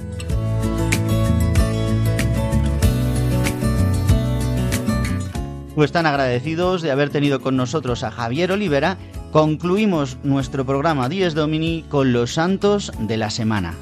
Pues 5.76 5.92
tan 5.92 6.06
agradecidos 6.06 6.82
de 6.82 6.90
haber 6.90 7.10
tenido 7.10 7.40
con 7.40 7.56
nosotros 7.56 8.02
a 8.02 8.10
Javier 8.10 8.50
Olivera, 8.50 8.96
concluimos 9.30 10.16
nuestro 10.24 10.66
programa 10.66 11.08
10 11.08 11.34
Domini 11.34 11.84
con 11.88 12.12
los 12.12 12.34
santos 12.34 12.90
de 12.98 13.16
la 13.16 13.30
semana. 13.30 13.74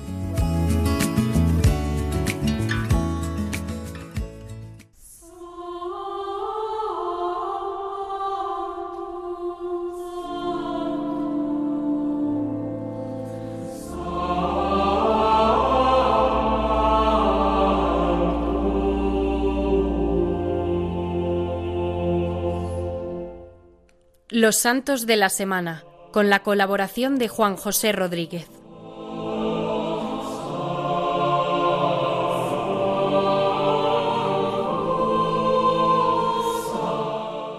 Los 24.46 24.58
Santos 24.58 25.06
de 25.06 25.16
la 25.16 25.28
Semana, 25.28 25.82
con 26.12 26.30
la 26.30 26.44
colaboración 26.44 27.18
de 27.18 27.26
Juan 27.26 27.56
José 27.56 27.90
Rodríguez. 27.90 28.48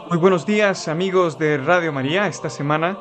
Muy 0.07 0.17
buenos 0.17 0.45
días 0.45 0.87
amigos 0.87 1.37
de 1.37 1.57
Radio 1.57 1.91
María. 1.91 2.25
Esta 2.25 2.49
semana 2.49 2.97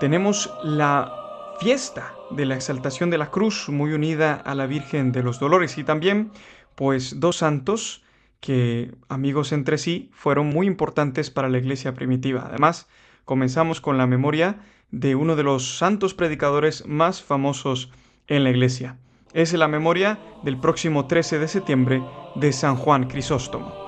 tenemos 0.00 0.52
la 0.64 1.14
fiesta 1.60 2.14
de 2.32 2.44
la 2.44 2.56
exaltación 2.56 3.10
de 3.10 3.18
la 3.18 3.30
cruz 3.30 3.68
muy 3.68 3.92
unida 3.92 4.34
a 4.34 4.56
la 4.56 4.66
Virgen 4.66 5.12
de 5.12 5.22
los 5.22 5.38
Dolores 5.38 5.78
y 5.78 5.84
también 5.84 6.32
pues 6.74 7.20
dos 7.20 7.36
santos 7.36 8.02
que 8.40 8.92
amigos 9.08 9.52
entre 9.52 9.78
sí 9.78 10.10
fueron 10.12 10.48
muy 10.48 10.66
importantes 10.66 11.30
para 11.30 11.48
la 11.48 11.58
iglesia 11.58 11.94
primitiva. 11.94 12.46
Además, 12.48 12.88
comenzamos 13.24 13.80
con 13.80 13.98
la 13.98 14.06
memoria 14.06 14.60
de 14.90 15.14
uno 15.14 15.36
de 15.36 15.42
los 15.42 15.78
santos 15.78 16.14
predicadores 16.14 16.86
más 16.86 17.22
famosos 17.22 17.90
en 18.26 18.44
la 18.44 18.50
iglesia. 18.50 18.98
Es 19.32 19.52
la 19.54 19.68
memoria 19.68 20.18
del 20.42 20.58
próximo 20.58 21.06
13 21.06 21.38
de 21.38 21.48
septiembre 21.48 22.02
de 22.34 22.52
San 22.52 22.76
Juan 22.76 23.08
Crisóstomo. 23.08 23.82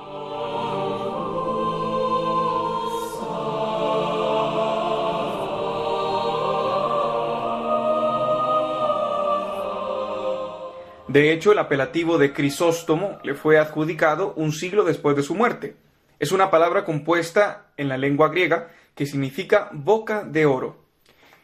De 11.15 11.31
hecho, 11.31 11.53
el 11.53 11.59
apelativo 11.59 12.17
de 12.17 12.33
Crisóstomo 12.33 13.19
le 13.23 13.35
fue 13.35 13.57
adjudicado 13.57 14.33
un 14.35 14.51
siglo 14.51 14.83
después 14.83 15.15
de 15.15 15.23
su 15.23 15.33
muerte. 15.33 15.77
Es 16.19 16.33
una 16.33 16.51
palabra 16.51 16.83
compuesta 16.83 17.67
en 17.77 17.87
la 17.87 17.97
lengua 17.97 18.27
griega 18.27 18.67
que 18.95 19.05
significa 19.05 19.69
boca 19.73 20.23
de 20.23 20.45
oro. 20.45 20.83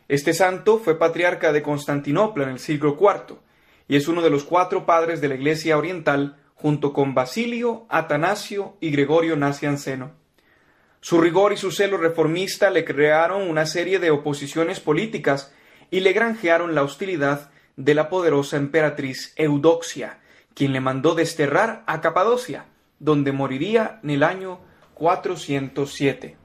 Este 0.08 0.34
santo 0.34 0.80
fue 0.80 0.98
patriarca 0.98 1.54
de 1.54 1.62
Constantinopla 1.62 2.46
en 2.46 2.50
el 2.50 2.60
siglo 2.60 2.98
IV 3.00 3.38
y 3.88 3.98
es 3.98 4.08
uno 4.08 4.22
de 4.22 4.30
los 4.30 4.44
cuatro 4.44 4.86
padres 4.86 5.22
de 5.22 5.28
la 5.28 5.36
Iglesia 5.36 5.78
Oriental 5.78 6.38
junto 6.56 6.94
con 6.94 7.14
Basilio, 7.14 7.86
Atanasio 7.90 8.78
y 8.80 8.92
Gregorio 8.92 9.36
Nacianceno. 9.36 10.12
Su 11.02 11.20
rigor 11.20 11.52
y 11.52 11.58
su 11.58 11.72
celo 11.72 11.98
reformista 11.98 12.70
le 12.70 12.86
crearon 12.86 13.50
una 13.50 13.66
serie 13.66 14.00
de 14.00 14.12
oposiciones 14.12 14.80
políticas 14.80 15.54
y 15.90 16.02
le 16.02 16.14
granjearon 16.14 16.76
la 16.76 16.84
hostilidad 16.84 17.50
de 17.76 17.96
la 17.96 18.10
poderosa 18.10 18.58
emperatriz 18.58 19.34
Eudoxia, 19.36 20.20
quien 20.54 20.74
le 20.74 20.80
mandó 20.80 21.16
desterrar 21.16 21.84
a 21.88 22.02
Capadocia, 22.02 22.66
donde 23.00 23.32
moriría 23.32 24.00
en 24.04 24.12
el 24.12 24.24
año 24.24 24.60
407. 24.94 26.41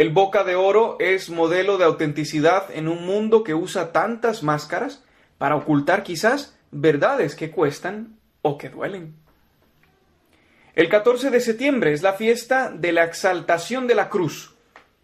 El 0.00 0.08
Boca 0.08 0.44
de 0.44 0.56
Oro 0.56 0.96
es 0.98 1.28
modelo 1.28 1.76
de 1.76 1.84
autenticidad 1.84 2.70
en 2.72 2.88
un 2.88 3.04
mundo 3.04 3.44
que 3.44 3.52
usa 3.52 3.92
tantas 3.92 4.42
máscaras 4.42 5.04
para 5.36 5.56
ocultar 5.56 6.04
quizás 6.04 6.56
verdades 6.70 7.34
que 7.34 7.50
cuestan 7.50 8.16
o 8.40 8.56
que 8.56 8.70
duelen. 8.70 9.14
El 10.74 10.88
14 10.88 11.28
de 11.28 11.40
septiembre 11.40 11.92
es 11.92 12.00
la 12.00 12.14
fiesta 12.14 12.70
de 12.70 12.92
la 12.92 13.04
exaltación 13.04 13.86
de 13.86 13.94
la 13.94 14.08
cruz. 14.08 14.54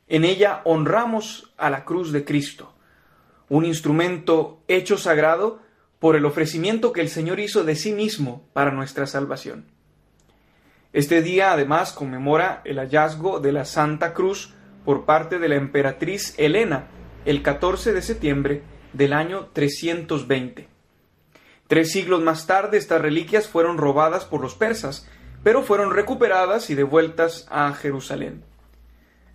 En 0.09 0.25
ella 0.25 0.63
honramos 0.65 1.53
a 1.59 1.69
la 1.69 1.85
cruz 1.85 2.11
de 2.11 2.25
Cristo, 2.25 2.73
un 3.51 3.67
instrumento 3.67 4.63
hecho 4.67 4.97
sagrado 4.97 5.61
por 5.99 6.17
el 6.17 6.25
ofrecimiento 6.25 6.95
que 6.95 7.03
el 7.03 7.11
Señor 7.11 7.39
hizo 7.39 7.65
de 7.65 7.77
sí 7.77 7.93
mismo 7.93 8.49
para 8.55 8.71
nuestra 8.71 9.07
salvación. 9.07 9.67
Este 10.95 11.21
día 11.21 11.53
además 11.53 11.93
conmemora 11.93 12.63
el 12.65 12.79
hallazgo 12.79 13.41
de 13.41 13.53
la 13.53 13.67
Santa 13.67 14.15
Cruz 14.15 14.56
por 14.87 15.05
parte 15.05 15.41
de 15.41 15.49
la 15.49 15.57
emperatriz 15.57 16.35
Helena 16.39 16.87
el 17.25 17.43
14 17.43 17.93
de 17.93 18.03
septiembre 18.03 18.63
del 18.93 19.13
año 19.13 19.49
320. 19.53 20.69
Tres 21.67 21.91
siglos 21.91 22.23
más 22.23 22.47
tarde 22.47 22.79
estas 22.79 23.03
reliquias 23.03 23.49
fueron 23.49 23.79
robadas 23.79 24.25
por 24.25 24.41
los 24.41 24.55
persas, 24.55 25.09
pero 25.43 25.63
fueron 25.63 25.93
recuperadas 25.93 26.71
y 26.71 26.77
devueltas 26.77 27.49
a 27.51 27.73
Jerusalén. 27.75 28.45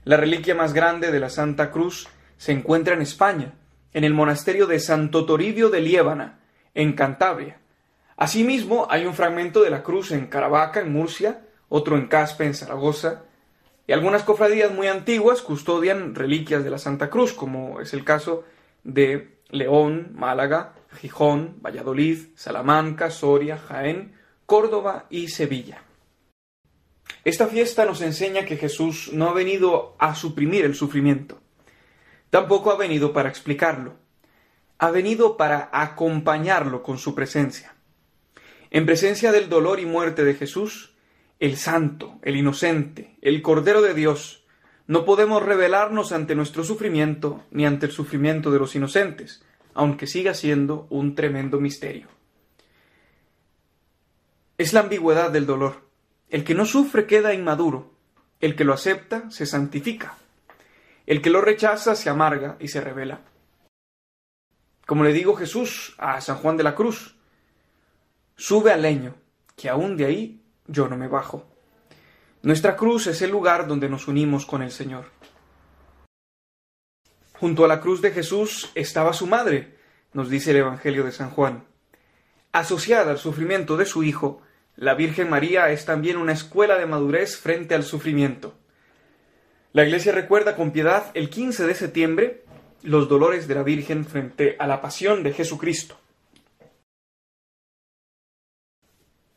La 0.05 0.15
reliquia 0.15 0.55
más 0.55 0.73
grande 0.73 1.11
de 1.11 1.19
la 1.19 1.29
Santa 1.29 1.69
Cruz 1.69 2.07
se 2.37 2.53
encuentra 2.53 2.93
en 2.93 3.01
España, 3.01 3.53
en 3.93 4.05
el 4.05 4.13
monasterio 4.13 4.67
de 4.67 4.79
Santo 4.79 5.25
Toribio 5.25 5.69
de 5.69 5.81
Liébana, 5.81 6.39
en 6.73 6.93
Cantabria. 6.93 7.59
Asimismo, 8.15 8.87
hay 8.89 9.05
un 9.05 9.13
fragmento 9.13 9.61
de 9.61 9.69
la 9.69 9.83
cruz 9.83 10.11
en 10.11 10.27
Caravaca, 10.27 10.79
en 10.79 10.93
Murcia, 10.93 11.41
otro 11.67 11.97
en 11.97 12.07
Caspe, 12.07 12.45
en 12.45 12.53
Zaragoza, 12.53 13.23
y 13.91 13.93
algunas 13.93 14.23
cofradías 14.23 14.71
muy 14.71 14.87
antiguas 14.87 15.41
custodian 15.41 16.15
reliquias 16.15 16.63
de 16.63 16.69
la 16.69 16.77
Santa 16.77 17.09
Cruz, 17.09 17.33
como 17.33 17.81
es 17.81 17.93
el 17.93 18.05
caso 18.05 18.45
de 18.85 19.39
León, 19.49 20.11
Málaga, 20.13 20.75
Gijón, 21.01 21.57
Valladolid, 21.61 22.27
Salamanca, 22.35 23.11
Soria, 23.11 23.57
Jaén, 23.57 24.15
Córdoba 24.45 25.07
y 25.09 25.27
Sevilla. 25.27 25.83
Esta 27.25 27.47
fiesta 27.47 27.83
nos 27.83 28.01
enseña 28.01 28.45
que 28.45 28.55
Jesús 28.55 29.09
no 29.11 29.27
ha 29.27 29.33
venido 29.33 29.97
a 29.99 30.15
suprimir 30.15 30.63
el 30.63 30.75
sufrimiento, 30.75 31.41
tampoco 32.29 32.71
ha 32.71 32.77
venido 32.77 33.11
para 33.11 33.27
explicarlo, 33.27 33.95
ha 34.77 34.89
venido 34.89 35.35
para 35.35 35.69
acompañarlo 35.73 36.81
con 36.81 36.97
su 36.97 37.13
presencia. 37.13 37.75
En 38.69 38.85
presencia 38.85 39.33
del 39.33 39.49
dolor 39.49 39.81
y 39.81 39.85
muerte 39.85 40.23
de 40.23 40.35
Jesús, 40.35 40.90
el 41.41 41.57
santo, 41.57 42.19
el 42.21 42.35
inocente, 42.35 43.17
el 43.19 43.41
Cordero 43.41 43.81
de 43.81 43.95
Dios, 43.95 44.45
no 44.85 45.05
podemos 45.05 45.41
rebelarnos 45.41 46.11
ante 46.11 46.35
nuestro 46.35 46.63
sufrimiento 46.63 47.43
ni 47.49 47.65
ante 47.65 47.87
el 47.87 47.91
sufrimiento 47.91 48.51
de 48.51 48.59
los 48.59 48.75
inocentes, 48.75 49.43
aunque 49.73 50.05
siga 50.05 50.35
siendo 50.35 50.85
un 50.91 51.15
tremendo 51.15 51.59
misterio. 51.59 52.09
Es 54.59 54.71
la 54.73 54.81
ambigüedad 54.81 55.31
del 55.31 55.47
dolor. 55.47 55.89
El 56.29 56.43
que 56.43 56.53
no 56.53 56.65
sufre 56.65 57.07
queda 57.07 57.33
inmaduro, 57.33 57.91
el 58.39 58.55
que 58.55 58.63
lo 58.63 58.73
acepta 58.73 59.31
se 59.31 59.47
santifica, 59.47 60.17
el 61.07 61.23
que 61.23 61.31
lo 61.31 61.41
rechaza 61.41 61.95
se 61.95 62.11
amarga 62.11 62.55
y 62.59 62.67
se 62.67 62.81
revela. 62.81 63.21
Como 64.85 65.03
le 65.03 65.11
digo 65.11 65.33
Jesús 65.33 65.95
a 65.97 66.21
San 66.21 66.37
Juan 66.37 66.55
de 66.55 66.63
la 66.63 66.75
Cruz, 66.75 67.15
sube 68.35 68.71
al 68.71 68.83
leño, 68.83 69.15
que 69.55 69.69
aún 69.69 69.97
de 69.97 70.05
ahí 70.05 70.40
yo 70.71 70.87
no 70.87 70.97
me 70.97 71.07
bajo. 71.07 71.45
Nuestra 72.41 72.75
cruz 72.75 73.07
es 73.07 73.21
el 73.21 73.29
lugar 73.29 73.67
donde 73.67 73.89
nos 73.89 74.07
unimos 74.07 74.45
con 74.45 74.61
el 74.61 74.71
Señor. 74.71 75.05
Junto 77.33 77.65
a 77.65 77.67
la 77.67 77.81
cruz 77.81 78.01
de 78.01 78.11
Jesús 78.11 78.71
estaba 78.75 79.13
su 79.13 79.27
madre, 79.27 79.77
nos 80.13 80.29
dice 80.29 80.51
el 80.51 80.57
Evangelio 80.57 81.03
de 81.03 81.11
San 81.11 81.29
Juan. 81.29 81.65
Asociada 82.51 83.11
al 83.11 83.17
sufrimiento 83.17 83.77
de 83.77 83.85
su 83.85 84.03
Hijo, 84.03 84.41
la 84.75 84.93
Virgen 84.95 85.29
María 85.29 85.69
es 85.71 85.85
también 85.85 86.17
una 86.17 86.33
escuela 86.33 86.77
de 86.77 86.85
madurez 86.85 87.37
frente 87.37 87.75
al 87.75 87.83
sufrimiento. 87.83 88.55
La 89.73 89.83
Iglesia 89.83 90.11
recuerda 90.11 90.55
con 90.55 90.71
piedad 90.71 91.11
el 91.13 91.29
15 91.29 91.65
de 91.65 91.75
septiembre 91.75 92.43
los 92.83 93.07
dolores 93.07 93.47
de 93.47 93.55
la 93.55 93.63
Virgen 93.63 94.05
frente 94.05 94.55
a 94.59 94.67
la 94.67 94.81
pasión 94.81 95.23
de 95.23 95.33
Jesucristo. 95.33 95.97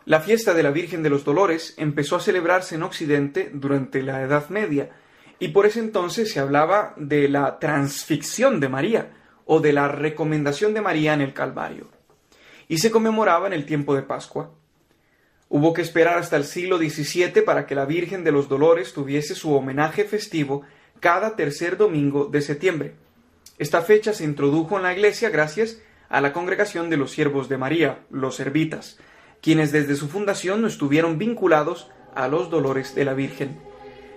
La 0.07 0.21
fiesta 0.21 0.53
de 0.53 0.63
la 0.63 0.71
Virgen 0.71 1.03
de 1.03 1.09
los 1.09 1.25
Dolores 1.25 1.73
empezó 1.79 2.17
a 2.17 2.21
celebrarse 2.21 2.75
en 2.75 2.83
Occidente 2.83 3.51
durante 3.55 4.03
la 4.03 4.21
Edad 4.21 4.51
Media, 4.51 4.91
y 5.39 5.49
por 5.49 5.65
ese 5.65 5.81
entonces 5.81 6.31
se 6.31 6.41
hablaba 6.41 6.93
de 6.99 7.27
la 7.27 7.59
transfixión 7.59 8.61
de 8.61 8.69
María 8.69 9.13
o 9.47 9.61
de 9.61 9.73
la 9.73 9.89
recomendación 9.89 10.75
de 10.75 10.83
María 10.83 11.15
en 11.15 11.23
el 11.23 11.33
Calvario, 11.33 11.89
y 12.69 12.79
se 12.79 12.91
conmemoraba 12.91 13.47
en 13.47 13.55
el 13.55 13.65
tiempo 13.65 13.95
de 13.95 14.03
Pascua. 14.03 14.51
Hubo 15.49 15.73
que 15.73 15.81
esperar 15.81 16.19
hasta 16.19 16.37
el 16.37 16.45
siglo 16.45 16.77
XVII 16.77 17.41
para 17.41 17.65
que 17.65 17.75
la 17.75 17.87
Virgen 17.87 18.25
de 18.25 18.33
los 18.33 18.47
Dolores 18.51 18.93
tuviese 18.93 19.35
su 19.35 19.55
homenaje 19.55 20.05
festivo 20.05 20.63
cada 21.01 21.35
tercer 21.35 21.79
domingo 21.79 22.27
de 22.27 22.43
septiembre. 22.43 22.95
Esta 23.59 23.81
fecha 23.81 24.13
se 24.13 24.25
introdujo 24.25 24.77
en 24.77 24.83
la 24.83 24.93
Iglesia 24.93 25.31
gracias 25.31 25.81
a 26.11 26.21
la 26.21 26.35
congregación 26.35 26.91
de 26.91 26.99
los 26.99 27.11
siervos 27.11 27.49
de 27.49 27.57
María, 27.57 28.01
los 28.11 28.37
servitas, 28.37 28.99
quienes 29.45 29.73
desde 29.73 29.95
su 29.95 30.09
fundación 30.09 30.63
no 30.63 30.67
estuvieron 30.67 31.19
vinculados 31.19 31.91
a 32.15 32.29
los 32.29 32.49
dolores 32.49 32.95
de 32.95 33.05
la 33.05 33.13
Virgen. 33.13 33.59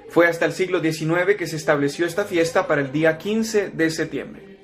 Fue 0.08 0.26
hasta 0.26 0.46
el 0.46 0.54
siglo 0.54 0.80
XIX 0.80 1.36
que 1.38 1.48
se 1.48 1.58
estableció 1.58 2.06
esta 2.06 2.24
fiesta 2.24 2.66
para 2.66 2.80
el 2.80 2.94
día 2.94 3.18
15 3.18 3.72
de 3.72 3.90
septiembre. 3.90 4.58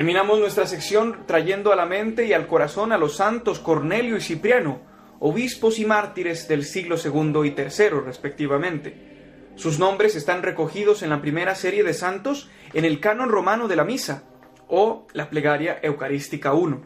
Terminamos 0.00 0.38
nuestra 0.38 0.66
sección 0.66 1.26
trayendo 1.26 1.74
a 1.74 1.76
la 1.76 1.84
mente 1.84 2.24
y 2.24 2.32
al 2.32 2.46
corazón 2.46 2.90
a 2.90 2.96
los 2.96 3.16
santos 3.16 3.58
Cornelio 3.58 4.16
y 4.16 4.22
Cipriano, 4.22 4.80
obispos 5.18 5.78
y 5.78 5.84
mártires 5.84 6.48
del 6.48 6.64
siglo 6.64 6.96
II 6.96 7.42
y 7.44 7.50
III 7.50 8.00
respectivamente. 8.02 9.52
Sus 9.56 9.78
nombres 9.78 10.16
están 10.16 10.42
recogidos 10.42 11.02
en 11.02 11.10
la 11.10 11.20
primera 11.20 11.54
serie 11.54 11.84
de 11.84 11.92
santos 11.92 12.48
en 12.72 12.86
el 12.86 12.98
canon 12.98 13.28
romano 13.28 13.68
de 13.68 13.76
la 13.76 13.84
misa, 13.84 14.24
o 14.68 15.06
la 15.12 15.28
plegaria 15.28 15.78
eucarística 15.82 16.54
I. 16.54 16.76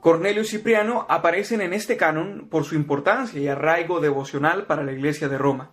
Cornelio 0.00 0.42
y 0.42 0.46
Cipriano 0.46 1.06
aparecen 1.08 1.62
en 1.62 1.72
este 1.72 1.96
canon 1.96 2.48
por 2.50 2.64
su 2.64 2.74
importancia 2.74 3.40
y 3.40 3.48
arraigo 3.48 3.98
devocional 4.00 4.66
para 4.66 4.84
la 4.84 4.92
Iglesia 4.92 5.30
de 5.30 5.38
Roma. 5.38 5.70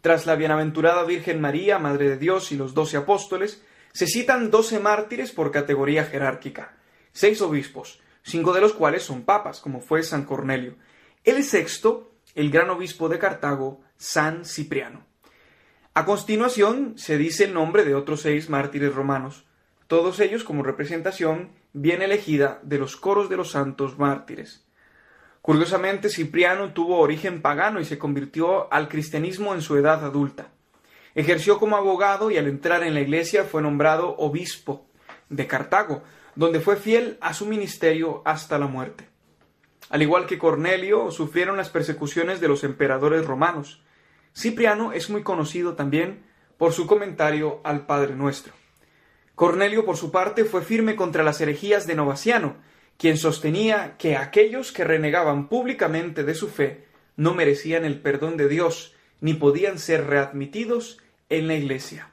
Tras 0.00 0.26
la 0.26 0.36
bienaventurada 0.36 1.02
Virgen 1.02 1.40
María, 1.40 1.80
Madre 1.80 2.08
de 2.08 2.18
Dios 2.18 2.52
y 2.52 2.56
los 2.56 2.72
doce 2.72 2.98
apóstoles, 2.98 3.64
se 3.92 4.06
citan 4.06 4.50
doce 4.50 4.78
mártires 4.80 5.32
por 5.32 5.50
categoría 5.50 6.04
jerárquica, 6.04 6.76
seis 7.12 7.40
obispos, 7.42 8.00
cinco 8.22 8.52
de 8.52 8.60
los 8.60 8.72
cuales 8.72 9.02
son 9.02 9.22
papas, 9.22 9.60
como 9.60 9.80
fue 9.80 10.02
San 10.02 10.24
Cornelio. 10.24 10.76
El 11.24 11.44
sexto, 11.44 12.12
el 12.34 12.50
gran 12.50 12.70
obispo 12.70 13.08
de 13.08 13.18
Cartago, 13.18 13.80
San 13.96 14.44
Cipriano. 14.44 15.04
A 15.94 16.06
continuación 16.06 16.94
se 16.96 17.18
dice 17.18 17.44
el 17.44 17.54
nombre 17.54 17.84
de 17.84 17.94
otros 17.94 18.22
seis 18.22 18.48
mártires 18.48 18.94
romanos, 18.94 19.44
todos 19.86 20.20
ellos 20.20 20.42
como 20.42 20.62
representación 20.62 21.50
bien 21.74 22.00
elegida 22.00 22.60
de 22.62 22.78
los 22.78 22.96
coros 22.96 23.28
de 23.28 23.36
los 23.36 23.50
santos 23.50 23.98
mártires. 23.98 24.64
Curiosamente, 25.42 26.08
Cipriano 26.08 26.72
tuvo 26.72 26.98
origen 26.98 27.42
pagano 27.42 27.80
y 27.80 27.84
se 27.84 27.98
convirtió 27.98 28.72
al 28.72 28.88
cristianismo 28.88 29.52
en 29.54 29.60
su 29.60 29.76
edad 29.76 30.04
adulta. 30.04 30.48
Ejerció 31.14 31.58
como 31.58 31.76
abogado 31.76 32.30
y 32.30 32.38
al 32.38 32.46
entrar 32.46 32.82
en 32.82 32.94
la 32.94 33.00
iglesia 33.00 33.44
fue 33.44 33.62
nombrado 33.62 34.16
obispo 34.16 34.86
de 35.28 35.46
Cartago, 35.46 36.02
donde 36.34 36.60
fue 36.60 36.76
fiel 36.76 37.18
a 37.20 37.34
su 37.34 37.46
ministerio 37.46 38.22
hasta 38.24 38.58
la 38.58 38.66
muerte. 38.66 39.08
Al 39.90 40.00
igual 40.00 40.26
que 40.26 40.38
Cornelio, 40.38 41.10
sufrieron 41.10 41.58
las 41.58 41.68
persecuciones 41.68 42.40
de 42.40 42.48
los 42.48 42.64
emperadores 42.64 43.26
romanos. 43.26 43.82
Cipriano 44.34 44.92
es 44.92 45.10
muy 45.10 45.22
conocido 45.22 45.74
también 45.74 46.24
por 46.56 46.72
su 46.72 46.86
comentario 46.86 47.60
al 47.64 47.84
Padre 47.84 48.14
Nuestro. 48.14 48.54
Cornelio, 49.34 49.84
por 49.84 49.98
su 49.98 50.10
parte, 50.10 50.44
fue 50.44 50.62
firme 50.62 50.96
contra 50.96 51.22
las 51.22 51.40
herejías 51.40 51.86
de 51.86 51.94
Novaciano, 51.94 52.56
quien 52.96 53.18
sostenía 53.18 53.96
que 53.98 54.16
aquellos 54.16 54.72
que 54.72 54.84
renegaban 54.84 55.48
públicamente 55.48 56.24
de 56.24 56.34
su 56.34 56.48
fe 56.48 56.86
no 57.16 57.34
merecían 57.34 57.84
el 57.84 58.00
perdón 58.00 58.36
de 58.36 58.48
Dios 58.48 58.91
ni 59.22 59.34
podían 59.34 59.78
ser 59.78 60.08
readmitidos 60.08 60.98
en 61.30 61.46
la 61.46 61.54
Iglesia. 61.54 62.10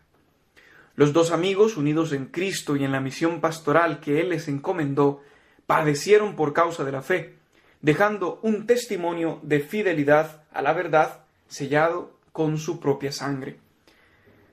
Los 0.95 1.11
dos 1.11 1.31
amigos, 1.31 1.75
unidos 1.75 2.13
en 2.13 2.27
Cristo 2.27 2.75
y 2.75 2.85
en 2.85 2.91
la 2.91 3.01
misión 3.01 3.41
pastoral 3.41 3.99
que 3.99 4.21
Él 4.21 4.29
les 4.29 4.47
encomendó, 4.47 5.21
padecieron 5.65 6.35
por 6.35 6.53
causa 6.53 6.83
de 6.83 6.91
la 6.91 7.01
fe, 7.01 7.33
dejando 7.81 8.39
un 8.43 8.67
testimonio 8.67 9.39
de 9.41 9.59
fidelidad 9.59 10.43
a 10.53 10.61
la 10.61 10.71
verdad 10.73 11.25
sellado 11.47 12.17
con 12.31 12.57
su 12.57 12.79
propia 12.79 13.11
sangre. 13.11 13.57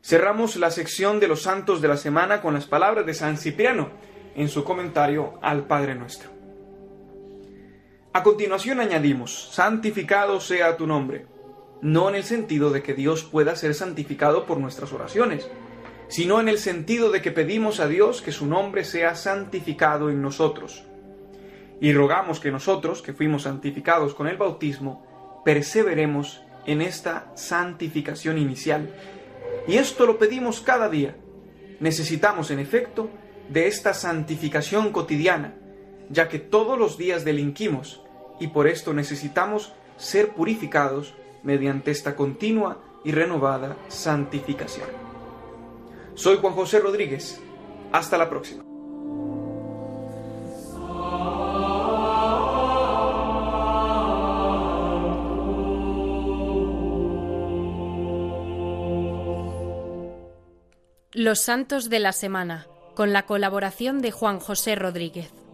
Cerramos 0.02 0.56
la 0.56 0.70
sección 0.70 1.20
de 1.20 1.28
los 1.28 1.42
santos 1.42 1.82
de 1.82 1.88
la 1.88 1.96
semana 1.96 2.40
con 2.40 2.54
las 2.54 2.66
palabras 2.66 3.04
de 3.04 3.14
San 3.14 3.36
Cipriano 3.36 3.90
en 4.34 4.48
su 4.48 4.64
comentario 4.64 5.38
al 5.42 5.66
Padre 5.66 5.94
Nuestro. 5.94 6.30
A 8.14 8.22
continuación 8.22 8.80
añadimos, 8.80 9.50
santificado 9.52 10.40
sea 10.40 10.76
tu 10.78 10.86
nombre, 10.86 11.26
no 11.82 12.08
en 12.08 12.14
el 12.14 12.24
sentido 12.24 12.70
de 12.70 12.82
que 12.82 12.94
Dios 12.94 13.24
pueda 13.24 13.56
ser 13.56 13.74
santificado 13.74 14.46
por 14.46 14.58
nuestras 14.58 14.92
oraciones, 14.92 15.48
sino 16.08 16.40
en 16.40 16.48
el 16.48 16.58
sentido 16.58 17.10
de 17.10 17.20
que 17.20 17.32
pedimos 17.32 17.80
a 17.80 17.88
Dios 17.88 18.22
que 18.22 18.32
su 18.32 18.46
nombre 18.46 18.84
sea 18.84 19.14
santificado 19.14 20.10
en 20.10 20.22
nosotros. 20.22 20.84
Y 21.80 21.92
rogamos 21.92 22.40
que 22.40 22.50
nosotros, 22.50 23.02
que 23.02 23.12
fuimos 23.12 23.42
santificados 23.42 24.14
con 24.14 24.28
el 24.28 24.36
bautismo, 24.36 25.42
perseveremos 25.44 26.42
en 26.64 26.80
esta 26.80 27.32
santificación 27.34 28.38
inicial. 28.38 28.88
Y 29.68 29.76
esto 29.76 30.06
lo 30.06 30.18
pedimos 30.18 30.60
cada 30.60 30.88
día. 30.88 31.16
Necesitamos, 31.80 32.50
en 32.50 32.60
efecto, 32.60 33.10
de 33.48 33.66
esta 33.66 33.94
santificación 33.94 34.92
cotidiana, 34.92 35.54
ya 36.08 36.28
que 36.28 36.38
todos 36.38 36.78
los 36.78 36.96
días 36.96 37.24
delinquimos 37.24 38.02
y 38.40 38.48
por 38.48 38.66
esto 38.66 38.92
necesitamos 38.92 39.72
ser 39.96 40.30
purificados 40.30 41.14
mediante 41.46 41.92
esta 41.92 42.16
continua 42.16 42.78
y 43.04 43.12
renovada 43.12 43.76
santificación. 43.88 44.88
Soy 46.14 46.38
Juan 46.38 46.54
José 46.54 46.80
Rodríguez. 46.80 47.40
Hasta 47.92 48.18
la 48.18 48.28
próxima. 48.28 48.64
Los 61.12 61.40
Santos 61.40 61.88
de 61.88 62.00
la 62.00 62.12
Semana, 62.12 62.66
con 62.94 63.12
la 63.12 63.24
colaboración 63.24 64.02
de 64.02 64.10
Juan 64.10 64.40
José 64.40 64.74
Rodríguez. 64.74 65.45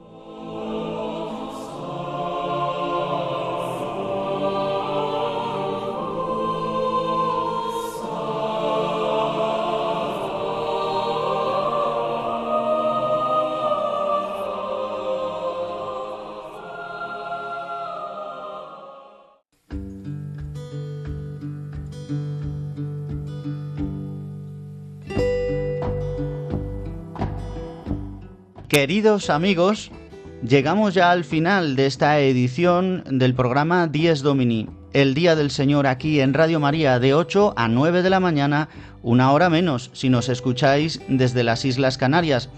Queridos 28.73 29.29
amigos, 29.29 29.91
llegamos 30.43 30.95
ya 30.95 31.11
al 31.11 31.25
final 31.25 31.77
de 31.77 31.85
esta 31.85 32.19
edición 32.21 33.05
del 33.07 33.35
programa 33.35 33.87
Dies 33.87 34.23
Domini, 34.23 34.67
el 34.95 35.13
Día 35.13 35.37
del 35.37 35.51
Señor 35.51 35.87
aquí 35.87 36.21
en 36.21 36.33
Radio 36.33 36.59
María 36.59 36.99
de 36.99 37.13
8 37.13 37.53
a 37.55 37.69
9 37.69 38.01
de 38.01 38.09
la 38.09 38.19
mañana, 38.19 38.71
una 39.03 39.31
hora 39.31 39.51
menos 39.51 39.91
si 39.93 40.09
nos 40.09 40.31
escucháis 40.31 41.03
desde 41.07 41.45
las 41.45 41.67
Islas 41.67 41.99
Canarias. 41.99 42.49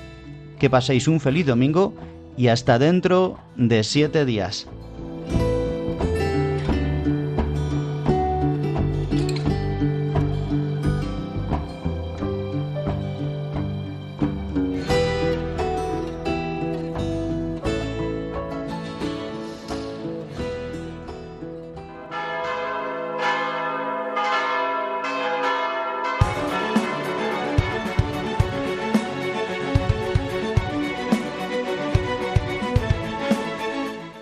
Que 0.59 0.68
paséis 0.68 1.09
un 1.09 1.18
feliz 1.18 1.47
domingo 1.47 1.95
y 2.37 2.49
hasta 2.49 2.78
dentro 2.78 3.39
de 3.57 3.85
siete 3.85 4.26
días. 4.26 4.68